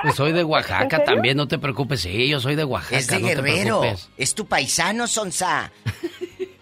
[0.05, 2.01] Pues soy de Oaxaca también, no te preocupes.
[2.02, 3.81] Sí, yo soy de Oaxaca, Es de no te Guerrero.
[3.81, 4.10] preocupes.
[4.16, 5.72] Es tu paisano, Sonsa.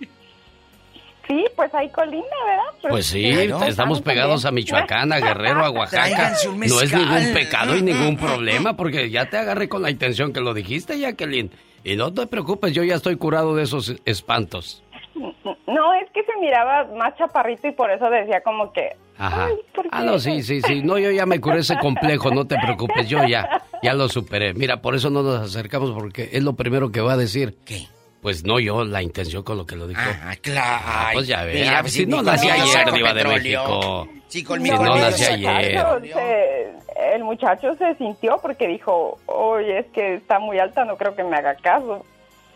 [1.29, 2.91] Sí, pues ahí colinda, ¿verdad?
[2.91, 3.65] Pues sí, Claro.
[3.65, 6.35] estamos pegados a Michoacán, a Guerrero, a Oaxaca.
[6.69, 10.41] No es ningún pecado y ningún problema, porque ya te agarré con la intención que
[10.41, 11.51] lo dijiste, Jacqueline.
[11.85, 14.82] Y no te preocupes, yo ya estoy curado de esos espantos.
[15.15, 18.91] No, es que se miraba más chaparrito y por eso decía como que...
[19.19, 19.47] Ajá.
[19.47, 20.83] Ay, ¿por Ah, no, sí, sí, sí.
[20.83, 24.55] No, yo ya me curé ese complejo, no te preocupes, yo ya, ya lo superé.
[24.55, 27.57] Mira, por eso no nos acercamos, porque es lo primero que va a decir.
[27.65, 27.87] ¿Qué?
[28.23, 30.01] Pues no yo, la intención con lo que lo dijo.
[30.01, 30.83] Ah, claro.
[30.87, 31.55] Ah, pues ya ves.
[31.61, 33.25] Mira, Ah, pues si no nací ayer, Diva de.
[33.25, 34.09] México.
[34.29, 35.83] Sí, con Si mi no nací ayer.
[36.13, 36.73] Se-
[37.15, 41.25] el muchacho se sintió porque dijo, oye, es que está muy alta, no creo que
[41.25, 42.05] me haga caso.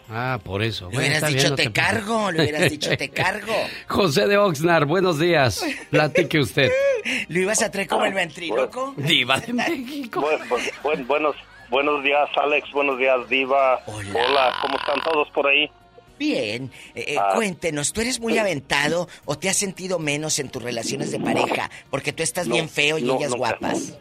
[0.08, 0.88] Ah, por eso.
[0.88, 3.52] Le Bueno, hubieras bien, dicho no te cargo, le hubieras dicho te cargo.
[3.88, 5.64] José de Oxnard, buenos días.
[5.90, 6.70] Platique usted.
[7.28, 8.94] ¿Lo ibas a traer como el ventríloco?
[8.96, 10.20] Diva de México.
[10.20, 11.36] Bu- bu- buen- buenos,
[11.70, 12.70] buenos días, Alex.
[12.72, 13.80] Buenos días, Diva.
[13.86, 14.54] Hola.
[14.62, 15.70] ¿cómo están todos por ahí?
[16.18, 17.32] Bien, Eh, eh, Ah.
[17.34, 21.68] cuéntenos, ¿tú eres muy aventado o te has sentido menos en tus relaciones de pareja?
[21.90, 23.38] Porque tú estás No, bien feo y no, ellas nunca.
[23.58, 23.98] guapas.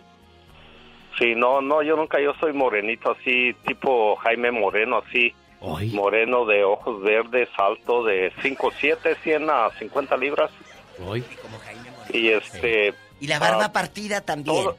[1.19, 5.33] Sí, no, no, yo nunca, yo soy morenito, así, tipo Jaime Moreno, así.
[5.93, 10.51] Moreno de ojos verdes, alto de 5'7", 100 a 50 libras.
[12.13, 12.93] Y este...
[13.19, 14.55] Y la barba ah, partida también.
[14.63, 14.77] todo-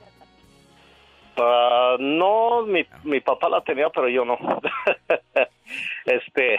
[1.38, 4.36] ah, no, mi, mi papá la tenía, pero yo no.
[6.04, 6.58] este,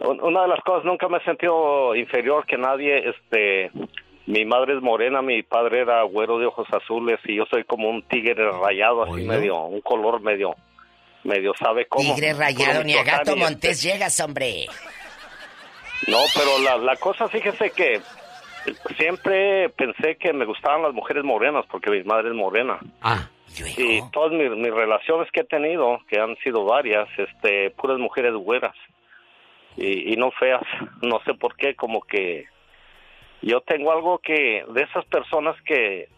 [0.00, 3.70] un- una de las cosas, nunca me he sentido inferior que nadie, este,
[4.26, 7.88] mi madre es morena, mi padre era güero de ojos azules y yo soy como
[7.90, 10.54] un tigre rayado, así medio, un color medio,
[11.24, 12.14] medio sabe cómo.
[12.14, 14.66] Tigre rayado, ni a gato montés llegas, hombre.
[16.06, 18.00] no, pero la, la cosa, fíjese que
[18.96, 22.78] siempre pensé que me gustaban las mujeres morenas porque mi madre es morena.
[23.02, 23.28] Ah.
[23.76, 28.34] Y todas mis, mis relaciones que he tenido, que han sido varias, este, puras mujeres
[28.34, 28.74] güeras
[29.76, 30.62] y, y no feas.
[31.02, 32.46] No sé por qué, como que
[33.42, 36.08] yo tengo algo que de esas personas que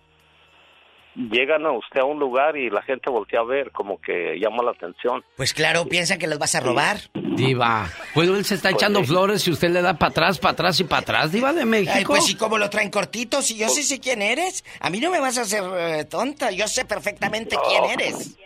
[1.16, 4.62] llegan a usted a un lugar y la gente voltea a ver, como que llama
[4.62, 5.24] la atención.
[5.36, 6.98] Pues claro, piensan que los vas a robar.
[7.14, 7.88] Diva.
[8.14, 9.06] Bueno, él se está Pues echando sí.
[9.06, 11.92] flores y usted le da para atrás, para atrás y para atrás, Diva de México.
[11.94, 14.64] Ay, pues sí, como lo traen cortito, si yo sí sé quién eres.
[14.80, 18.36] A mí no me vas a hacer eh, tonta, yo sé perfectamente quién eres.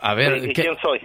[0.00, 0.62] A ver, ¿Y ¿qué?
[0.62, 1.00] quién soy?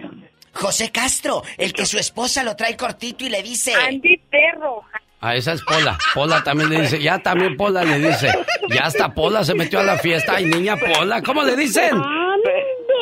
[0.52, 3.72] José Castro, el que su esposa lo trae cortito y le dice...
[3.74, 4.82] Andy Perro.
[5.20, 5.98] A esa es Pola.
[6.14, 8.32] Pola también le dice, ya también Pola le dice.
[8.68, 10.34] Ya hasta Pola se metió a la fiesta.
[10.36, 12.00] Ay, niña Pola, ¿cómo le dicen?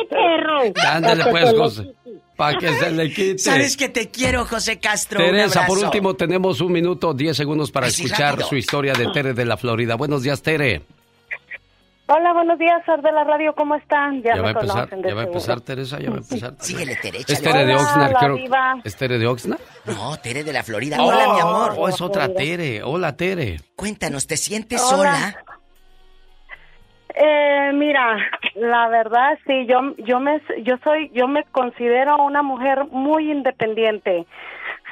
[0.09, 0.61] Perro.
[0.89, 1.93] Ándale pues, José.
[2.35, 3.39] Para que se le quite.
[3.39, 5.19] Sabes que te quiero, José Castro.
[5.19, 8.47] Teresa, por último, tenemos un minuto, diez segundos para escuchar rápido.
[8.47, 9.95] su historia de Tere de la Florida.
[9.95, 10.83] Buenos días, Tere.
[12.09, 14.21] Hola, buenos días, Sar de la radio, ¿cómo están?
[14.23, 16.53] Ya, Ya va a me empezar, ya va a empezar, Teresa, ya va a empezar.
[16.59, 17.41] Síguele, Tere, ¿Es.
[17.41, 18.13] Tere de Oxnard?
[18.13, 18.37] creo-.
[18.85, 19.59] ¿Es Tere de Oxnard?
[19.85, 20.97] No, Tere de la Florida.
[21.01, 21.73] Hola, mi amor.
[21.77, 22.81] Oh, es otra Tere.
[22.81, 23.57] Hola, Tere.
[23.75, 25.13] Cuéntanos, ¿te sientes Hola.
[25.33, 25.43] sola?
[27.19, 28.15] Eh, mira,
[28.55, 34.25] la verdad sí, yo yo me yo soy yo me considero una mujer muy independiente.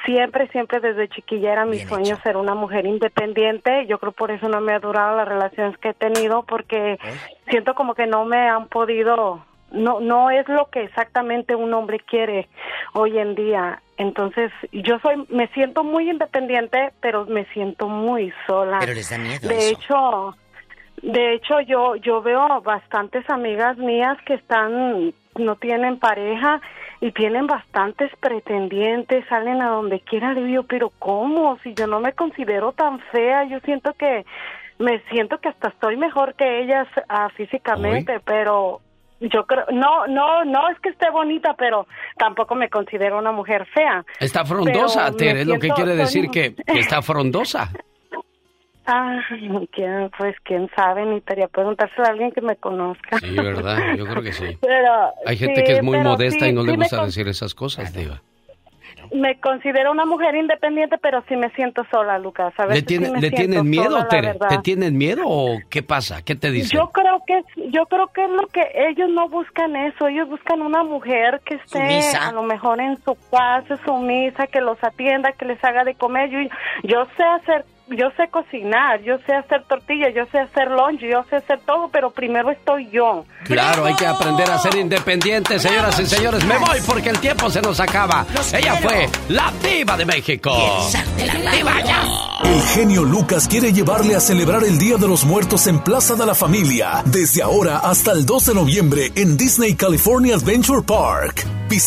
[0.06, 3.86] Siempre, siempre desde chiquilla era mi sueño ser una mujer independiente.
[3.86, 6.98] Yo creo por eso no me ha durado las relaciones que he tenido porque
[7.50, 11.98] siento como que no me han podido no no es lo que exactamente un hombre
[12.00, 12.48] quiere
[12.92, 13.82] hoy en día.
[13.96, 18.78] Entonces, yo soy me siento muy independiente, pero me siento muy sola.
[18.80, 19.70] Pero les da miedo De eso.
[19.70, 20.36] hecho,
[21.02, 26.60] de hecho, yo yo veo bastantes amigas mías que están no tienen pareja
[27.00, 31.58] y tienen bastantes pretendientes, salen a donde quiera, digo pero ¿cómo?
[31.62, 34.24] Si yo no me considero tan fea, yo siento que
[34.78, 38.80] me siento que hasta estoy mejor que ellas ah, físicamente, pero
[39.20, 41.86] yo creo no no no es que esté bonita, pero
[42.18, 44.04] tampoco me considero una mujer fea.
[44.20, 47.70] Está frondosa, Tere, es lo que quiere soy- decir que, que está frondosa.
[48.86, 49.18] Ah,
[49.72, 50.10] ¿quién?
[50.16, 53.18] pues quién sabe, necesitaría preguntárselo a alguien que me conozca.
[53.18, 53.78] Sí, ¿verdad?
[53.96, 54.56] Yo creo que sí.
[54.60, 54.92] Pero,
[55.26, 57.06] Hay gente sí, que es muy modesta sí, y no le sí me gusta con-
[57.06, 58.22] decir esas cosas, Diva.
[59.14, 62.52] Me considero una mujer independiente, pero sí me siento sola, Lucas.
[62.58, 64.34] A ¿Le, veces tiene- sí me ¿le tienen miedo, sola, la Tere?
[64.48, 66.22] ¿Te tienen miedo o qué pasa?
[66.22, 66.76] ¿Qué te dicen?
[66.80, 67.40] Yo creo que
[67.70, 71.54] yo creo que es lo que ellos no buscan eso, ellos buscan una mujer que
[71.54, 72.28] esté Sumisa.
[72.28, 76.28] a lo mejor en su casa, sumisa, que los atienda, que les haga de comer.
[76.30, 76.38] Yo,
[76.82, 81.24] yo sé hacer, yo sé cocinar, yo sé hacer tortillas, yo sé hacer lunch, yo
[81.30, 83.24] sé hacer todo, pero primero estoy yo.
[83.44, 86.44] Claro, hay que aprender a ser independientes, señoras y señores.
[86.44, 88.26] Me voy porque el tiempo se nos acaba.
[88.52, 90.52] Ella fue la diva de México.
[92.44, 96.26] El genio Lucas quiere llevarle a celebrar el Día de los Muertos en Plaza de
[96.26, 101.46] la Familia, desde ahora hasta el 2 de noviembre en Disney California Adventure Park.
[101.68, 101.86] Visita